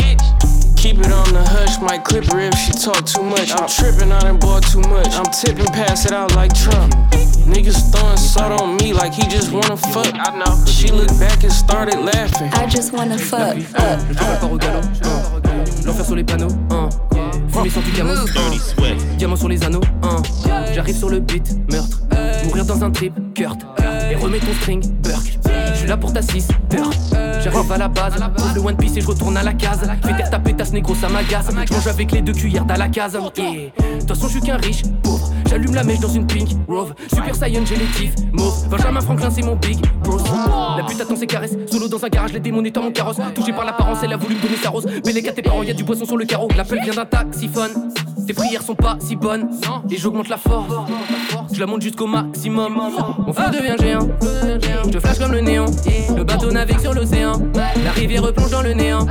Keep 0.77 0.99
it 0.99 1.13
on 1.13 1.33
the 1.33 1.45
hush, 1.45 1.81
might 1.81 2.05
clip 2.05 2.25
her 2.33 2.41
if 2.41 2.55
she 2.55 2.73
talk 2.73 3.05
too 3.07 3.23
much. 3.23 3.53
I'm 3.53 3.69
tripping 3.69 4.11
on 4.13 4.25
her 4.27 4.35
boy 4.35 4.61
too 4.61 4.81
much. 4.89 5.13
I'm 5.13 5.31
tipping, 5.31 5.67
pass 5.67 6.07
it 6.07 6.13
out 6.13 6.35
like 6.35 6.53
Trump. 6.55 6.95
Niggas 7.47 7.93
throwing 7.93 8.17
salt 8.17 8.61
on 8.61 8.77
me 8.77 8.93
like 8.93 9.13
he 9.13 9.23
just 9.29 9.53
wanna 9.53 9.77
fuck. 9.77 10.15
I 10.15 10.37
know. 10.37 10.65
She 10.67 10.89
looked 10.89 11.19
back 11.21 11.43
and 11.43 11.53
started 11.53 11.99
laughing. 11.99 12.51
I 12.55 12.67
just 12.67 12.93
wanna 12.93 13.19
fuck. 13.19 13.57
Je 13.59 14.15
prépare 14.15 14.53
au 14.53 14.57
galop, 14.57 14.85
hein. 15.05 15.41
l'enfer 15.85 16.05
sur 16.05 16.17
les 16.17 16.25
panneaux, 16.25 16.55
hein. 16.71 16.89
Fumée 17.49 17.71
sur 17.71 17.83
du 17.83 17.93
camo, 17.93 18.15
diamant 19.19 19.37
sur 19.37 19.49
les 19.49 19.63
anneaux, 19.65 19.81
hein. 20.03 20.23
j'arrive 20.73 20.97
sur 20.97 21.11
le 21.11 21.21
beat, 21.21 21.57
meurtre, 21.71 22.01
mourir 22.45 22.65
dans 22.65 22.83
un 22.85 22.91
trip, 22.91 23.13
Kurt, 23.35 23.59
et 24.11 24.15
remets 24.15 24.39
ton 24.39 24.55
string, 24.61 24.83
Burk, 25.03 25.39
je 25.73 25.79
suis 25.79 25.89
là 25.89 25.97
pour 25.97 26.13
ta 26.13 26.23
6, 26.23 26.49
Burk, 26.71 26.95
j'arrive 27.43 27.73
à 27.73 27.79
la 27.79 27.89
base, 27.89 28.15
le 28.55 28.61
One 28.61 28.77
Piece 28.77 28.97
et 28.97 29.01
je 29.01 29.07
retourne 29.07 29.37
à 29.37 29.43
la 29.43 29.53
case, 29.55 29.81
fais 30.03 30.17
taire 30.17 30.31
ta 30.31 30.39
pétasse 30.39 30.73
négro 30.73 30.95
ça 30.95 31.09
m'agace, 31.09 31.47
je 31.51 31.75
mange 31.75 31.87
avec 31.87 32.13
les 32.13 32.23
deux 32.23 32.33
cuillères 32.33 32.65
dans 32.65 32.77
la 32.77 32.89
case, 32.89 33.13
de 33.13 33.19
toute 33.19 34.09
façon 34.09 34.29
je 34.29 34.33
suis 34.33 34.41
qu'un 34.41 34.57
riche, 34.57 34.83
pauvre, 35.03 35.30
j'allume 35.49 35.75
la 35.75 35.85
mèche 35.85 36.01
dans 36.01 36.09
une 36.09 36.27
pink, 36.27 36.51
Rove, 36.69 36.95
Super 37.13 37.35
Saiyan 37.35 37.63
j'ai 37.65 37.77
les 37.77 37.87
tifs, 37.87 38.15
mauve, 38.33 38.69
Benjamin 38.69 39.01
Franklin 39.01 39.31
c'est 39.31 39.43
mon 39.43 39.57
big, 39.57 39.79
bros, 40.03 40.19
la 40.77 40.85
pute 40.85 41.01
attend 41.01 41.17
ses 41.17 41.27
caresses, 41.27 41.57
solo 41.71 41.89
dans 41.89 42.05
un 42.05 42.09
garage, 42.09 42.33
les 42.33 42.41
démons 42.41 42.65
étant 42.65 42.83
mon 42.83 42.93
carrosse, 42.93 43.19
touché 43.35 43.53
par 43.53 43.65
l'apparence, 43.65 43.99
elle 44.03 44.13
a 44.13 44.17
voulu 44.17 44.37
me 44.37 44.43
donner 44.43 44.57
sa 44.57 44.71
rose, 44.71 44.87
mais 45.05 45.13
les 45.13 45.23
gars 45.23 45.33
tes 45.33 45.43
parents, 45.43 45.63
y'a 45.63 45.75
du 45.75 45.85
poisson 45.85 46.05
sur 46.05 46.17
le 46.17 46.25
carreau, 46.25 46.49
l'appel 46.57 46.81
vient 46.83 46.95
d'un 46.95 47.07
taxiphone, 47.07 47.91
tes 48.27 48.35
prières 48.35 48.63
sont 48.63 48.75
pas 48.75 48.97
si 49.01 49.17
bonnes, 49.17 49.51
et 49.91 49.97
j'augmente 49.97 50.29
la 50.29 50.37
force, 50.37 50.73
je 51.53 51.61
la 51.61 51.67
monte 51.67 51.83
jusqu'au 51.83 52.07
maximum, 52.07 52.75
mon 53.27 53.33
feu 53.33 53.51
devient 53.51 53.77
géant, 53.81 54.09
je 54.93 54.99
flash 54.99 55.19
comme 55.19 55.33
le 55.33 55.41
néant, 55.41 55.67
le 56.17 56.25
bateau 56.25 56.51
navigue 56.51 56.81
sur 56.81 56.95
l'océan, 56.95 57.41
la 57.85 57.91
rivière 57.93 58.23
replonge 58.23 58.51
dans 58.51 58.63
le 58.63 58.73
néant, 58.73 59.07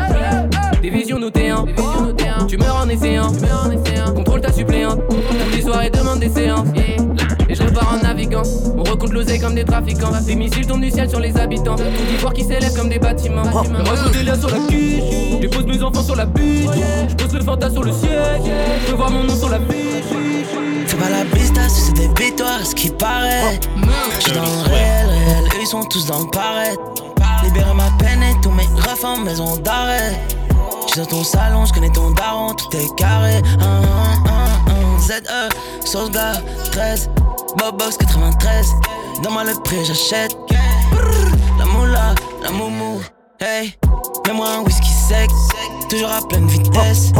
des 0.81 0.89
visions 0.89 1.19
notées, 1.19 1.49
hein. 1.49 1.65
tu 2.47 2.57
meurs 2.57 2.77
en 2.77 2.89
essayant, 2.89 3.27
contrôle 4.15 4.41
ta 4.41 4.51
suppléante, 4.51 4.99
tous 5.09 5.55
les 5.55 5.61
soirs 5.61 5.83
et 5.83 5.91
des 6.19 6.29
séances, 6.29 6.67
et 6.75 7.55
je 7.55 7.63
repars 7.63 7.93
en 7.93 8.03
naviguant, 8.03 8.43
on 8.77 8.83
recompte 8.83 9.13
l'oseille 9.13 9.39
comme 9.39 9.55
des 9.55 9.65
trafiquants, 9.65 10.11
des 10.25 10.35
missiles 10.35 10.67
tombent 10.67 10.81
du 10.81 10.91
ciel 10.91 11.09
sur 11.09 11.19
les 11.19 11.35
habitants, 11.37 11.75
tout 11.75 12.05
d'hivoire 12.09 12.33
qui 12.33 12.43
s'élève 12.43 12.75
comme 12.75 12.89
des 12.89 12.99
bâtiments, 12.99 13.43
je 13.43 13.89
rajoute 13.89 14.13
des 14.13 14.23
liens 14.23 14.39
sur 14.39 14.49
la 14.49 14.57
quiche, 14.67 15.03
je 15.33 15.37
dépose 15.37 15.65
mes 15.65 15.81
enfants 15.81 16.03
sur 16.03 16.15
la 16.15 16.25
bûche, 16.25 16.69
je 17.07 17.15
pose 17.15 17.33
le 17.33 17.43
fantasme 17.43 17.73
sur 17.73 17.83
le 17.83 17.91
siège, 17.91 18.41
je 18.85 18.91
veux 18.91 18.97
voir 18.97 19.09
mon 19.09 19.23
nom 19.23 19.35
sur 19.35 19.49
la 19.49 19.59
fiche. 19.59 20.05
C'est 20.87 20.97
pas 20.97 21.09
la 21.09 21.23
pista, 21.25 21.61
c'est 21.69 21.93
des 21.93 22.07
victoires, 22.23 22.65
ce 22.65 22.73
qui 22.73 22.89
paraît. 22.89 23.59
J'suis 24.19 24.33
dans 24.33 24.41
le 24.41 24.69
réel, 24.69 25.07
réel, 25.07 25.43
eux 25.45 25.61
ils 25.61 25.67
sont 25.67 25.83
tous 25.83 26.07
dans 26.07 26.19
le 26.19 26.29
paraître. 26.31 26.79
Libérer 27.43 27.73
ma 27.73 27.89
peine 27.99 28.21
et 28.23 28.35
tous 28.41 28.51
mes 28.51 28.65
refs 28.65 29.03
en 29.03 29.17
maison 29.19 29.55
d'arrêt. 29.57 30.19
J'suis 30.87 30.99
dans 31.01 31.05
ton 31.05 31.23
salon, 31.23 31.65
j'connais 31.65 31.91
ton 31.91 32.09
daron, 32.11 32.53
tout 32.53 32.75
est 32.75 32.95
carré. 32.97 33.35
Un, 33.59 33.65
un, 33.65 34.31
un, 34.31 34.58
ZE, 35.01 36.11
gars, 36.11 36.41
13, 36.71 37.09
Bobox 37.57 37.97
93. 37.97 38.67
Dans 39.23 39.31
ma 39.31 39.43
le 39.43 39.53
prix, 39.63 39.83
j'achète. 39.85 40.35
La 41.57 41.65
moula, 41.65 42.15
la 42.43 42.51
moumou, 42.51 43.01
hey. 43.39 43.73
Mets-moi 44.27 44.47
un 44.47 44.61
whisky 44.61 44.91
sec, 45.07 45.29
toujours 45.89 46.11
à 46.11 46.21
pleine 46.27 46.47
vitesse. 46.47 47.11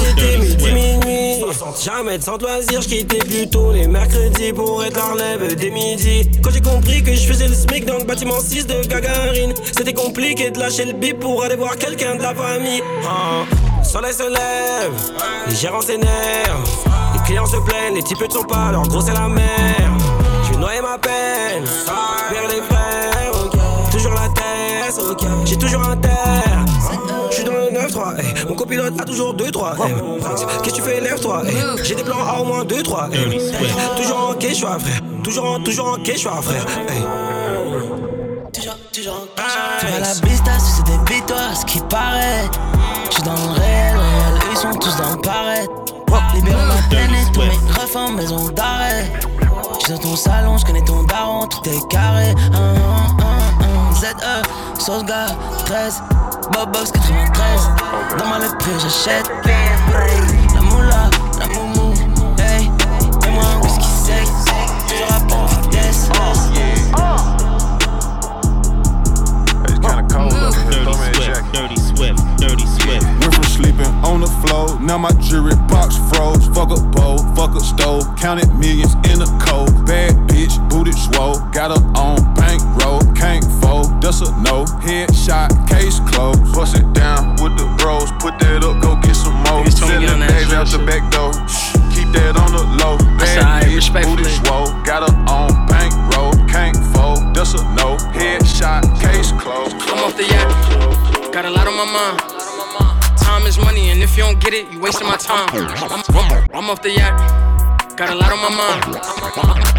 C'était 0.00 0.38
midi 0.38 0.72
minuit, 0.72 1.44
jamais 1.84 2.18
sans 2.22 2.38
loisir, 2.38 2.80
je 2.80 2.88
quittais 2.88 3.18
plutôt 3.18 3.70
les 3.70 3.86
mercredis 3.86 4.54
pour 4.54 4.82
être 4.82 4.96
la 4.96 5.12
relève 5.12 5.54
dès 5.54 5.70
midi. 5.70 6.30
Quand 6.42 6.50
j'ai 6.50 6.62
compris 6.62 7.02
que 7.02 7.12
je 7.12 7.26
faisais 7.26 7.48
le 7.48 7.54
SMIC 7.54 7.84
dans 7.84 7.98
le 7.98 8.04
bâtiment 8.04 8.40
6 8.40 8.66
de 8.66 8.80
Gagarine, 8.86 9.52
c'était 9.76 9.92
compliqué 9.92 10.50
de 10.50 10.58
lâcher 10.58 10.86
le 10.86 10.94
bip 10.94 11.20
pour 11.20 11.44
aller 11.44 11.56
voir 11.56 11.76
quelqu'un 11.76 12.14
de 12.16 12.22
la 12.22 12.34
famille. 12.34 12.82
Ah, 13.06 13.44
soleil 13.84 14.14
se 14.14 14.22
lève, 14.22 14.94
les 15.48 15.54
gérants 15.54 15.82
s'énervent, 15.82 16.84
clients 17.28 17.46
se 17.46 17.56
plaignent, 17.56 17.94
les 17.94 18.02
types 18.02 18.26
ne 18.26 18.32
sont 18.32 18.44
pas, 18.44 18.72
leur 18.72 18.82
gros 18.88 19.02
c'est 19.02 19.12
la 19.12 19.28
mer. 19.28 19.44
Je 20.44 20.50
vais 20.50 20.56
noyer 20.56 20.80
ma 20.80 20.96
peine, 20.96 21.64
vers 22.30 22.48
les 22.48 22.62
frères, 22.62 23.18
J'ai 25.44 25.56
toujours 25.56 25.82
un 25.82 25.96
terre. 25.96 26.64
J'suis 27.30 27.44
dans 27.44 27.52
le 27.52 27.70
9-3, 27.70 28.18
hey. 28.18 28.46
mon 28.48 28.54
copilote 28.54 28.98
a 28.98 29.04
toujours 29.04 29.34
2-3. 29.34 29.86
Hey. 29.86 29.94
Qu'est-ce 30.62 30.70
que 30.70 30.76
tu 30.76 30.82
fais, 30.82 31.00
lève-toi. 31.00 31.42
Hey. 31.46 31.54
J'ai 31.84 31.94
des 31.94 32.02
plans 32.02 32.24
à 32.26 32.40
au 32.40 32.44
moins 32.44 32.64
2-3. 32.64 33.12
Hey. 33.12 33.38
Toujours 33.96 34.30
en 34.30 34.34
quechua, 34.34 34.78
frère. 34.78 35.00
Toujours 35.22 35.44
en, 35.44 35.60
toujours 35.60 35.88
en 35.88 35.96
quechua, 35.96 36.40
frère. 36.40 36.64
Hey. 36.88 37.02
Toujours, 38.54 38.76
toujours 38.92 39.14
en 39.14 39.26
quechua. 39.36 39.96
à 39.96 40.00
la 40.00 40.14
bista, 40.26 40.58
si 40.58 40.72
c'est 40.72 40.84
des 40.84 40.98
bitois, 41.14 41.54
ce 41.54 41.66
qui 41.66 41.80
paraît. 41.80 42.48
J'suis 43.10 43.22
dans 43.22 43.32
le 43.32 43.60
réel, 43.60 43.96
réel, 43.96 44.40
ils 44.50 44.56
sont 44.56 44.72
tous 44.72 44.96
dans 44.96 45.10
le 45.10 45.20
paraître. 45.20 45.97
Libère 46.34 46.58
ma 46.66 46.74
planète, 46.88 47.32
tous 47.32 47.40
mes 47.40 47.72
refs 47.72 47.96
en 47.96 48.12
maison 48.12 48.48
d'arrêt. 48.50 49.12
J'suis 49.80 49.92
dans 49.94 49.98
ton 49.98 50.16
salon, 50.16 50.56
j'connais 50.58 50.82
ton 50.82 51.02
daron, 51.02 51.46
tout 51.46 51.68
est 51.68 51.88
carré. 51.88 52.34
ZE, 53.94 54.80
sauce 54.80 55.04
gars, 55.04 55.26
13. 55.66 56.02
Bob 56.52 56.72
Box 56.72 56.92
93. 56.92 57.70
Dans 58.18 58.26
ma 58.26 58.38
lettre, 58.38 58.56
j'achète. 58.80 59.30
La 60.54 60.60
moula, 60.62 61.10
on 74.04 74.20
the 74.20 74.30
floor, 74.42 74.78
now 74.80 74.98
my 74.98 75.10
jewelry 75.20 75.56
box 75.68 75.96
froze. 76.10 76.46
Fuck 76.48 76.70
a 76.70 76.80
bowl, 76.80 77.18
fuck 77.34 77.54
a 77.54 77.60
stove, 77.60 78.04
counted 78.16 78.52
millions 78.54 78.94
in 79.10 79.22
a 79.22 79.28
cold. 79.40 79.70
Bad 79.86 80.14
bitch, 80.28 80.56
booted 80.68 80.94
swole, 80.94 81.38
got 81.50 81.70
her 81.70 81.82
on 81.98 82.18
bankroll, 82.34 83.00
can't 83.14 83.44
fold, 83.60 84.00
that's 84.00 84.20
a 84.20 84.30
no. 84.42 84.64
Headshot, 84.82 85.50
case 85.68 86.00
closed. 86.10 86.42
Bust 86.54 86.76
it 86.76 86.92
down 86.92 87.36
with 87.42 87.56
the 87.58 87.66
bros, 87.78 88.10
put 88.20 88.38
that 88.40 88.64
up, 88.64 88.80
go 88.82 88.96
get 88.96 89.16
some 89.16 89.34
more. 89.48 89.64
Niggas 89.64 89.78
told 89.78 89.92
me 90.00 90.06
Selling 90.06 90.26
bags 90.26 90.52
out 90.52 90.66
the 90.68 90.78
back 90.84 91.04
door. 91.10 91.32
Keep 91.94 92.14
that 92.14 92.36
on 92.38 92.52
the 92.52 92.64
low. 92.78 92.96
Bad 93.18 93.64
bitch, 93.64 93.92
booted 93.92 94.26
swole, 94.26 94.70
got 94.84 95.08
her 95.08 95.14
on 95.26 95.50
bankroll, 95.66 96.32
can't 96.46 96.76
fold, 96.94 97.34
that's 97.34 97.54
a 97.54 97.62
no. 97.74 97.96
Headshot, 98.14 98.82
case 99.00 99.32
closed. 99.32 99.76
I'm 99.90 100.04
off 100.04 100.16
the 100.16 100.24
yacht. 100.24 101.32
Got 101.32 101.44
a 101.44 101.50
lot 101.50 101.66
on 101.66 101.76
my 101.76 101.84
mind. 101.84 102.37
Is 103.48 103.56
money, 103.56 103.88
and 103.88 104.02
if 104.02 104.14
you 104.14 104.24
don't 104.24 104.38
get 104.38 104.52
it, 104.52 104.70
you 104.70 104.78
wasting 104.78 105.06
my 105.06 105.16
time. 105.16 105.48
I'm, 106.52 106.68
off 106.68 106.82
the 106.82 106.90
yacht. 106.90 107.96
Got 107.96 108.10
a 108.10 108.14
lot 108.14 108.30
on 108.30 108.40
my 108.44 108.50
mind. 108.52 108.82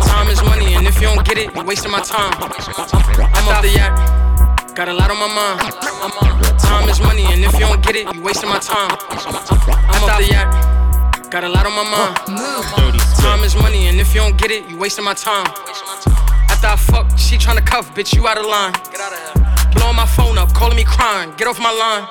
Time 0.09 0.27
is 0.29 0.41
money, 0.41 0.73
and 0.73 0.87
if 0.87 0.95
you 0.95 1.07
don't 1.07 1.23
get 1.23 1.37
it, 1.37 1.53
you 1.53 1.63
wasting 1.63 1.91
my 1.91 2.01
time. 2.01 2.33
I'm 2.33 3.47
off 3.47 3.61
the 3.61 3.69
yacht. 3.69 4.75
Got 4.75 4.89
a 4.89 4.93
lot 4.93 5.11
on 5.11 5.19
my 5.19 5.27
mind. 5.27 5.59
Time 6.57 6.89
is 6.89 6.99
money, 6.99 7.25
and 7.25 7.45
if 7.45 7.53
you 7.53 7.59
don't 7.59 7.83
get 7.83 7.95
it, 7.95 8.11
you 8.11 8.23
wasting 8.23 8.49
my 8.49 8.57
time. 8.57 8.89
I'm 8.89 10.03
off 10.03 10.17
the 10.17 10.25
yacht. 10.25 11.29
Got 11.29 11.43
a 11.43 11.49
lot 11.49 11.67
on 11.67 11.73
my 11.73 11.83
mind. 11.83 12.15
Time 13.21 13.43
is 13.43 13.55
money, 13.55 13.85
and 13.85 13.99
if 13.99 14.15
you 14.15 14.21
don't 14.21 14.35
get 14.35 14.49
it, 14.49 14.67
you 14.67 14.79
wasting 14.79 15.05
my 15.05 15.13
time. 15.13 15.45
After 16.49 16.67
I 16.69 16.75
fuck, 16.75 17.19
she 17.19 17.37
tryna 17.37 17.63
cuff, 17.63 17.93
bitch, 17.93 18.15
you 18.15 18.27
out 18.27 18.39
of 18.39 18.47
line. 18.47 18.73
Blowing 19.75 19.95
my 19.95 20.07
phone 20.07 20.39
up, 20.39 20.51
calling 20.55 20.75
me 20.75 20.83
crying. 20.83 21.35
Get 21.37 21.47
off 21.47 21.59
my 21.59 21.71
line. 21.71 22.07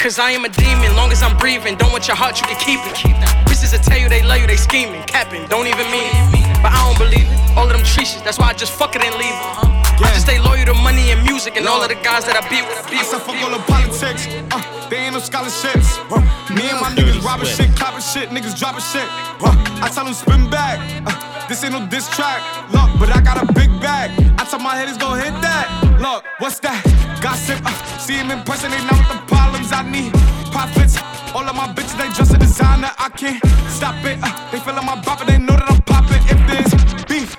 Cause 0.00 0.18
I 0.18 0.30
am 0.30 0.46
a 0.46 0.48
demon, 0.48 0.96
long 0.96 1.12
as 1.12 1.22
I'm 1.22 1.36
breathing. 1.36 1.76
Don't 1.76 1.92
want 1.92 2.08
your 2.08 2.16
heart, 2.16 2.40
you 2.40 2.46
can 2.46 2.58
keep 2.58 2.80
it. 2.88 2.96
Bitches 3.44 3.76
will 3.76 3.84
tell 3.84 3.98
you 3.98 4.08
they 4.08 4.22
love 4.22 4.40
you, 4.40 4.46
they 4.46 4.56
scheming, 4.56 5.02
capping, 5.02 5.46
don't 5.48 5.66
even 5.66 5.90
mean 5.90 6.08
it. 6.08 6.62
But 6.62 6.72
I 6.72 6.88
don't 6.88 6.96
believe 6.96 7.28
it. 7.28 7.38
All 7.54 7.66
of 7.66 7.72
them 7.76 7.84
treaches, 7.84 8.22
that's 8.22 8.38
why 8.38 8.48
I 8.48 8.54
just 8.54 8.72
fuck 8.72 8.96
it 8.96 9.04
and 9.04 9.14
leave 9.16 9.76
it. 9.76 9.79
I 10.02 10.12
just 10.12 10.26
stay 10.26 10.38
loyal 10.40 10.64
to 10.66 10.74
money 10.74 11.10
and 11.10 11.22
music 11.22 11.56
and 11.56 11.66
all 11.66 11.82
of 11.82 11.88
the 11.88 11.94
guys 11.96 12.24
that 12.24 12.36
I 12.36 12.42
be 12.48 12.60
with. 12.64 12.90
Be 12.90 12.96
I 12.96 13.04
said 13.04 13.20
fuck 13.20 13.36
all 13.44 13.52
the 13.52 13.62
politics. 13.68 14.26
Uh, 14.50 14.60
they 14.88 14.96
ain't 14.96 15.14
no 15.14 15.20
scholarships. 15.20 15.98
Uh, 16.10 16.20
me 16.52 16.68
and 16.68 16.80
my 16.80 16.90
niggas 16.96 17.22
robbing 17.22 17.46
shit, 17.46 17.70
copping 17.76 18.00
shit, 18.00 18.30
niggas 18.30 18.58
dropping 18.58 18.82
shit. 18.82 19.06
Uh, 19.40 19.52
I 19.84 19.88
tell 19.92 20.04
them 20.04 20.14
spin 20.14 20.48
back. 20.50 20.80
Uh, 21.06 21.48
this 21.48 21.62
ain't 21.64 21.72
no 21.72 21.86
diss 21.86 22.08
track. 22.16 22.40
Look, 22.72 22.90
but 22.98 23.14
I 23.14 23.20
got 23.20 23.42
a 23.42 23.46
big 23.52 23.70
bag. 23.80 24.10
I 24.38 24.44
tell 24.44 24.58
my 24.60 24.76
haters 24.78 24.96
go 24.96 25.14
hit 25.14 25.34
that. 25.44 25.68
Look, 26.00 26.24
what's 26.38 26.58
that? 26.60 26.80
Gossip. 27.20 27.60
Uh, 27.64 27.70
see 27.98 28.14
him 28.14 28.30
in 28.30 28.42
person, 28.42 28.70
they 28.70 28.80
know 28.88 28.96
what 28.96 29.08
the 29.12 29.20
problems 29.28 29.72
I 29.72 29.82
need. 29.84 30.12
Profits. 30.50 30.96
All 31.34 31.46
of 31.46 31.54
my 31.54 31.68
bitches, 31.72 31.96
they 31.96 32.08
just 32.16 32.34
a 32.34 32.38
designer. 32.38 32.90
I 32.98 33.08
can't 33.10 33.38
stop 33.70 33.94
it. 34.04 34.18
Uh, 34.22 34.50
they 34.50 34.58
feeling 34.58 34.84
my 34.84 35.00
bop, 35.02 35.18
but 35.20 35.28
they 35.28 35.38
know 35.38 35.54
that 35.54 35.70
I'm 35.70 35.82
popping. 35.82 36.22
If 36.26 36.40
there's 36.48 37.04
beef, 37.04 37.36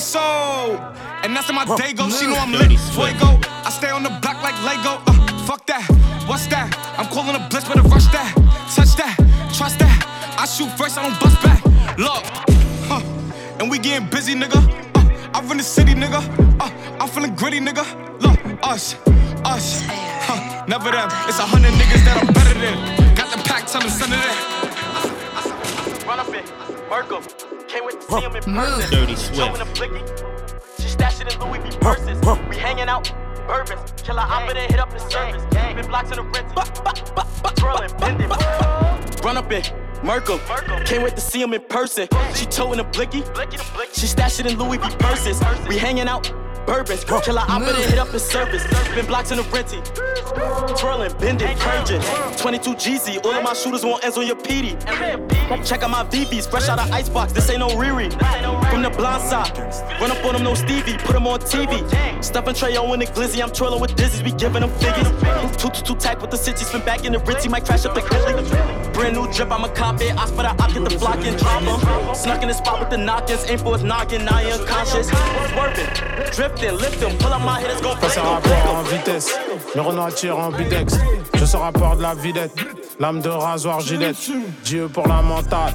SSO. 0.00 0.80
And 1.22 1.36
that's 1.36 1.46
how 1.50 1.54
my 1.54 1.76
day 1.76 1.92
goes. 1.92 2.18
She 2.18 2.26
know 2.26 2.36
I'm 2.36 2.52
lit. 2.52 2.78
Fuego. 2.96 3.38
I 3.64 3.70
stay 3.70 3.90
on 3.90 4.02
the 4.02 4.08
block 4.22 4.42
like 4.42 4.56
Lego. 4.64 5.02
Uh, 5.06 5.44
fuck 5.44 5.66
that. 5.66 5.84
What's 6.26 6.46
that? 6.48 6.72
I'm 6.98 7.06
calling 7.06 7.36
a 7.36 7.48
blitz, 7.48 7.68
better 7.68 7.82
rush 7.82 8.06
that. 8.06 8.32
Touch 8.74 8.96
that. 8.96 9.16
Trust 9.52 9.78
that. 9.80 9.98
I 10.38 10.46
shoot 10.46 10.70
first, 10.78 10.96
I 10.96 11.02
don't 11.02 11.20
bust 11.20 11.36
back. 11.42 11.62
Look. 11.98 12.24
Huh. 12.88 13.02
And 13.58 13.70
we 13.70 13.78
getting 13.78 14.08
busy, 14.08 14.34
nigga. 14.34 14.60
Uh, 14.96 15.36
I 15.36 15.40
run 15.42 15.58
the 15.58 15.62
city, 15.62 15.92
nigga. 15.92 16.20
Uh, 16.58 16.70
I'm 16.98 17.08
feeling 17.08 17.34
gritty, 17.34 17.60
nigga. 17.60 17.84
Look, 18.22 18.40
us. 18.64 18.96
Us. 19.44 19.82
Huh. 20.24 20.64
Never 20.66 20.90
them. 20.92 21.08
It's 21.28 21.38
a 21.38 21.44
hundred 21.44 21.72
niggas 21.72 22.04
that 22.06 22.16
I'm 22.24 22.32
better 22.32 22.54
than. 22.58 23.14
Got 23.14 23.36
the 23.36 23.42
pack, 23.44 23.66
tell 23.66 23.82
them 23.82 23.90
send 23.90 24.14
it 24.14 24.20
in. 24.24 26.08
Run 26.08 26.18
up 26.20 26.28
in, 26.28 26.59
Merkel. 26.90 27.20
Can't 27.68 27.86
wait 27.86 28.00
to 28.00 28.06
see 28.08 28.20
him 28.20 28.34
in 28.34 28.42
person. 28.42 28.90
Dirty 28.90 29.14
Swift. 29.14 29.60
a. 29.60 30.82
She 30.82 30.88
stashed 30.88 31.20
it 31.20 31.32
in 31.32 31.40
Louis 31.40 31.60
V 31.60 31.78
purses. 31.78 32.20
We 32.48 32.56
hanging 32.56 32.88
out, 32.88 33.12
bourbons. 33.46 33.92
Killer 34.02 34.22
hop 34.22 34.50
in 34.50 34.56
and 34.56 34.68
hit 34.68 34.80
up 34.80 34.90
the 34.90 34.98
service. 34.98 35.44
Been 35.54 35.86
blocks 35.86 36.10
in 36.10 36.16
the 36.16 36.24
rented. 36.24 37.56
Twirling, 37.56 37.96
bending. 37.98 38.28
Run 39.22 39.36
up 39.36 39.52
in. 39.52 39.62
Merkel. 40.02 40.38
Can't 40.84 41.04
wait 41.04 41.14
to 41.14 41.20
see 41.20 41.40
him 41.40 41.54
in 41.54 41.60
person. 41.60 42.08
She 42.34 42.46
toting 42.46 42.80
a 42.80 42.84
blicky. 42.84 43.22
She 43.92 44.08
stashed 44.08 44.40
it 44.40 44.46
in 44.46 44.58
Louis 44.58 44.78
V 44.78 44.88
purses. 44.98 45.40
We 45.68 45.78
hanging 45.78 46.08
out, 46.08 46.32
bourbons. 46.66 47.04
Killer 47.04 47.38
hop 47.38 47.62
in 47.62 47.68
and 47.68 47.84
hit 47.84 48.00
up 48.00 48.08
the 48.08 48.18
service. 48.18 48.66
Been 48.96 49.06
blocks 49.06 49.30
in 49.30 49.36
the 49.36 49.44
rented. 49.44 49.88
Twirling, 50.76 51.12
bending, 51.18 51.56
purging. 51.58 52.00
22 52.36 52.74
GZ. 52.74 53.24
All 53.24 53.32
of 53.32 53.42
my 53.42 53.52
shooters 53.52 53.84
want 53.84 54.04
ends 54.04 54.16
on 54.16 54.26
your 54.26 54.36
PD. 54.36 54.78
Check 55.66 55.82
out 55.82 55.90
my 55.90 56.04
VVs, 56.04 56.48
fresh 56.48 56.68
out 56.68 56.78
of 56.78 56.90
icebox. 56.92 57.32
This 57.32 57.50
ain't 57.50 57.58
no 57.60 57.68
Riri. 57.70 58.10
From 58.70 58.82
the 58.82 58.90
blind 58.90 59.22
side. 59.22 59.58
Run 60.00 60.10
up 60.10 60.24
on 60.24 60.34
them, 60.34 60.44
no 60.44 60.54
Stevie. 60.54 60.96
Put 60.98 61.12
them 61.12 61.26
on 61.26 61.40
TV. 61.40 61.82
Stuffing 62.22 62.54
Trayo 62.54 62.92
in 62.94 63.00
the 63.00 63.06
glizzy. 63.06 63.42
I'm 63.42 63.50
twirling 63.50 63.80
with 63.80 63.96
dizzies. 63.96 64.24
We 64.24 64.32
giving 64.32 64.62
them 64.62 64.70
figures. 64.78 65.08
Two, 65.56 65.70
two, 65.70 65.82
two 65.82 65.96
tack 65.96 66.20
with 66.22 66.30
the 66.30 66.36
city. 66.36 66.64
Spin 66.64 66.84
back 66.84 67.04
in 67.04 67.12
the 67.12 67.18
Ritzy. 67.18 67.50
Might 67.50 67.64
crash 67.64 67.84
up 67.84 67.94
the 67.94 68.02
Gilly. 68.02 68.92
Brand 68.92 69.16
new 69.16 69.30
drip. 69.32 69.50
I'm 69.50 69.64
a 69.64 69.68
cop 69.68 70.00
it. 70.00 70.16
I 70.16 70.26
spit 70.26 70.44
out. 70.44 70.60
I 70.60 70.70
get 70.72 70.88
the 70.88 70.98
block 70.98 71.18
and 71.18 71.36
drop 71.38 71.62
'em. 71.62 72.14
Snuck 72.14 72.42
in 72.42 72.48
the 72.48 72.54
spot 72.54 72.80
with 72.80 72.90
the 72.90 72.98
knockers. 72.98 73.44
Aim 73.50 73.58
for 73.58 73.72
his. 73.74 73.82
Now 73.82 74.02
you 74.40 74.52
unconscious. 74.52 75.08
Swerving, 75.08 75.86
drifting, 76.32 76.76
lifting. 76.78 77.16
Pull 77.18 77.32
up 77.32 77.42
my 77.42 77.60
head. 77.60 77.70
It's 77.70 77.80
gon' 77.80 77.96
un 77.96 78.34
rapport 78.34 78.76
en 78.76 78.84
vitesse, 78.84 79.38
le 79.74 79.80
Renault 79.80 80.10
tire 80.10 80.38
en 80.38 80.50
bidex. 80.50 80.94
Je 81.34 81.44
sors 81.44 81.62
rapport 81.62 81.96
de 81.96 82.02
la 82.02 82.14
vidette, 82.14 82.52
lame 82.98 83.20
de 83.20 83.28
rasoir 83.28 83.80
gilette. 83.80 84.16
Dieu 84.64 84.88
pour 84.88 85.06
la 85.06 85.22
mentale, 85.22 85.74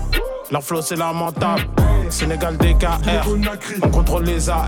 leur 0.52 0.64
flow 0.64 0.82
c'est 0.82 0.96
lamentable. 0.96 1.64
Sénégal 2.10 2.58
DKR, 2.58 3.28
on 3.84 3.90
contrôle 3.90 4.24
les 4.24 4.50
AR. 4.50 4.68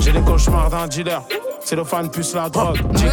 J'ai 0.00 0.12
les 0.12 0.20
cauchemars 0.20 0.70
d'un 0.70 0.86
dealer, 0.86 1.22
c'est 1.64 1.76
le 1.76 1.84
fan 1.84 2.08
plus 2.10 2.34
la 2.34 2.48
drogue. 2.48 2.80
10 2.92 3.04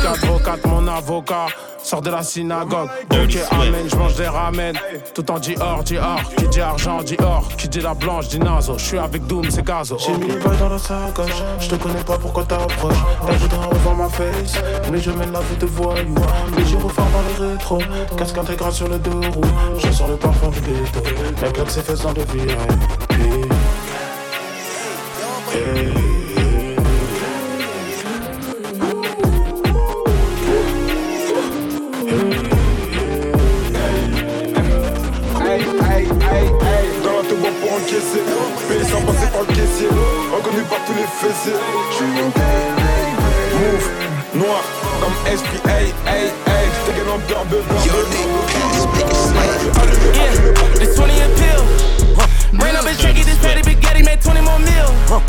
4 0.43 0.67
mon 0.67 0.87
avocat, 0.87 1.47
sort 1.83 2.01
de 2.01 2.09
la 2.09 2.23
synagogue. 2.23 2.89
Ok, 3.11 3.37
amen, 3.51 3.85
je 3.89 3.95
mange 3.95 4.15
des 4.15 4.27
ramen. 4.27 4.75
Tout 5.13 5.29
en 5.31 5.39
Dior, 5.39 5.83
Dior. 5.83 6.21
Qui 6.37 6.47
dit 6.47 6.61
argent, 6.61 7.01
dit 7.03 7.17
or. 7.21 7.47
Qui 7.57 7.67
dit 7.67 7.81
la 7.81 7.93
blanche, 7.93 8.29
dit 8.29 8.39
nazo. 8.39 8.77
Je 8.77 8.83
suis 8.83 8.97
avec 8.97 9.25
Doom, 9.27 9.49
c'est 9.49 9.65
gazo. 9.65 9.97
J'ai 9.99 10.13
mis 10.13 10.27
les 10.27 10.39
balles 10.39 10.57
dans 10.57 10.69
la 10.69 10.77
sacoche. 10.77 11.43
Je 11.59 11.69
te 11.69 11.75
connais 11.75 12.03
pas, 12.03 12.17
pourquoi 12.17 12.43
t'approches? 12.43 12.95
T'as 13.25 13.33
voudrais 13.33 13.67
revoir 13.67 13.95
ma 13.95 14.09
face. 14.09 14.61
Mais 14.91 14.99
je 14.99 15.11
mène 15.11 15.31
la 15.31 15.39
vie 15.41 15.57
de 15.59 15.65
voyou. 15.65 16.15
Les 16.57 16.63
refaire 16.77 17.05
dans 17.05 17.45
les 17.45 17.51
rétros. 17.51 17.81
Casque 18.17 18.37
intégral 18.37 18.71
sur 18.71 18.87
le 18.87 18.99
deux 18.99 19.11
roues. 19.11 19.41
Je 19.77 19.91
sors 19.91 20.07
le 20.07 20.15
parfum 20.15 20.49
du 20.49 20.59
ghetto. 20.61 21.01
La 21.41 21.51
claque 21.51 21.71
ses 21.71 21.81
fesses 21.81 22.01
dans 22.01 22.13
le 22.13 22.21
VIP. 22.21 23.08
Yeah, 50.15 50.81
it's 50.81 50.95
20 50.95 51.19
a 51.19 51.27
pill. 51.37 51.88
Ran 52.53 52.75
up 52.75 52.85
and 52.85 52.97
check 52.97 53.15
it, 53.17 53.25
this 53.25 53.37
petty 53.39 53.61
spaghetti 53.61 54.03
made 54.03 54.21
20 54.21 54.41
more 54.41 54.59
mil. 54.59 54.87
Drop 55.05 55.23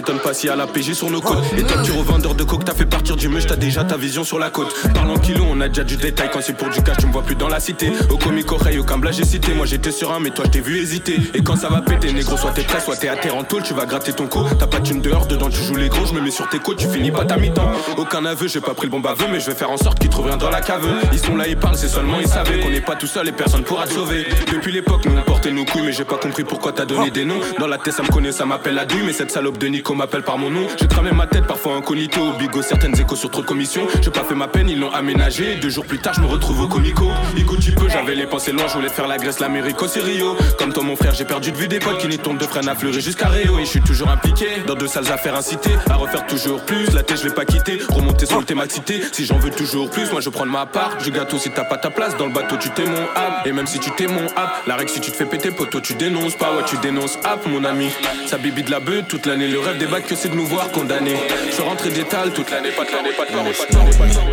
t'étonne 0.00 0.18
pas 0.18 0.32
si 0.32 0.48
à 0.48 0.56
la 0.56 0.66
PG 0.66 0.94
sur 0.94 1.10
nos 1.10 1.20
côtes. 1.20 1.44
Et 1.58 1.62
toi, 1.62 1.82
tu 1.84 1.92
revendeur 1.92 2.34
de 2.34 2.42
coke, 2.42 2.64
t'as 2.64 2.74
fait 2.74 2.86
partir 2.86 3.16
du 3.16 3.28
mush, 3.28 3.46
t'as 3.46 3.56
déjà 3.56 3.84
ta 3.84 3.98
vision 3.98 4.24
sur 4.24 4.38
la 4.38 4.48
côte. 4.48 4.72
Parlant 4.94 5.18
kilo, 5.18 5.44
on 5.50 5.60
a 5.60 5.68
déjà 5.68 5.84
du 5.84 5.96
détail. 5.96 6.30
Quand 6.32 6.40
c'est 6.40 6.56
pour 6.56 6.70
du 6.70 6.82
cash, 6.82 6.96
tu 6.98 7.06
me 7.06 7.12
vois 7.12 7.22
plus 7.22 7.34
dans 7.34 7.48
la 7.48 7.60
cité. 7.60 7.92
Au 8.08 8.16
comico, 8.16 8.56
Ray, 8.56 8.78
au 8.78 8.84
Cambla, 8.84 9.10
j'ai 9.12 9.24
cité. 9.24 9.52
Moi 9.52 9.66
j'étais 9.66 9.90
sur 9.90 10.10
un, 10.12 10.20
mais 10.20 10.30
toi, 10.30 10.46
je 10.46 10.52
t'ai 10.52 10.60
vu 10.60 10.78
hésiter. 10.78 11.18
Et 11.34 11.42
quand 11.42 11.56
ça 11.56 11.68
va 11.68 11.82
péter, 11.82 12.12
négro, 12.12 12.36
soit 12.38 12.52
t'es 12.52 12.62
prêt, 12.62 12.80
soit 12.80 12.96
t'es 12.96 13.08
à 13.08 13.16
terre 13.16 13.36
en 13.36 13.44
tôle, 13.44 13.62
tu 13.62 13.74
vas 13.74 13.84
gratter 13.84 14.14
ton 14.14 14.26
co. 14.26 14.44
T'as 14.58 14.66
pas 14.66 14.80
de 14.80 14.86
thune 14.86 15.02
dehors, 15.02 15.26
dedans, 15.26 15.50
tu 15.50 15.62
joues 15.62 15.76
les 15.76 15.88
gros, 15.88 16.06
je 16.06 16.14
me 16.14 16.20
mets 16.20 16.30
sur 16.30 16.48
tes 16.48 16.58
côtes, 16.58 16.78
tu 16.78 16.88
finis 16.88 17.10
pas 17.10 17.26
ta 17.26 17.36
mi-temps. 17.36 17.70
Aucun 17.98 18.24
aveu, 18.24 18.48
j'ai 18.48 18.60
pas 18.60 18.72
pris 18.72 18.86
le 18.86 18.92
bon 18.92 19.00
baveux, 19.00 19.26
mais 19.30 19.40
je 19.40 19.46
vais 19.46 19.54
faire 19.54 19.70
en 19.70 19.76
sorte 19.76 19.98
qu'ils 19.98 20.10
trouvent 20.10 20.26
rien 20.26 20.38
dans 20.38 20.50
la 20.50 20.60
cave. 20.62 20.86
Ils 21.12 21.18
sont 21.18 21.36
là, 21.36 21.46
ils 21.46 21.58
parlent, 21.58 21.76
c'est 21.76 21.88
seulement 21.88 22.18
ils 22.20 22.28
savaient 22.28 22.60
qu'on 22.60 22.70
n'est 22.70 22.80
pas 22.80 22.96
tout 22.96 23.06
seul 23.06 23.28
et 23.28 23.32
personne 23.32 23.64
pourra 23.64 23.86
te 23.86 23.92
sauver. 23.92 24.26
Depuis 24.50 24.72
l'époque, 24.72 25.04
nous 25.04 25.12
on 25.14 25.22
portait 25.22 25.52
nos 25.52 25.66
couilles, 25.66 25.82
mais 25.82 25.92
j'ai 25.92 26.04
pas 26.04 26.16
compris 26.16 26.44
pourquoi 26.44 26.72
t'as 26.72 26.86
donné 26.86 27.10
des 27.10 27.26
noms. 27.26 27.40
Dans 27.58 27.66
la 27.66 27.76
tête, 27.76 27.94
ça 27.94 28.02
me 28.02 28.08
connaît, 28.08 28.32
ça 28.32 28.46
m'appelle 28.46 28.74
la 28.74 28.86
mais 29.04 29.12
cette 29.12 29.30
salope 29.30 29.58
de 29.58 29.66
Nico 29.66 29.89
m'appelle 29.94 30.22
par 30.22 30.38
mon 30.38 30.50
nom. 30.50 30.66
J'ai 30.78 30.86
cramé 30.86 31.10
ma 31.12 31.26
tête, 31.26 31.46
parfois 31.46 31.74
incognito. 31.74 32.32
Bigo, 32.38 32.62
certaines 32.62 32.98
échos 32.98 33.16
sur 33.16 33.30
trop 33.30 33.42
de 33.42 33.46
commissions. 33.46 33.86
J'ai 34.02 34.10
pas 34.10 34.24
fait 34.24 34.34
ma 34.34 34.48
peine, 34.48 34.68
ils 34.68 34.78
l'ont 34.78 34.92
aménagé. 34.92 35.56
Deux 35.56 35.70
jours 35.70 35.86
plus 35.86 35.98
tard, 35.98 36.14
je 36.14 36.20
me 36.20 36.26
retrouve 36.26 36.60
au 36.60 36.68
comico. 36.68 37.08
Igo, 37.36 37.56
tu 37.56 37.72
peux, 37.72 37.88
j'avais 37.88 38.14
les 38.14 38.26
pensées 38.26 38.52
loin, 38.52 38.64
je 38.68 38.74
voulais 38.74 38.88
faire 38.88 39.06
la 39.06 39.18
Grèce, 39.18 39.40
l'Amérique, 39.40 39.76
c'est 39.88 40.00
Rio. 40.00 40.36
Comme 40.58 40.72
toi, 40.72 40.82
mon 40.82 40.96
frère, 40.96 41.14
j'ai 41.14 41.24
perdu 41.24 41.52
de 41.52 41.56
vue 41.56 41.68
des 41.68 41.78
potes 41.78 41.98
qui 41.98 42.08
n'y 42.08 42.18
tombent 42.18 42.38
de 42.38 42.44
freine 42.44 42.68
à 42.68 42.74
fleurir 42.74 43.00
jusqu'à 43.00 43.28
Rio. 43.28 43.58
Et 43.58 43.64
je 43.64 43.70
suis 43.70 43.82
toujours 43.82 44.10
impliqué 44.10 44.46
dans 44.66 44.74
de 44.74 44.86
sales 44.86 45.10
affaires 45.10 45.34
incitées 45.34 45.76
à 45.88 45.94
refaire 45.94 46.26
toujours 46.26 46.60
plus. 46.64 46.92
La 46.94 47.02
tête, 47.02 47.18
je 47.18 47.28
vais 47.28 47.34
pas 47.34 47.44
quitter, 47.44 47.78
remonter 47.88 48.26
sur 48.26 48.40
le 48.40 48.46
cité. 48.68 49.00
Si 49.12 49.24
j'en 49.26 49.38
veux 49.38 49.50
toujours 49.50 49.90
plus, 49.90 50.10
moi 50.12 50.20
je 50.20 50.28
prends 50.28 50.46
ma 50.46 50.66
part. 50.66 50.98
Je 51.00 51.10
gâteau 51.10 51.38
si 51.38 51.50
t'as 51.50 51.64
pas 51.64 51.76
ta 51.76 51.90
place 51.90 52.16
dans 52.16 52.26
le 52.26 52.32
bateau, 52.32 52.56
tu 52.56 52.70
t'es 52.70 52.84
mon 52.84 53.02
app. 53.14 53.46
Et 53.46 53.52
même 53.52 53.66
si 53.66 53.78
tu 53.78 53.90
t'es 53.92 54.06
mon 54.06 54.26
app, 54.36 54.62
la 54.66 54.76
règle 54.76 54.90
si 54.90 55.00
tu 55.00 55.10
te 55.10 55.16
fais 55.16 55.24
péter, 55.24 55.50
poteau, 55.50 55.80
tu 55.80 55.94
dénonces 55.94 56.36
pas. 56.36 56.54
Ouais, 56.54 56.64
tu 56.66 56.76
dénonces 56.78 57.16
app, 57.24 57.46
mon 57.46 57.64
ami. 57.64 57.88
Ça 58.26 58.38
bibi 58.38 58.62
de 58.62 58.70
la 58.70 58.80
beuh 58.80 59.02
toute 59.08 59.26
l'année. 59.26 59.48
Le 59.48 59.60
rêve 59.70 59.78
des 59.78 59.86
bacs 59.86 60.06
que 60.06 60.16
c'est 60.16 60.28
de 60.28 60.34
nous 60.34 60.46
voir 60.46 60.70
condamnés. 60.70 61.16
Je 61.46 61.52
suis 61.52 61.62
rentré 61.62 61.90
d'étal 61.90 62.32
toute 62.32 62.50
l'année, 62.50 62.70
pas 62.72 62.84
de 62.84 62.90
l'année, 62.90 63.12
pas 63.16 63.24
de 63.26 63.36
l'année, 63.36 63.52
pas 63.52 63.66
de 63.66 63.76
l'année, 63.76 63.96
pas 63.96 64.06
de 64.06 64.14
l'année. 64.14 64.30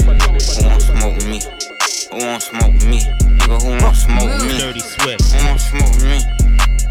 Who 0.50 0.58
won't 0.66 0.82
smoke 0.82 1.24
me? 1.26 1.40
Who 2.12 2.18
won't 2.18 2.42
smoke 2.42 2.84
me? 2.86 3.00
Nigga, 3.38 3.58
who 3.62 3.70
won't 3.84 3.96
smoke 3.96 4.42
me? 4.42 4.58
Dirty 4.58 4.80
Swift. 4.80 5.22
Who 5.34 5.38
won't 5.46 5.62
smoke 5.62 6.02
me? 6.02 6.18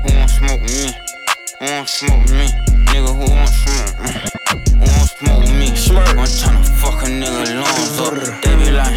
Who 0.02 0.08
won't 0.14 0.30
smoke 0.30 0.62
me? 0.62 0.94
Who 1.58 1.66
won't 1.66 1.88
smoke 1.88 2.30
me? 2.30 2.46
Nigga, 2.86 3.10
who 3.18 3.26
won't 3.34 3.48
smoke 3.48 3.98
me? 3.98 4.14
Who 4.70 4.86
won't 4.86 5.10
smoke 5.10 5.48
me? 5.58 5.66
I'm 5.66 6.26
tryna 6.26 6.62
fuck 6.78 7.02
a 7.02 7.06
nigga 7.06 7.42
lungs 7.60 7.98
up. 7.98 8.14
They 8.42 8.54
be 8.56 8.70
like, 8.70 8.94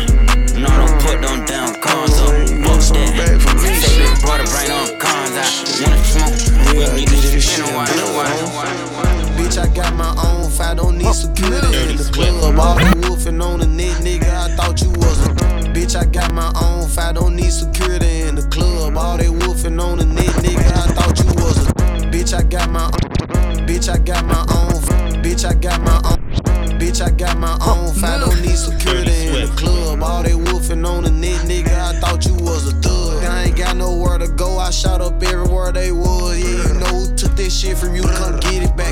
no, 0.60 0.70
don't 0.70 1.02
put 1.02 1.22
them 1.22 1.46
damn 1.46 1.74
cons 1.82 2.20
up. 2.20 2.30
Fuck 2.30 2.82
that. 2.94 3.40
Say 3.82 3.98
big 3.98 4.14
brother, 4.22 4.46
bring 4.46 4.70
them 4.70 5.00
cons 5.00 5.38
out. 5.42 5.54
Wanna 5.82 5.98
smoke? 6.06 6.38
We 6.78 6.86
need 6.96 7.08
to 7.08 7.42
spin 7.42 7.66
a 7.66 7.68
while. 7.74 8.99
Bitch, 9.50 9.58
I 9.58 9.74
got 9.74 9.96
my 9.96 10.14
own 10.30 10.52
fight, 10.52 10.78
don't 10.78 11.00
need 11.00 11.12
security 11.12 11.90
in 11.90 11.98
the 11.98 12.08
club. 12.14 12.60
All 12.60 12.76
the 12.76 13.08
wolfing 13.08 13.42
on 13.42 13.60
the 13.60 13.66
net, 13.66 13.98
nigga, 13.98 14.30
I 14.30 14.56
thought 14.56 14.80
you 14.80 14.92
was 14.92 15.26
a 15.26 15.30
bitch. 15.74 15.96
I 16.00 16.06
got 16.06 16.32
my 16.36 16.54
own 16.62 16.88
fight, 16.88 17.16
don't 17.16 17.36
need 17.36 17.52
security 17.52 18.22
in 18.28 18.36
the 18.36 18.44
club. 18.44 18.96
All 18.96 19.18
they 19.18 19.30
wolfing 19.30 19.80
on 19.80 19.98
the 19.98 20.06
net, 20.06 20.30
nigga, 20.46 20.70
I 20.70 20.94
thought 20.94 21.18
you 21.18 21.34
was 21.42 21.66
a 21.66 21.74
bitch. 22.14 22.38
I 22.38 22.44
got 22.44 22.70
my 22.70 22.86
own, 22.86 23.66
bitch, 23.66 23.90
I 23.90 23.98
got 23.98 24.24
my 24.24 24.46
own, 24.54 25.24
bitch, 25.24 25.44
I 25.44 25.56
got 25.56 25.82
my 25.82 26.00
own. 26.06 26.20
Bitch, 26.80 27.02
I 27.02 27.10
got 27.10 27.40
my 27.40 27.58
own 27.66 27.94
fight, 27.96 28.20
don't 28.22 28.42
need 28.42 28.56
security 28.56 29.28
in 29.30 29.50
the 29.50 29.54
club. 29.58 30.04
All 30.04 30.22
they 30.22 30.36
wolfing 30.36 30.86
on 30.86 31.04
the 31.04 31.12
net, 31.12 31.42
nigga, 31.42 31.74
I 31.74 32.00
thought 32.00 32.24
you 32.26 32.36
was 32.36 32.72
a 32.72 32.76
thug. 32.82 33.24
I 33.24 33.46
ain't 33.46 33.58
got 33.58 33.76
nowhere 33.76 34.20
to 34.20 34.28
go, 34.28 34.60
I 34.60 34.70
shot 34.70 35.02
up 35.02 35.22
everywhere 35.24 35.72
they 35.72 35.92
was. 35.92 36.38
Yeah, 36.38 36.68
you 36.68 36.80
know 36.80 36.86
who 36.86 37.16
took 37.16 37.36
this 37.36 37.60
shit 37.60 37.78
from 37.78 37.96
you, 37.96 38.04
come 38.04 38.40
get 38.40 38.64
it 38.64 38.78
back 38.78 38.89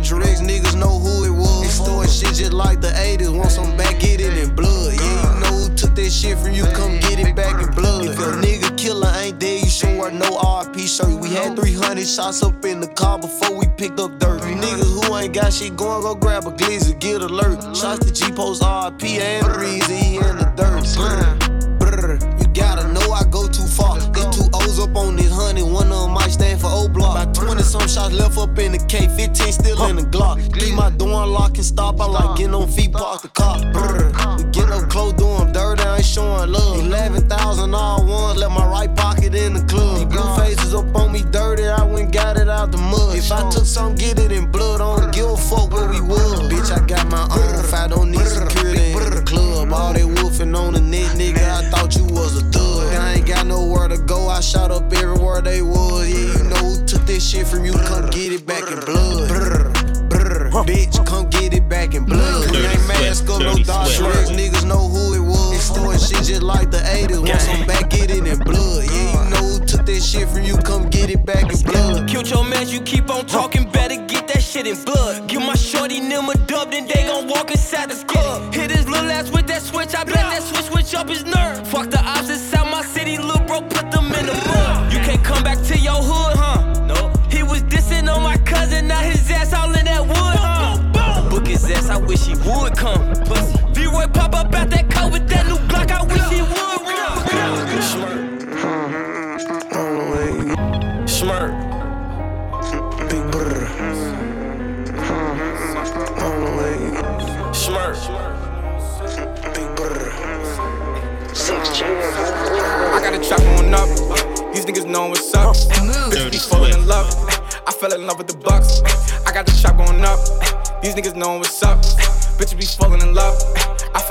up, 0.00 0.10
no 0.10 0.20
Dodger 0.20 0.22
X, 0.22 0.40
niggas 0.40 0.78
know 0.78 0.98
who 0.98 1.24
it 1.24 1.30
was. 1.30 1.70
Storing 1.70 2.08
shit 2.08 2.34
just 2.34 2.52
like 2.52 2.80
the 2.80 2.88
80s, 2.88 3.36
want 3.36 3.50
some 3.50 3.76
back, 3.76 4.00
get 4.00 4.20
it 4.20 4.36
in 4.36 4.54
blood. 4.54 4.94
Yeah, 4.94 5.34
you 5.34 5.40
know 5.40 5.68
who 5.68 5.74
took 5.74 5.94
that 5.94 6.10
shit 6.10 6.38
from 6.38 6.52
you, 6.52 6.64
come 6.66 6.98
get 7.00 7.18
it 7.18 7.34
back 7.36 7.62
in 7.62 7.72
blood. 7.74 8.06
If 8.06 8.18
a 8.18 8.32
nigga 8.40 8.76
killer 8.76 9.12
ain't 9.16 9.38
dead, 9.38 9.64
you 9.64 9.70
should 9.70 9.98
wear 9.98 10.10
no 10.10 10.36
RP 10.38 10.86
shirt. 10.86 11.20
We 11.20 11.30
had 11.30 11.56
300 11.56 12.06
shots 12.06 12.42
up 12.42 12.64
in 12.64 12.80
the 12.80 12.88
car 12.88 13.18
before 13.18 13.56
we 13.56 13.66
picked 13.76 14.00
up 14.00 14.18
dirt. 14.18 14.42
You 14.46 14.56
niggas 14.56 15.06
who 15.06 15.16
ain't 15.16 15.34
got 15.34 15.52
shit 15.52 15.76
going, 15.76 16.02
go 16.02 16.14
grab 16.14 16.46
a 16.46 16.50
glizzy, 16.50 16.98
get 16.98 17.22
alert. 17.22 17.76
Shots 17.76 18.04
to 18.04 18.12
G 18.12 18.32
Post 18.32 18.62
RP 18.62 19.18
and 19.18 19.46
the 19.46 19.58
reason 19.58 19.96
he 19.96 20.16
in 20.16 20.36
the 20.36 20.52
dirt. 20.56 21.49
Some 27.70 27.86
shots 27.86 28.12
left 28.12 28.36
up 28.36 28.58
in 28.58 28.72
the 28.72 28.78
K, 28.88 29.06
15 29.06 29.52
still 29.52 29.84
in 29.86 29.94
the 29.94 30.02
Glock. 30.02 30.36
Leave 30.56 30.74
my 30.74 30.90
door 30.90 31.22
unlocked 31.22 31.56
and 31.56 31.64
stop, 31.64 32.00
I 32.00 32.06
like 32.06 32.36
getting 32.36 32.54
on 32.54 32.66
feet, 32.66 32.92
park 32.92 33.22
the 33.22 33.28
car. 33.28 33.60
Brr, 33.72 34.10
we 34.38 34.44
get 34.50 34.68
up 34.70 34.90
close, 34.90 35.12
do 35.12 35.28
'em 35.28 35.52
dirty, 35.52 35.84
I 35.84 35.98
ain't 35.98 36.04
showing 36.04 36.50
love. 36.50 36.80
11,000 36.80 37.72
all 37.72 38.04
ones, 38.04 38.38
left 38.40 38.52
my 38.52 38.66
right 38.66 38.92
pocket 38.96 39.36
in 39.36 39.54
the 39.54 39.62
club. 39.72 39.98
These 39.98 40.06
blue 40.06 40.36
faces 40.36 40.74
up 40.74 40.96
on 40.96 41.12
me 41.12 41.22
dirty, 41.30 41.68
I 41.68 41.84
went 41.84 42.10
got 42.10 42.36
it 42.38 42.48
out 42.48 42.72
the 42.72 42.78
mud. 42.78 43.14
If 43.14 43.30
I 43.30 43.48
took 43.50 43.66
some, 43.66 43.94
get 43.94 44.18
it 44.18 44.32
in 44.32 44.50
blood, 44.50 44.80
I 44.80 44.96
don't 44.96 45.14
give 45.14 45.30
a 45.30 45.36
fuck 45.36 45.70
where 45.72 45.88
we 45.88 46.00
was. 46.00 46.40
Bitch, 46.50 46.72
I 46.76 46.84
got 46.84 47.08
my 47.08 47.22
own 47.22 47.62
fight, 47.70 47.90
don't 47.90 48.10
need 48.10 48.26
security 48.26 48.90
in 48.92 49.10
the 49.14 49.22
club. 49.22 49.72
All 49.72 49.92
they 49.92 50.04
wolfing 50.04 50.56
on 50.56 50.72
the 50.72 50.80
net, 50.80 51.16
nigga, 51.16 51.48
I 51.58 51.70
thought 51.70 51.94
you 51.94 52.04
was 52.04 52.36
a 52.36 52.44
thug. 52.50 52.92
I 52.94 53.14
ain't 53.14 53.26
got 53.26 53.46
nowhere 53.46 53.86
to 53.86 53.98
go, 53.98 54.28
I 54.28 54.40
shot 54.40 54.72
up 54.72 54.92
everywhere 54.92 55.40
they 55.40 55.62
was. 55.62 56.08
Yeah, 56.08 56.49
this 57.20 57.30
shit 57.30 57.46
from 57.46 57.66
you, 57.66 57.72
come 57.72 58.08
get 58.08 58.32
it 58.32 58.46
back 58.46 58.66
in 58.70 58.80
blood. 58.80 59.28
Brr, 59.28 59.68
brr, 60.08 60.64
bitch, 60.64 61.04
come 61.04 61.28
get 61.28 61.52
it 61.52 61.68
back 61.68 61.94
in 61.94 62.04
blood. 62.06 62.50
We 62.50 62.64
ain't 62.64 62.88
mask 62.88 63.28
up, 63.28 63.40
no 63.40 63.54
Dodger 63.56 64.06
X, 64.06 64.30
niggas 64.30 64.66
know 64.66 64.88
who 64.88 65.14
it 65.14 65.20
was. 65.20 65.52
It's 65.54 65.64
storing 65.64 65.98
shit 65.98 66.24
just 66.24 66.42
like 66.42 66.70
the 66.70 66.78
80s, 66.78 67.18
want 67.28 67.40
some 67.42 67.66
back, 67.66 67.90
get 67.90 68.10
it 68.10 68.26
in 68.26 68.38
blood. 68.38 68.84
Yeah, 68.84 69.24
you 69.24 69.30
know 69.30 69.44
who 69.52 69.66
took 69.66 69.84
that 69.84 70.02
shit 70.02 70.28
from 70.28 70.44
you, 70.44 70.56
come 70.58 70.88
get 70.88 71.10
it 71.10 71.26
back 71.26 71.52
in 71.52 71.60
blood. 71.60 72.08
Killed 72.08 72.30
your 72.30 72.44
man, 72.44 72.68
you 72.68 72.80
keep 72.80 73.10
on 73.10 73.26
talking, 73.26 73.70
better 73.70 73.96
get 74.06 74.26
that 74.28 74.42
shit 74.42 74.66
in 74.66 74.82
blood. 74.84 75.28
Give 75.28 75.42
my 75.42 75.56
shorty 75.56 76.00
them 76.00 76.28
a 76.30 76.34
dub, 76.48 76.70
then 76.70 76.86
they 76.86 77.04
gon' 77.06 77.28
walk 77.28 77.50
inside 77.50 77.90
the 77.90 78.02
club. 78.06 78.54
Hit 78.54 78.70
his 78.70 78.88
little 78.88 79.10
ass 79.10 79.30
with 79.30 79.46
that 79.48 79.60
switch, 79.60 79.94
I 79.94 80.04
bet 80.04 80.14
that 80.14 80.42
switch 80.42 80.70
switch 80.70 80.94
up 80.94 81.08
his 81.08 81.24
nerve. 81.24 81.66
Fuck 81.68 81.90
the 81.90 81.99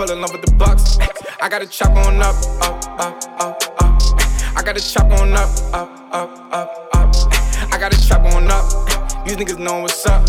fell 0.10 0.16
in 0.16 0.22
love 0.22 0.32
with 0.32 0.42
the 0.42 0.52
bucks. 0.54 0.98
I 1.40 1.50
got 1.50 1.62
a 1.62 1.68
chop 1.68 1.94
going 1.94 2.22
up, 2.22 2.36
up, 2.62 2.84
up, 3.00 3.24
up, 3.40 3.62
up. 3.80 4.02
I 4.56 4.64
got 4.66 4.76
a 4.76 4.82
chop 4.82 5.08
going 5.10 5.34
up, 5.34 5.50
up, 5.72 5.90
up, 6.12 6.32
up, 6.52 6.96
up. 6.96 7.16
I 7.72 7.78
got 7.78 7.94
a 7.94 8.08
chop 8.08 8.24
going 8.24 8.50
up. 8.50 8.66
These 9.26 9.38
niggas 9.38 9.60
know 9.60 9.82
what's 9.82 10.06
up. 10.08 10.24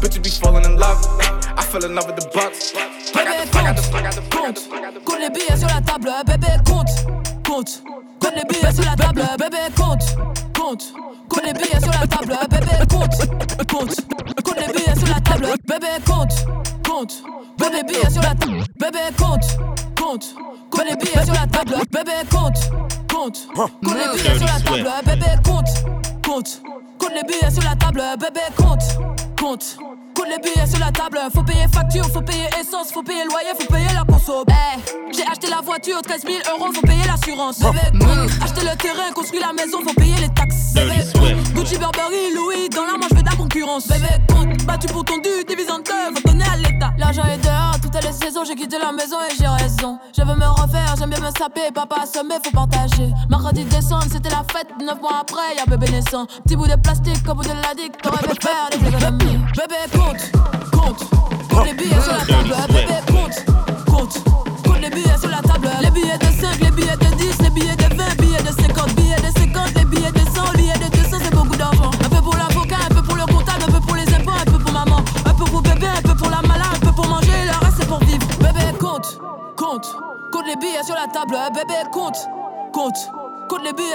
Bitches 0.00 0.22
be 0.22 0.30
falling 0.30 0.64
in 0.64 0.76
love. 0.78 0.98
I 1.20 1.62
fell 1.62 1.84
in 1.84 1.94
love 1.94 2.06
with 2.06 2.16
the 2.16 2.26
bucks. 2.32 2.72
Bébé, 3.12 3.44
compte, 4.30 4.68
compte 5.04 5.20
les 5.20 5.30
billets 5.30 5.56
sur 5.58 5.68
la 5.68 5.80
table, 5.82 6.10
bébé, 6.26 6.48
compte, 6.64 6.88
compte, 7.44 7.82
compte 8.20 8.34
les 8.34 8.44
billets 8.44 8.72
sur 8.72 8.84
la 8.84 8.96
table, 8.96 9.22
bébé, 9.38 9.58
compte, 9.76 10.16
compte, 10.54 10.92
compte 11.28 11.44
les 11.44 11.52
billets 11.52 11.80
sur 11.80 11.92
la 11.92 12.06
table, 12.06 12.38
bébé, 12.48 12.86
compte, 12.88 13.16
compte, 13.68 13.96
compte 14.42 14.58
les 14.58 14.72
billets 14.72 14.96
sur 14.96 15.08
la 15.08 15.20
table, 15.20 15.54
bébé, 15.66 15.88
compte, 16.06 16.46
compte, 16.98 17.22
compte 17.60 17.72
les 17.74 17.82
billets 17.84 18.10
sur 18.10 18.22
la 18.22 18.34
table, 18.34 18.64
bébé, 18.76 18.98
compte, 19.16 19.44
compte, 19.96 20.34
compte 20.70 20.84
les 20.88 20.96
billets 20.96 21.24
sur 21.24 21.34
la 21.34 21.46
table, 21.46 21.76
bébé, 21.92 22.12
compte, 22.30 22.70
compte, 23.12 23.48
compte 23.54 23.94
les 23.94 24.18
billets 24.18 24.38
sur 24.38 24.46
la 24.46 24.60
table, 24.60 24.90
bébé, 25.06 25.26
compte, 25.44 25.68
compte, 26.24 26.62
compte 26.98 27.12
les 27.14 27.22
billets 27.22 27.50
sur 27.50 27.62
la 27.62 27.76
table, 27.76 28.02
bébé, 28.18 28.40
compte, 28.56 28.82
compte. 29.38 29.78
Les 30.28 30.38
billets 30.38 30.66
sur 30.66 30.78
la 30.78 30.92
table, 30.92 31.18
faut 31.34 31.42
payer 31.42 31.66
facture, 31.72 32.04
faut 32.10 32.20
payer 32.20 32.48
essence, 32.60 32.92
faut 32.92 33.02
payer 33.02 33.24
loyer, 33.24 33.54
faut 33.58 33.72
payer 33.72 33.88
la 33.94 34.04
conso. 34.04 34.44
Eh, 34.48 35.14
j'ai 35.16 35.24
acheté 35.26 35.48
la 35.48 35.62
voiture, 35.62 36.02
13 36.02 36.22
000 36.22 36.38
euros, 36.52 36.70
faut 36.70 36.82
payer 36.82 37.02
l'assurance. 37.06 37.60
Bébé, 37.60 37.98
compte, 37.98 38.30
acheter 38.42 38.60
le 38.60 38.76
terrain, 38.76 39.10
construire 39.14 39.46
la 39.46 39.54
maison, 39.54 39.78
faut 39.82 39.94
payer 39.94 40.16
les 40.20 40.28
taxes. 40.28 40.74
Bébé, 40.74 40.96
compte, 41.14 41.54
Gucci, 41.54 41.78
Burberry, 41.78 42.34
Louis, 42.34 42.68
dans 42.68 42.84
la 42.84 42.98
main, 42.98 43.06
je 43.10 43.16
fais 43.16 43.22
de 43.22 43.30
la 43.30 43.36
concurrence. 43.36 43.88
Bébé, 43.88 44.08
compte, 44.28 44.66
battu 44.66 44.86
pour 44.88 45.04
ton 45.04 45.16
dû, 45.16 45.30
divise 45.48 45.70
en 45.70 45.78
deux, 45.78 46.14
faut 46.14 46.28
donner 46.28 46.44
à 46.44 46.56
l'État. 46.58 46.92
L'argent 46.98 47.22
est 47.24 47.42
dehors, 47.42 47.78
toutes 47.80 48.04
les 48.04 48.12
saisons, 48.12 48.44
j'ai 48.44 48.54
quitté 48.54 48.76
la 48.78 48.92
maison 48.92 49.16
et 49.24 49.34
j'ai 49.34 49.48
raison. 49.48 49.98
Je 50.14 50.22
veux 50.22 50.34
me 50.34 50.46
refaire, 50.46 50.94
j'aime 50.98 51.10
bien 51.10 51.20
me 51.20 51.30
saper, 51.38 51.72
papa 51.74 52.02
assommé, 52.02 52.34
faut 52.44 52.50
partager. 52.50 53.08
Mercredi 53.30 53.64
décembre, 53.64 54.04
c'était 54.12 54.30
la 54.30 54.44
fête, 54.52 54.68
9 54.78 55.00
mois 55.00 55.20
après, 55.22 55.56
y'a 55.56 55.64
bébé 55.64 55.90
naissant. 55.90 56.26
Petit 56.44 56.56
bout 56.56 56.66
de 56.66 56.76
plastique, 56.76 57.26
au 57.28 57.34
bout 57.34 57.44
de 57.44 57.48
la 57.48 57.74
dick, 57.74 57.96
t'aurais 58.02 58.18
fait 58.18 58.42
faire 58.42 58.68
des 58.70 58.88
économies. 58.88 59.38
Bébé, 59.56 59.76
compte, 59.92 60.17
hop. 61.58 62.77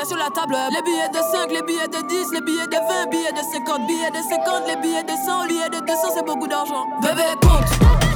Sur 0.06 0.18
la 0.18 0.30
table, 0.30 0.56
les 0.72 0.82
billets 0.82 1.10
de 1.10 1.20
5, 1.32 1.51
les 1.51 1.62
billets 1.62 1.88
de 1.88 2.08
10, 2.08 2.34
les 2.34 2.41
billets 2.41 2.68
de 2.68 2.76
20, 2.76 3.10
billets 3.10 3.32
de 3.32 3.38
50, 3.38 3.88
billets 3.88 4.12
de 4.12 4.22
50, 4.22 4.68
les 4.68 4.76
billets 4.78 5.04
de 5.04 5.12
100, 5.12 5.47
billets 5.47 5.70
de 5.70 5.80
200, 5.80 5.95
c'est 6.16 6.26
beaucoup 6.26 6.47
d'argent. 6.47 6.86
Bébé, 7.01 7.24
compte. 7.41 8.12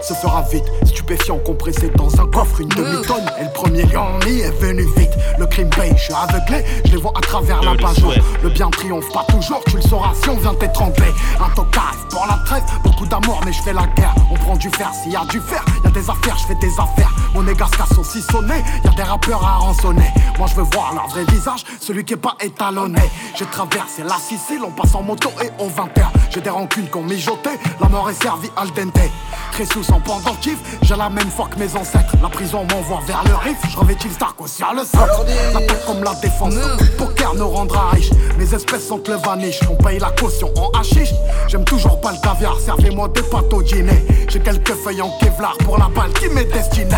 Tour 0.00 0.08
de 0.08 0.08
la 0.08 0.08
terre 0.08 0.10
se 0.10 0.14
fera 0.14 0.42
vite. 0.42 0.64
Stupéfiant 0.84 1.38
compressé 1.38 1.90
dans 1.96 2.12
un 2.20 2.26
coffre, 2.26 2.60
une 2.60 2.68
demi-tonne. 2.68 3.30
Et 3.40 3.44
le 3.44 3.52
premier 3.52 3.82
lion 3.84 4.18
est 4.26 4.50
venu 4.60 4.84
vite. 4.96 5.10
Le 5.38 5.46
crime 5.46 5.70
paye, 5.70 5.92
je 5.96 6.04
suis 6.04 6.14
aveuglé, 6.14 6.64
je 6.84 6.92
les 6.92 6.96
vois 6.96 7.12
à 7.16 7.20
travers 7.20 7.62
la 7.62 7.74
page. 7.74 8.02
Le 8.42 8.48
bien 8.50 8.70
triomphe 8.70 9.10
pas 9.12 9.24
toujours, 9.28 9.62
tu 9.68 9.76
le 9.76 9.82
sauras 9.82 10.12
si 10.22 10.28
on 10.28 10.36
vient 10.36 10.54
t'étrangler. 10.54 11.12
Un 11.40 11.54
tocard 11.54 11.94
pour 12.10 12.26
la 12.26 12.38
trêve, 12.44 12.62
beaucoup 12.82 13.06
d'amour, 13.06 13.40
mais 13.44 13.52
je 13.52 13.62
fais 13.62 13.72
la 13.72 13.86
guerre. 13.96 14.14
On 14.30 14.34
prend 14.34 14.56
du 14.56 14.68
fer, 14.70 14.90
s'il 15.02 15.12
y 15.12 15.16
a 15.16 15.24
du 15.24 15.40
fer, 15.40 15.64
y 15.84 15.86
a 15.86 15.90
des 15.90 16.10
affaires, 16.10 16.36
je 16.38 16.46
fais 16.46 16.60
des 16.60 16.72
affaires. 16.72 17.14
Mon 17.34 17.46
égasca 17.46 17.84
saucissonné, 17.94 18.54
y 18.84 18.88
a 18.88 18.90
des 18.90 19.02
rappeurs 19.02 19.44
à 19.44 19.56
rançonner. 19.58 20.10
Moi 20.38 20.48
je 20.48 20.56
veux 20.56 20.66
voir 20.72 20.94
leur 20.94 21.08
vrai 21.08 21.24
visage, 21.24 21.64
celui 21.80 22.04
qui 22.04 22.14
est 22.14 22.16
pas 22.16 22.36
étalonné. 22.40 23.02
J'ai 23.36 23.46
traversé 23.46 24.02
la 24.02 24.16
Sicile, 24.20 24.60
on 24.64 24.70
passe 24.70 24.94
en 24.94 25.02
moto 25.02 25.30
et 25.42 25.50
on 25.58 25.68
20 25.68 25.98
heures. 25.98 26.12
J'ai 26.30 26.40
des 26.40 26.50
rancunes 26.50 26.88
qu'on 26.88 27.02
mijotait, 27.02 27.58
la 27.80 27.88
mort 27.88 28.08
est 28.08 28.22
servie 28.22 28.50
al 28.56 28.68
dente. 28.70 29.10
Très 29.50 29.64
sous 29.64 29.92
en 29.92 30.00
pendentif, 30.00 30.58
j'ai 30.82 30.94
la 30.94 31.10
même 31.10 31.28
foi 31.28 31.48
que 31.52 31.58
mes 31.58 31.74
ancêtres. 31.76 32.14
La 32.22 32.28
prison 32.28 32.64
m'envoie 32.70 33.00
vers 33.04 33.24
le 33.24 33.34
riff, 33.34 33.58
je 33.68 33.76
revêtis 33.76 34.06
le 34.06 34.14
Stark 34.14 34.36
sur 34.46 34.72
le 34.72 34.84
centre. 34.84 35.24
L'attaque 35.52 35.84
comme 35.86 36.04
la 36.04 36.14
défense, 36.14 36.54
le 36.54 36.96
poker 36.96 37.34
nous 37.34 37.48
rendra 37.48 37.90
riche. 37.90 38.10
Mes 38.38 38.54
espèces 38.54 38.86
sont 38.86 39.02
le 39.08 39.16
vaniche, 39.16 39.58
on 39.68 39.74
paye 39.82 39.98
la 39.98 40.12
caution 40.12 40.52
en 40.56 40.70
hachiche. 40.78 41.12
J'aime 41.48 41.64
toujours 41.64 42.00
pas 42.00 42.12
le 42.12 42.18
caviar, 42.22 42.56
servez-moi 42.64 43.08
des 43.08 43.22
pâtes 43.22 43.52
au 43.52 43.62
dîner. 43.62 44.06
J'ai 44.28 44.38
quelques 44.38 44.74
feuilles 44.74 45.02
en 45.02 45.10
Kevlar 45.18 45.58
pour 45.64 45.78
la 45.78 45.88
balle 45.88 46.12
qui 46.12 46.28
m'est 46.28 46.44
destinée. 46.44 46.94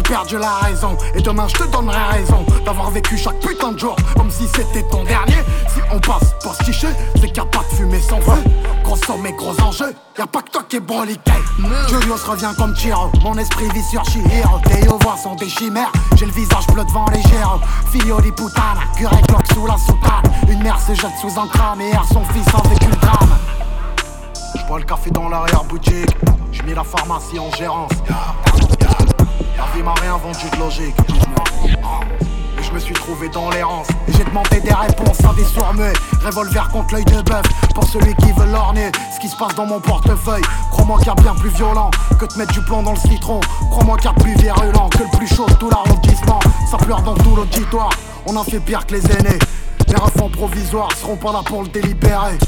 J'ai 0.00 0.14
perdu 0.14 0.38
la 0.38 0.54
raison, 0.54 0.96
et 1.14 1.20
demain 1.20 1.46
je 1.46 1.62
te 1.62 1.70
donnerai 1.70 2.02
raison 2.20 2.46
d'avoir 2.64 2.90
vécu 2.90 3.18
chaque 3.18 3.38
putain 3.40 3.72
de 3.72 3.78
jour 3.78 3.94
comme 4.16 4.30
si 4.30 4.48
c'était 4.48 4.82
ton 4.88 5.04
dernier. 5.04 5.36
Si 5.68 5.80
on 5.92 6.00
passe 6.00 6.34
postiché, 6.42 6.88
c'est 7.16 7.26
qu'il 7.26 7.34
n'y 7.34 7.40
a 7.40 7.44
pas 7.44 7.58
de 7.70 7.76
fumée 7.76 8.00
sans 8.00 8.18
feu. 8.22 8.42
Gros 8.82 8.96
sommet, 8.96 9.32
gros 9.32 9.60
enjeu, 9.60 9.94
y 10.16 10.22
a 10.22 10.26
pas 10.26 10.40
que 10.40 10.50
toi 10.52 10.62
qui 10.66 10.76
est 10.76 10.80
broliqué. 10.80 11.32
Julius 11.88 12.22
revient 12.22 12.50
comme 12.56 12.74
Chiro, 12.74 13.10
mon 13.22 13.36
esprit 13.36 13.68
vit 13.74 13.82
sur 13.82 14.02
Chihiro. 14.06 14.58
Tes 14.64 14.86
voix 14.86 15.18
sont 15.22 15.34
des 15.34 15.50
chimères, 15.50 15.92
j'ai 16.16 16.24
le 16.24 16.32
visage 16.32 16.66
bleu 16.68 16.82
devant 16.84 17.04
les 17.10 17.20
géros. 17.20 17.60
Filio 17.92 18.16
putana, 18.16 18.80
curé 18.96 19.20
cloque 19.28 19.52
sous 19.52 19.66
la 19.66 19.76
soutane. 19.76 20.32
Une 20.48 20.62
mère 20.62 20.80
se 20.80 20.94
jette 20.94 21.18
sous 21.20 21.38
un 21.38 21.46
crâne 21.46 21.82
et 21.82 21.92
son 22.10 22.24
fils 22.32 22.48
avec 22.54 22.82
une 22.82 22.98
drame. 23.00 23.36
J'bois 24.56 24.78
le 24.78 24.84
café 24.86 25.10
dans 25.10 25.28
l'arrière-boutique, 25.28 26.16
j'ai 26.52 26.62
mis 26.62 26.74
la 26.74 26.84
pharmacie 26.84 27.38
en 27.38 27.50
gérance. 27.54 27.92
La 29.60 29.66
vie 29.76 29.82
m'a 29.82 29.92
rien 30.00 30.16
vendu 30.16 30.48
de 30.50 30.56
logique. 30.56 30.96
Je 32.62 32.72
me 32.72 32.78
suis 32.78 32.94
trouvé 32.94 33.28
dans 33.28 33.50
l'errance. 33.50 33.88
Et 34.08 34.12
j'ai 34.12 34.24
demandé 34.24 34.58
des 34.58 34.72
réponses 34.72 35.22
à 35.22 35.34
des 35.34 35.44
sourds-muets. 35.44 35.92
Revolver 36.24 36.66
contre 36.70 36.94
l'œil 36.94 37.04
de 37.04 37.20
bœuf. 37.20 37.42
Pour 37.74 37.84
celui 37.84 38.14
qui 38.14 38.32
veut 38.32 38.46
l'orner, 38.46 38.90
ce 39.14 39.20
qui 39.20 39.28
se 39.28 39.36
passe 39.36 39.54
dans 39.56 39.66
mon 39.66 39.78
portefeuille. 39.78 40.40
Crois-moi 40.70 40.96
qu'il 40.96 41.08
y 41.08 41.10
a 41.10 41.14
bien 41.14 41.34
plus 41.34 41.50
violent 41.50 41.90
que 42.18 42.24
de 42.24 42.38
mettre 42.38 42.54
du 42.54 42.62
plomb 42.62 42.82
dans 42.82 42.92
le 42.92 42.98
citron. 43.00 43.40
Crois-moi 43.70 43.98
qu'il 43.98 44.06
y 44.06 44.08
a 44.08 44.14
plus 44.14 44.34
virulent 44.36 44.88
que 44.88 45.02
le 45.02 45.18
plus 45.18 45.28
chaud 45.28 45.46
de 45.46 45.54
tout 45.56 45.68
l'arrondissement. 45.68 46.40
Ça 46.70 46.78
pleure 46.78 47.02
dans 47.02 47.14
tout 47.16 47.36
l'auditoire. 47.36 47.90
On 48.24 48.36
en 48.36 48.44
fait 48.44 48.60
pire 48.60 48.86
que 48.86 48.94
les 48.94 49.12
aînés. 49.12 49.38
Les 49.88 49.96
refs 49.96 50.32
provisoires 50.32 50.88
seront 50.98 51.16
pas 51.16 51.32
là 51.32 51.42
pour 51.44 51.64
le 51.64 51.68
délibérer. 51.68 52.38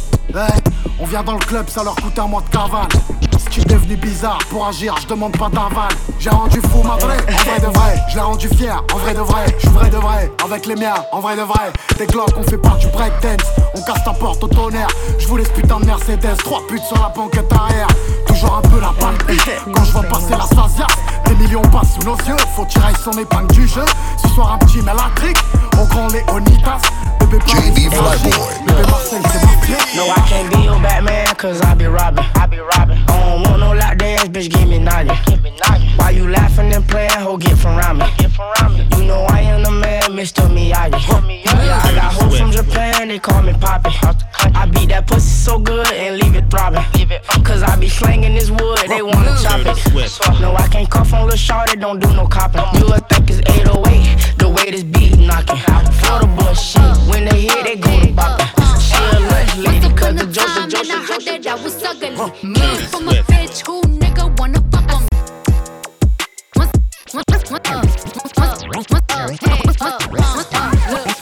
On 0.98 1.04
vient 1.04 1.22
dans 1.22 1.34
le 1.34 1.44
club, 1.44 1.68
ça 1.68 1.84
leur 1.84 1.94
coûte 1.96 2.18
un 2.18 2.26
mois 2.26 2.40
de 2.40 2.48
cavale. 2.48 2.88
Bizarre 3.82 4.38
pour 4.50 4.66
agir, 4.66 4.96
je 5.00 5.06
demande 5.06 5.36
pas 5.36 5.48
d'aval. 5.48 5.92
J'ai 6.18 6.30
rendu 6.30 6.60
fou 6.60 6.82
ma 6.82 6.96
vraie, 6.96 7.18
en 7.18 7.50
vrai 7.50 7.60
de 7.60 7.66
vrai. 7.66 8.02
Je 8.08 8.14
l'ai 8.14 8.20
rendu 8.22 8.48
fier, 8.48 8.82
en 8.92 8.96
vrai 8.96 9.12
de 9.14 9.20
vrai. 9.20 9.44
Je 9.58 9.60
suis 9.60 9.68
vrai 9.68 9.90
de 9.90 9.96
vrai, 9.96 10.32
avec 10.42 10.66
les 10.66 10.74
miens, 10.74 10.94
en 11.12 11.20
vrai 11.20 11.36
de 11.36 11.42
vrai. 11.42 11.72
Des 11.98 12.06
glocks, 12.06 12.32
on 12.36 12.42
fait 12.42 12.58
pas 12.58 12.76
du 12.80 12.88
breakdance. 12.88 13.46
On 13.76 13.82
casse 13.82 14.02
ta 14.02 14.12
porte 14.12 14.42
au 14.42 14.48
tonnerre. 14.48 14.88
Je 15.18 15.28
vous 15.28 15.36
laisse 15.36 15.50
putain 15.50 15.78
de 15.78 15.84
Mercedes, 15.84 16.36
trois 16.38 16.66
putes 16.66 16.82
sur 16.82 17.00
la 17.00 17.10
banquette 17.10 17.52
arrière. 17.52 17.86
Toujours 18.26 18.56
un 18.56 18.68
peu 18.68 18.80
la 18.80 18.92
palpite. 18.98 19.46
Quand 19.72 19.84
je 19.84 19.92
vois 19.92 20.02
passer 20.04 20.30
la 20.30 20.46
Stasia, 20.46 20.86
des 21.26 21.34
millions 21.34 21.62
passent 21.62 21.94
sous 21.94 22.06
nos 22.06 22.16
yeux. 22.16 22.36
Faut 22.56 22.64
tirer 22.64 22.94
son 23.04 23.12
épingle 23.12 23.52
du 23.52 23.68
jeu. 23.68 23.84
Ce 24.20 24.28
soir, 24.30 24.54
un 24.54 24.58
petit 24.58 24.80
mélatrique. 24.80 25.38
Au 25.80 25.84
grand 25.84 26.08
Léonidas. 26.08 26.80
Bébé 27.32 27.44
JD 27.46 27.90
Flyboy. 27.90 28.54
Bébé 28.66 28.82
Marseille, 28.90 29.22
c'est. 29.32 29.96
No, 29.96 30.04
I 30.04 30.20
can't 30.28 30.50
be 30.50 30.64
your 30.64 30.78
Batman, 30.80 31.34
cause 31.36 31.62
I 31.62 31.74
be 31.74 31.86
robbing. 31.86 32.24
I 32.34 32.46
be 32.46 32.58
robbing. 32.58 32.98
I 33.08 33.20
don't 33.20 33.48
want 33.48 33.58
no 33.58 33.72
lock 33.72 33.96
dance, 33.96 34.28
bitch, 34.28 34.50
give 34.50 34.68
me 34.68 34.78
naughty. 34.78 35.08
Why 35.96 36.10
you 36.10 36.28
laughing 36.28 36.72
and 36.74 36.86
playing, 36.86 37.10
ho, 37.10 37.38
get 37.38 37.56
from 37.56 37.78
around 37.78 37.98
me. 37.98 38.06
You 38.98 39.04
know 39.04 39.24
I 39.30 39.40
am 39.40 39.62
the 39.62 39.70
man, 39.70 40.02
Mr. 40.12 40.46
Miyagi. 40.46 41.00
Yeah, 41.44 41.80
I 41.82 41.94
got 41.94 42.12
hoes 42.12 42.38
from 42.38 42.50
Japan, 42.50 43.08
they 43.08 43.18
call 43.18 43.42
me 43.42 43.54
Poppy. 43.54 43.90
I 44.54 44.66
beat 44.66 44.90
that 44.90 45.06
pussy 45.06 45.28
so 45.28 45.58
good 45.58 45.90
and 45.92 46.18
leave 46.18 46.36
it 46.36 46.50
throbbing. 46.50 46.84
Cause 47.44 47.62
I 47.62 47.76
be 47.76 47.88
slanging 47.88 48.34
this 48.34 48.50
wood, 48.50 48.78
they 48.88 49.00
wanna 49.00 49.36
chop 49.42 49.60
it. 49.64 50.40
No, 50.40 50.54
I 50.54 50.68
can't 50.68 50.90
cuff 50.90 51.14
on 51.14 51.28
Lil 51.28 51.36
Shorty, 51.36 51.76
don't 51.76 51.98
do 51.98 52.12
no 52.12 52.26
copping. 52.26 52.62
You 52.78 52.86
would 52.90 53.08
think 53.08 53.30
it's 53.30 53.40
808, 53.58 54.38
the 54.38 54.48
way 54.50 54.70
this 54.70 54.82
beat 54.84 55.18
knocking. 55.18 55.56
For 56.02 56.18
the 56.20 56.26
bullshit, 56.26 56.82
when 57.08 57.21
in 57.22 57.28
the 57.28 57.34
head, 57.34 57.66
they 57.66 57.76
go 57.76 58.12
bop. 58.14 58.40
She 58.80 58.94
a 58.94 59.20
lunch 59.30 59.56
lady, 59.56 59.88
cause 59.94 60.14
the 60.14 60.26
joke. 60.26 60.48
I 61.44 61.54
was 61.62 61.82
ugly. 61.82 62.08
Came 62.54 62.82
from 62.90 63.08
a 63.08 63.12
bitch 63.30 63.66
who 63.66 63.82
nigga 63.82 64.24
wanna 64.38 64.60
fuck 64.70 64.92
on 64.94 65.02
me. 65.02 65.08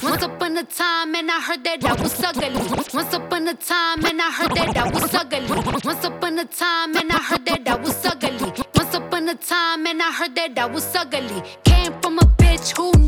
Once 0.02 0.22
upon 0.22 0.56
a 0.56 0.64
time, 0.64 1.14
and 1.14 1.30
I 1.30 1.40
heard 1.40 1.64
that 1.64 1.84
I 1.84 2.02
was 2.02 2.22
ugly. 2.22 2.50
Once 2.94 3.14
upon 3.14 3.48
a 3.48 3.54
time, 3.54 4.04
and 4.04 4.20
I 4.20 4.30
heard 4.30 4.54
that 4.54 4.76
I 4.76 4.90
was 4.90 5.14
ugly. 5.14 5.46
Once 5.84 6.04
upon 6.04 6.38
a 6.38 6.44
time, 6.44 6.96
and 6.96 7.12
I 7.12 7.22
heard 7.28 7.44
that 7.46 7.68
I 7.68 7.76
was 7.76 8.04
ugly. 8.04 8.52
Once 8.74 8.94
upon 8.94 9.28
a 9.28 9.34
time, 9.34 9.86
and 9.86 10.02
I 10.02 10.12
heard 10.12 10.34
that 10.36 10.58
I 10.58 10.66
was 10.66 10.94
ugly. 10.94 11.42
Came 11.64 11.92
from 12.00 12.18
a 12.18 12.26
bitch 12.40 12.76
who 12.76 12.99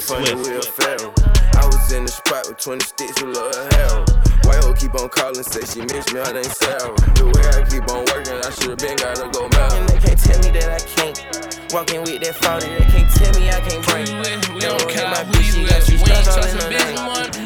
Dirty 0.00 0.44
Swift. 0.44 0.80
I 0.80 1.66
was 1.66 1.92
in 1.92 2.04
the 2.04 2.10
spot 2.10 2.48
with 2.48 2.56
20 2.56 2.80
sticks 2.80 3.20
with 3.20 3.36
Lil 3.36 3.52
Harold. 3.76 4.08
White 4.48 4.64
hoe 4.64 4.72
keep 4.72 4.94
on 4.96 5.10
calling, 5.10 5.44
say 5.44 5.60
she 5.68 5.84
miss 5.92 6.08
me, 6.12 6.20
I 6.20 6.32
ain't 6.32 6.48
sour. 6.56 6.96
The 7.20 7.28
way 7.28 7.44
I 7.52 7.60
keep 7.68 7.84
on 7.84 8.08
working, 8.08 8.40
I 8.40 8.48
should've 8.48 8.80
been 8.80 8.96
gotta 8.96 9.28
go 9.28 9.44
mad. 9.52 9.76
And 9.76 9.88
they 9.92 10.00
can't 10.00 10.16
tell 10.16 10.40
me 10.40 10.56
that 10.56 10.72
I 10.72 10.80
can't. 10.80 11.20
Walking 11.76 12.00
with 12.00 12.16
that 12.24 12.32
40, 12.32 12.64
they 12.64 12.86
can't 12.88 13.10
tell 13.12 13.32
me 13.36 13.52
I 13.52 13.60
can't 13.60 13.84
bring. 13.84 14.08
We 14.56 14.60
don't 14.64 14.88
care 14.88 15.04
my 15.04 15.20
bitch, 15.36 15.52
she 15.52 15.68
got 15.68 15.84
you 15.84 16.00
stuck 16.00 16.32
all 16.32 16.48
in 16.48 16.56
her 16.56 16.70
name. 16.72 16.96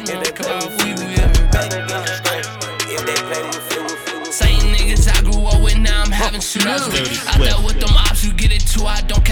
If 0.07 0.17
they 0.23 0.31
play 0.31 0.55
with 0.55 0.79
you, 0.79 0.95
we 0.95 1.11
coming 1.11 1.51
back 1.51 1.75
again 1.75 2.07
straight. 2.07 2.47
If 2.87 3.03
they 3.03 3.19
play 3.19 3.43
with 3.51 4.31
Same 4.31 4.63
niggas 4.71 5.11
I 5.11 5.19
grew 5.27 5.43
up 5.43 5.59
with, 5.59 5.75
now 5.75 6.07
I'm 6.07 6.11
having 6.11 6.39
shootouts 6.39 6.87
with. 6.87 7.11
I 7.27 7.35
dealt 7.43 7.67
with 7.67 7.83
them 7.83 7.91
ops, 7.91 8.23
you 8.23 8.31
get 8.31 8.55
it 8.55 8.63
too, 8.63 8.87
I 8.87 9.01
don't 9.01 9.24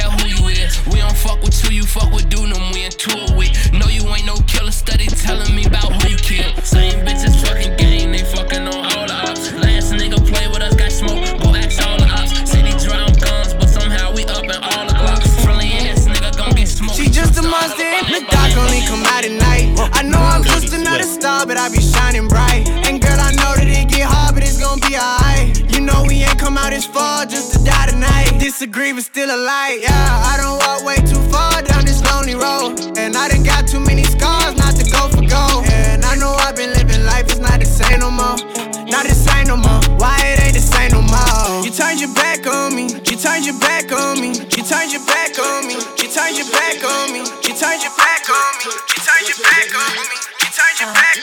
Alive. 29.44 29.84
Yeah, 29.84 30.32
I 30.32 30.40
don't 30.40 30.56
walk 30.64 30.88
way 30.88 30.96
too 31.04 31.20
far 31.28 31.60
down 31.60 31.84
this 31.84 32.00
lonely 32.00 32.32
road. 32.32 32.80
And 32.96 33.12
I 33.12 33.28
done 33.28 33.44
got 33.44 33.68
too 33.68 33.84
many 33.84 34.04
scars 34.08 34.56
not 34.56 34.72
to 34.80 34.88
go 34.88 35.12
for 35.12 35.20
gold. 35.20 35.68
And 35.68 36.00
I 36.06 36.16
know 36.16 36.32
I've 36.32 36.56
been 36.56 36.72
living 36.72 37.04
life, 37.04 37.28
it's 37.28 37.44
not 37.44 37.60
the 37.60 37.68
same 37.68 38.00
no 38.00 38.08
more. 38.08 38.40
Not 38.88 39.04
the 39.04 39.12
same 39.12 39.52
no 39.52 39.60
more. 39.60 39.84
Why 40.00 40.16
it 40.32 40.40
ain't 40.48 40.56
the 40.56 40.64
same 40.64 40.96
no 40.96 41.04
more? 41.04 41.60
You 41.60 41.76
turned 41.76 42.00
your 42.00 42.16
back 42.16 42.48
on 42.48 42.72
me. 42.72 42.88
You 43.04 43.20
turned 43.20 43.44
your 43.44 43.60
back 43.60 43.92
on 43.92 44.24
me. 44.24 44.32
You 44.32 44.64
turned 44.64 44.96
your 44.96 45.04
back 45.12 45.36
on 45.36 45.68
me. 45.68 45.76
You 46.00 46.08
turned 46.08 46.40
your 46.40 46.48
back 46.48 46.80
on 46.80 47.12
me. 47.12 47.20
You 47.44 47.52
turned 47.52 47.84
your 47.84 48.00
back 48.00 48.24
on 48.32 48.48
me. 48.64 48.72
You 48.80 49.00
turned 49.04 49.28
your 49.28 49.44
back 49.44 49.76
on 49.76 49.92
me. 50.08 50.16
You 50.40 50.48
turned 50.56 50.80
your 50.80 50.92
back. 50.96 51.20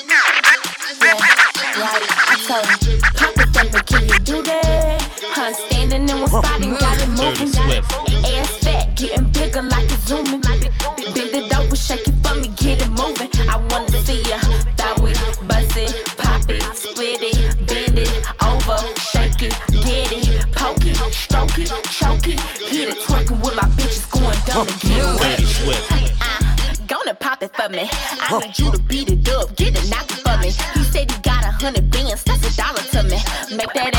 I 2.28 2.36
told 2.44 2.68
him, 2.84 3.00
Papa 3.16 3.48
Thumper, 3.48 3.80
can 3.88 4.04
you 4.04 4.18
do 4.20 4.42
that? 4.44 5.08
Her 5.32 5.56
standing 6.30 6.30
in 6.30 6.30
one 6.30 6.42
spot 6.42 6.60
and 6.62 6.78
got 6.78 7.00
it 7.00 7.08
moving. 7.08 8.34
Ass 8.38 8.56
fat, 8.58 8.96
getting 8.96 9.30
bigger 9.30 9.62
like 9.62 9.84
it's 9.84 10.06
zooming. 10.06 10.40
Bend 10.40 11.34
it 11.34 11.56
over, 11.56 11.76
shake 11.76 12.06
it 12.06 12.14
for 12.22 12.34
me, 12.36 12.48
get 12.56 12.82
it 12.82 12.90
moving. 12.90 13.30
I 13.48 13.56
wanna 13.70 13.90
see 14.04 14.22
ya, 14.22 14.38
throw 14.78 15.06
it, 15.06 15.18
bust 15.48 15.76
it, 15.76 15.92
pop 16.16 16.48
it, 16.48 16.62
split 16.74 17.22
it, 17.22 17.66
bend 17.66 17.98
it, 17.98 18.12
over, 18.42 18.78
shake 19.10 19.42
it, 19.42 19.54
get 19.70 20.12
it, 20.12 20.52
poke 20.52 20.84
it, 20.86 20.96
stroke 21.12 21.58
it, 21.58 21.68
choke 21.90 22.28
it, 22.28 22.40
hit 22.70 22.88
it, 22.88 22.98
twerking 23.04 23.40
with 23.42 23.56
my 23.56 23.68
bitches 23.76 24.06
going 24.10 24.38
dumb 24.46 24.68
again. 24.68 25.16
Dirty 25.18 25.44
Swift. 25.44 25.90
Gonna 26.86 27.14
pop 27.14 27.42
it 27.42 27.54
for 27.54 27.68
me. 27.68 27.88
I 28.20 28.38
need 28.40 28.58
you 28.58 28.70
to 28.72 28.78
beat 28.82 29.08
it 29.10 29.28
up, 29.30 29.56
get 29.56 29.76
it 29.76 29.88
knocked 29.90 30.12
for 30.12 30.36
me. 30.38 30.48
He 30.74 30.82
said 30.84 31.10
he 31.10 31.18
got 31.22 31.44
a 31.44 31.50
hundred 31.50 31.90
bands, 31.90 32.24
that's 32.24 32.42
a 32.46 32.56
dollar 32.56 32.82
to 32.94 33.02
me. 33.04 33.18
Make 33.56 33.72
that 33.74 33.94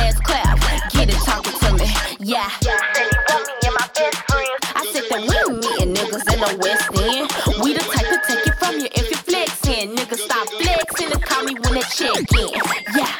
Yeah. 2.32 2.48
Said 2.64 2.72
he 2.96 3.18
want 3.28 3.44
me 3.44 3.68
and 3.68 3.76
my 3.76 3.88
best 3.92 4.16
friend. 4.32 4.56
I 4.72 4.88
said 4.88 5.04
that 5.12 5.20
we 5.20 5.36
ain't 5.36 5.60
meeting 5.60 5.92
niggas 6.00 6.24
in 6.32 6.40
the 6.40 6.52
West 6.64 6.88
End. 6.96 7.28
We 7.60 7.76
the 7.76 7.84
type 7.84 8.08
to 8.08 8.20
take 8.24 8.48
it 8.48 8.56
from 8.56 8.80
you 8.80 8.88
if 8.88 9.12
you 9.12 9.20
flexing. 9.20 10.00
Niggas 10.00 10.32
stop 10.32 10.48
flexing 10.48 11.12
and 11.12 11.20
call 11.20 11.44
me 11.44 11.60
when 11.60 11.76
they 11.76 11.84
check 11.92 12.24
in. 12.40 12.56
Yeah. 12.96 13.12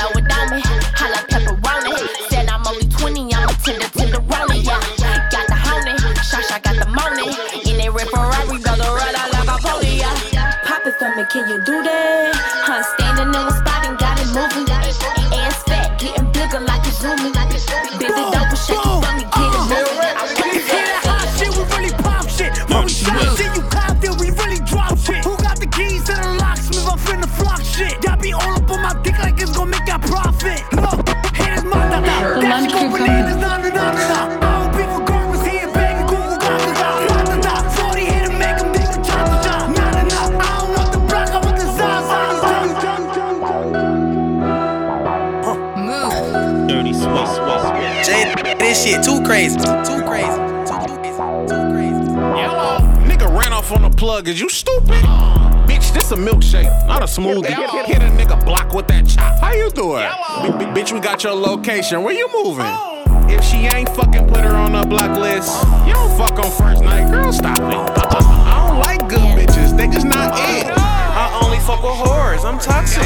Throw 0.00 0.16
it 0.16 0.24
on 0.32 0.44
me, 0.48 0.64
holla 0.96 1.20
pepperoni. 1.28 1.92
Said 2.32 2.48
I'm 2.48 2.64
only 2.64 2.88
20, 2.88 3.36
I'm 3.36 3.52
a 3.52 3.54
tender, 3.60 3.84
tenderoni. 3.92 4.64
Yeah. 4.64 4.80
Got 5.28 5.44
the 5.44 5.60
honey, 5.60 6.00
Shasha 6.24 6.56
got 6.64 6.80
the 6.80 6.88
money. 6.88 7.36
In 7.68 7.76
that 7.84 7.92
red 7.92 8.08
Ferrari, 8.08 8.64
go 8.64 8.72
the 8.80 8.88
ride 8.96 9.12
out 9.12 9.28
like 9.28 9.44
a 9.44 9.60
pony. 9.60 10.00
Yeah. 10.00 10.56
Pop 10.64 10.88
it 10.88 10.96
for 10.96 11.12
me, 11.12 11.28
can 11.28 11.52
you 11.52 11.60
do 11.68 11.84
that? 11.84 12.32
Huh, 12.64 12.80
standing 12.96 13.28
in 13.28 13.44
one 13.44 13.52
spot 13.60 13.84
and 13.84 14.00
got 14.00 14.16
it 14.16 14.32
moving. 14.32 14.64
Ass 14.72 15.60
fat, 15.68 16.00
getting 16.00 16.32
bigger 16.32 16.64
like 16.64 16.80
it's 16.88 17.04
zooming. 17.04 17.34
This 49.24 49.54
crazy. 49.54 49.58
too 49.58 50.02
crazy. 50.04 50.26
Too 51.48 51.72
crazy. 51.72 52.10
Yellow. 52.14 52.78
Nigga 53.04 53.28
ran 53.38 53.52
off 53.52 53.72
on 53.72 53.82
the 53.82 53.90
plug. 53.90 54.28
Is 54.28 54.40
you 54.40 54.48
stupid? 54.48 55.04
Bitch, 55.66 55.92
this 55.94 56.10
a 56.12 56.16
milkshake, 56.16 56.86
not 56.86 57.02
a 57.02 57.06
smoothie. 57.06 57.46
Hit, 57.46 57.86
hit 57.86 58.02
a 58.02 58.10
nigga 58.10 58.44
block 58.44 58.72
with 58.74 58.86
that 58.88 59.06
chop. 59.06 59.38
How 59.40 59.52
you 59.52 59.70
doing? 59.70 60.08
B- 60.42 60.64
b- 60.64 60.80
bitch, 60.80 60.92
we 60.92 61.00
got 61.00 61.24
your 61.24 61.34
location. 61.34 62.02
Where 62.02 62.14
you 62.14 62.28
moving? 62.32 62.66
Oh. 62.66 63.26
If 63.28 63.42
she 63.42 63.56
ain't 63.56 63.88
fucking 63.90 64.26
put 64.28 64.40
her 64.40 64.54
on 64.54 64.72
the 64.72 64.86
block 64.86 65.18
list, 65.18 65.66
you 65.86 65.94
don't 65.94 66.16
fuck 66.16 66.38
on 66.38 66.50
first 66.52 66.82
night. 66.82 67.10
Girl, 67.10 67.32
stop 67.32 67.58
it. 67.58 67.74
Uh-uh. 67.74 68.20
I 68.20 68.68
don't 68.68 68.78
like 68.80 69.08
good 69.08 69.20
bitches. 69.38 69.76
They 69.76 69.88
just 69.88 70.06
not 70.06 70.34
it. 70.34 70.83
I 71.66 71.72
only 71.72 71.82
fuck 71.82 71.82
with 71.82 72.10
whores. 72.10 72.44
I'm 72.44 72.58
toxic. 72.58 73.02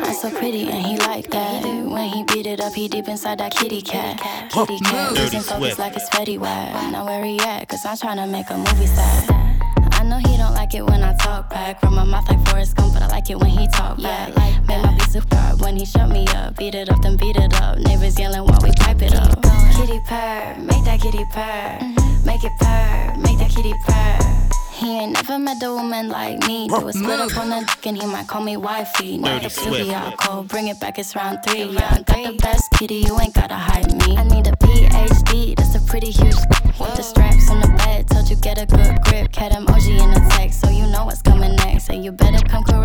I'm 0.00 0.14
so 0.14 0.30
pretty 0.30 0.68
and 0.68 0.84
he 0.84 0.96
like 0.98 1.30
that. 1.30 1.62
When 1.64 2.08
he 2.08 2.24
beat 2.24 2.46
it 2.46 2.60
up, 2.60 2.72
he 2.74 2.88
deep 2.88 3.08
inside 3.08 3.38
that 3.38 3.52
kitty 3.54 3.80
cat. 3.80 4.20
Kitty 4.50 4.78
cat, 4.80 5.10
Dirty 5.10 5.20
losing 5.22 5.40
focus 5.40 5.58
Swift. 5.58 5.78
like 5.78 5.94
it's 5.96 6.08
Fetty 6.10 6.38
Wap. 6.38 6.92
Know 6.92 7.04
where 7.04 7.24
he 7.24 7.38
at, 7.40 7.68
cause 7.68 7.84
I'm 7.86 7.96
tryna 7.96 8.28
make 8.28 8.50
a 8.50 8.56
movie 8.56 8.86
set. 8.86 9.30
I 9.30 10.02
know 10.04 10.18
he 10.18 10.36
don't 10.36 10.54
like 10.54 10.74
it 10.74 10.84
when 10.84 11.02
I 11.04 11.14
talk 11.16 11.48
back. 11.50 11.80
From 11.80 11.94
my 11.94 12.04
mouth 12.04 12.28
like 12.28 12.44
Forrest 12.48 12.76
Gump, 12.76 12.94
but 12.94 13.02
I 13.02 13.08
like 13.08 13.30
it 13.30 13.38
when 13.38 13.50
he 13.50 13.68
talk 13.68 14.00
back. 14.02 14.36
Like 14.36 14.66
Make 14.66 14.82
my 14.82 14.94
beat 14.94 15.08
superb 15.10 15.60
when 15.60 15.76
he 15.76 15.84
shut 15.84 16.08
me 16.10 16.26
up. 16.28 16.56
Beat 16.56 16.74
it 16.74 16.88
up, 16.90 17.00
then 17.02 17.16
beat 17.16 17.36
it 17.36 17.54
up. 17.60 17.78
Neighbors 17.78 18.18
yelling 18.18 18.42
while 18.44 18.58
we 18.64 18.72
pipe 18.72 19.00
it 19.02 19.14
up. 19.14 19.40
Kitty 19.76 20.00
purr, 20.06 20.56
make 20.58 20.84
that 20.84 20.98
kitty 21.00 21.24
purr. 21.32 21.78
Mm-hmm. 21.78 22.26
Make 22.26 22.42
it 22.42 22.52
purr, 22.58 23.16
make 23.18 23.38
that 23.38 23.50
kitty 23.50 23.74
purr. 23.86 24.47
He 24.78 24.96
ain't 24.96 25.12
never 25.12 25.40
met 25.40 25.60
a 25.64 25.72
woman 25.72 26.08
like 26.08 26.46
me. 26.46 26.68
Do 26.68 26.86
a 26.86 26.92
split 26.92 27.18
up 27.18 27.36
on 27.36 27.48
the 27.50 27.64
dick 27.66 27.86
and 27.86 28.00
he 28.00 28.06
might 28.06 28.28
call 28.28 28.42
me 28.44 28.56
wifey. 28.56 29.18
Now 29.18 29.34
Dirty 29.34 29.44
the 29.44 29.50
Swift. 29.50 29.76
TV 29.76 30.00
all 30.00 30.12
cold, 30.12 30.46
bring 30.46 30.68
it 30.68 30.78
back, 30.78 31.00
it's 31.00 31.16
round 31.16 31.40
three. 31.44 31.64
Yeah, 31.64 31.96
I 31.96 32.02
got 32.02 32.32
the 32.32 32.38
best 32.40 32.70
kitty, 32.78 33.02
you 33.06 33.18
ain't 33.20 33.34
gotta 33.34 33.56
hide 33.56 33.92
me. 34.06 34.16
I 34.16 34.22
need 34.22 34.46
a 34.46 34.52
PhD, 34.52 35.56
that's 35.56 35.74
a 35.74 35.80
pretty 35.90 36.12
huge 36.12 36.36
with 36.78 36.94
the 36.94 37.02
straps 37.02 37.50
on 37.50 37.60
the 37.60 37.74
bed. 37.78 38.06
Told 38.06 38.30
you 38.30 38.36
get 38.36 38.62
a 38.62 38.66
good 38.66 39.02
grip, 39.02 39.32
cat 39.32 39.50
emoji 39.50 39.98
in 39.98 40.12
the 40.12 40.24
text, 40.36 40.60
so 40.60 40.70
you 40.70 40.86
know 40.86 41.04
what's 41.06 41.22
coming 41.22 41.56
next. 41.56 41.90
And 41.90 42.04
you 42.04 42.12
better 42.12 42.38
come 42.46 42.62
correct, 42.62 42.77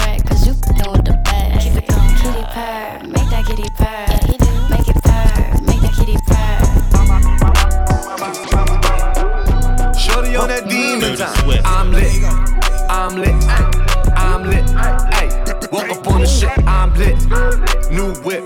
I'm 12.89 13.15
lit. 13.15 13.33
I'm 13.49 13.69
lit. 13.69 13.93
I'm 14.15 14.43
lit. 14.43 14.69
Ay, 14.75 15.27
walk 15.71 15.89
up 15.89 16.07
on 16.07 16.21
the 16.21 16.27
shit. 16.27 16.51
I'm 16.67 16.93
lit. 16.95 17.17
New 17.91 18.13
whip. 18.21 18.45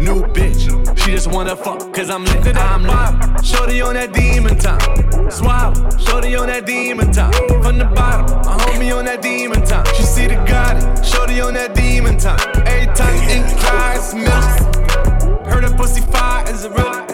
New 0.00 0.22
bitch. 0.32 0.98
She 0.98 1.10
just 1.10 1.26
wanna 1.26 1.54
fuck, 1.54 1.92
cause 1.92 2.10
I'm 2.10 2.24
lit, 2.24 2.56
I'm 2.56 2.82
lit. 2.82 3.44
Shorty 3.44 3.80
on 3.82 3.94
that 3.94 4.12
demon 4.12 4.58
time. 4.58 5.30
Swallow, 5.30 5.74
shorty 5.98 6.34
on 6.34 6.46
that 6.46 6.66
demon 6.66 7.12
time. 7.12 7.32
From 7.62 7.78
the 7.78 7.84
bottom, 7.84 8.36
my 8.38 8.56
homie 8.64 8.96
on 8.96 9.04
that 9.04 9.22
demon 9.22 9.64
time. 9.64 9.84
She 9.94 10.02
see 10.02 10.26
the 10.26 10.36
God, 10.46 11.04
shorty 11.04 11.40
on 11.40 11.54
that 11.54 11.74
demon 11.74 12.18
time. 12.18 12.38
Every 12.66 12.86
time 12.94 13.16
ink 13.28 13.60
dry, 13.60 13.96
it's 13.96 14.14
milk. 14.14 15.46
Heard 15.46 15.64
a 15.64 15.76
pussy 15.76 16.00
fire, 16.00 16.50
is 16.50 16.64
it 16.64 16.72
real? 16.72 17.04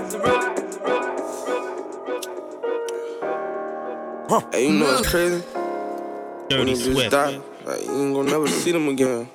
Huh. 4.28 4.40
Hey, 4.52 4.68
you 4.68 4.78
know 4.78 4.98
it's 4.98 5.10
crazy? 5.10 5.42
Dirty 6.50 6.64
when 6.64 6.74
them 6.74 6.80
bitches 6.80 6.92
Swift. 6.94 7.10
die, 7.12 7.40
like, 7.64 7.86
you 7.86 7.92
ain't 8.02 8.14
gonna 8.14 8.30
never 8.30 8.48
see 8.48 8.72
them 8.72 8.88
again. 8.88 9.28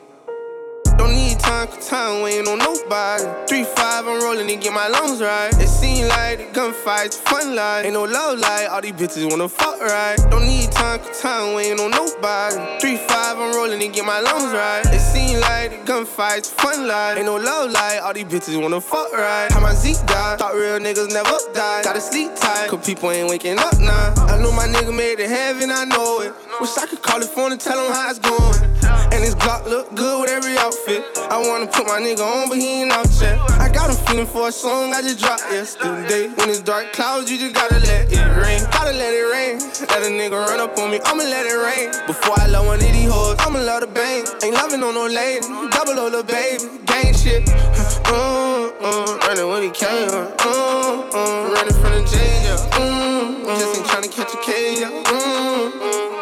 Time, 1.46 1.68
cause 1.68 1.88
time 1.88 2.24
waiting 2.24 2.48
on 2.48 2.58
nobody. 2.58 3.24
3-5, 3.46 3.78
I'm 3.78 4.24
rolling 4.24 4.48
to 4.48 4.56
get 4.56 4.74
my 4.74 4.88
lungs 4.88 5.22
right. 5.22 5.54
It 5.62 5.68
seem 5.68 6.08
like 6.08 6.40
the 6.40 6.46
gunfights 6.60 7.18
fun 7.22 7.56
life. 7.56 7.86
Ain't 7.86 7.94
no 7.94 8.06
love 8.06 8.40
like, 8.40 8.68
all 8.72 8.82
these 8.82 8.94
bitches 8.94 9.30
wanna 9.30 9.48
fuck 9.48 9.80
right. 9.80 10.18
Don't 10.32 10.48
need 10.48 10.72
time, 10.72 11.00
cause 11.00 11.22
time 11.22 11.54
waiting 11.54 11.80
on 11.80 11.92
nobody. 11.92 12.56
3-5, 12.82 13.10
I'm 13.12 13.56
rolling 13.56 13.80
to 13.80 13.88
get 13.90 14.06
my 14.06 14.22
lungs 14.22 14.54
right. 14.54 14.82
It 14.88 15.00
seem 15.00 15.40
like 15.40 15.70
the 15.70 15.92
gunfights 15.92 16.50
fun 16.50 16.88
life. 16.88 17.18
Ain't 17.18 17.28
no 17.28 17.36
love 17.36 17.70
like, 17.70 18.02
all 18.02 18.14
these 18.14 18.26
bitches 18.26 18.60
wanna 18.60 18.82
fuck 18.82 19.14
right. 19.14 19.52
How 19.52 19.60
my 19.60 19.76
Zeke 19.76 20.04
died, 20.08 20.40
thought 20.40 20.56
real 20.56 20.80
niggas 20.80 21.14
never 21.14 21.38
die. 21.54 21.84
Gotta 21.84 22.02
sleep 22.02 22.32
tight, 22.36 22.70
cause 22.70 22.84
people 22.84 23.12
ain't 23.12 23.30
waking 23.30 23.60
up 23.60 23.78
now. 23.78 24.16
I 24.18 24.42
know 24.42 24.52
my 24.52 24.66
nigga 24.66 24.96
made 24.96 25.20
it 25.20 25.30
heaven, 25.30 25.70
I 25.70 25.86
know 25.86 26.22
it. 26.22 26.34
Wish 26.60 26.76
I 26.76 26.88
could 26.88 27.04
call 27.04 27.20
his 27.20 27.30
phone 27.30 27.52
and 27.52 27.62
tell 27.62 27.78
him 27.86 27.94
how 27.94 28.10
it's 28.10 28.18
going. 28.18 28.75
And 29.12 29.24
his 29.24 29.36
Glock 29.36 29.66
look 29.66 29.94
good 29.96 30.22
with 30.22 30.30
every 30.30 30.58
outfit. 30.58 31.04
I 31.30 31.38
wanna 31.38 31.68
put 31.68 31.88
my 31.88 32.00
nigga 32.00 32.22
on, 32.22 32.50
but 32.50 32.58
he 32.58 32.82
ain't 32.82 32.92
out 32.92 33.10
yet. 33.22 33.40
I 33.60 33.70
got 33.70 33.90
him 33.90 33.98
feeling 34.06 34.28
for 34.28 34.50
a 34.50 34.52
song 34.52 34.94
I 34.94 35.02
just 35.02 35.20
dropped 35.20 35.44
yesterday. 35.52 36.28
When 36.36 36.50
it's 36.50 36.62
dark 36.62 36.94
clouds, 36.94 37.32
you 37.32 37.38
just 37.38 37.56
gotta 37.56 37.80
let 37.80 38.12
it 38.12 38.26
rain. 38.38 38.62
Gotta 38.72 38.92
let 38.92 39.14
it 39.14 39.26
rain. 39.32 39.60
Let 39.90 40.04
a 40.04 40.12
nigga 40.12 40.38
run 40.48 40.60
up 40.60 40.78
on 40.78 40.92
me, 40.92 41.00
I'ma 41.06 41.24
let 41.24 41.46
it 41.46 41.58
rain. 41.58 41.92
Before 42.08 42.36
I 42.40 42.48
love 42.48 42.66
one 42.66 42.78
of 42.78 42.82
these 42.82 43.12
hoes, 43.12 43.38
I'ma 43.40 43.60
love 43.60 43.82
the 43.82 43.88
bang. 43.88 44.26
Ain't 44.44 44.56
loving 44.56 44.84
on 44.84 44.94
no 44.94 45.08
lady, 45.08 45.42
double 45.72 46.00
O, 46.00 46.06
little 46.06 46.24
baby. 46.24 46.64
Gang 46.86 47.14
shit. 47.14 47.46
Mm, 47.46 48.72
mm, 48.80 49.20
running 49.28 49.48
when 49.48 49.64
he 49.64 49.70
came. 49.72 50.10
Mm, 50.10 51.10
mm, 51.12 51.54
running 51.54 51.74
from 51.74 51.92
the 51.96 52.04
jail. 52.12 52.58
Mm, 52.78 53.46
mm, 53.46 53.60
just 53.60 53.78
ain't 53.78 53.88
tryna 53.88 54.12
catch 54.12 54.34
a 54.34 54.42
cage. 54.42 54.80
Yeah. 54.80 56.15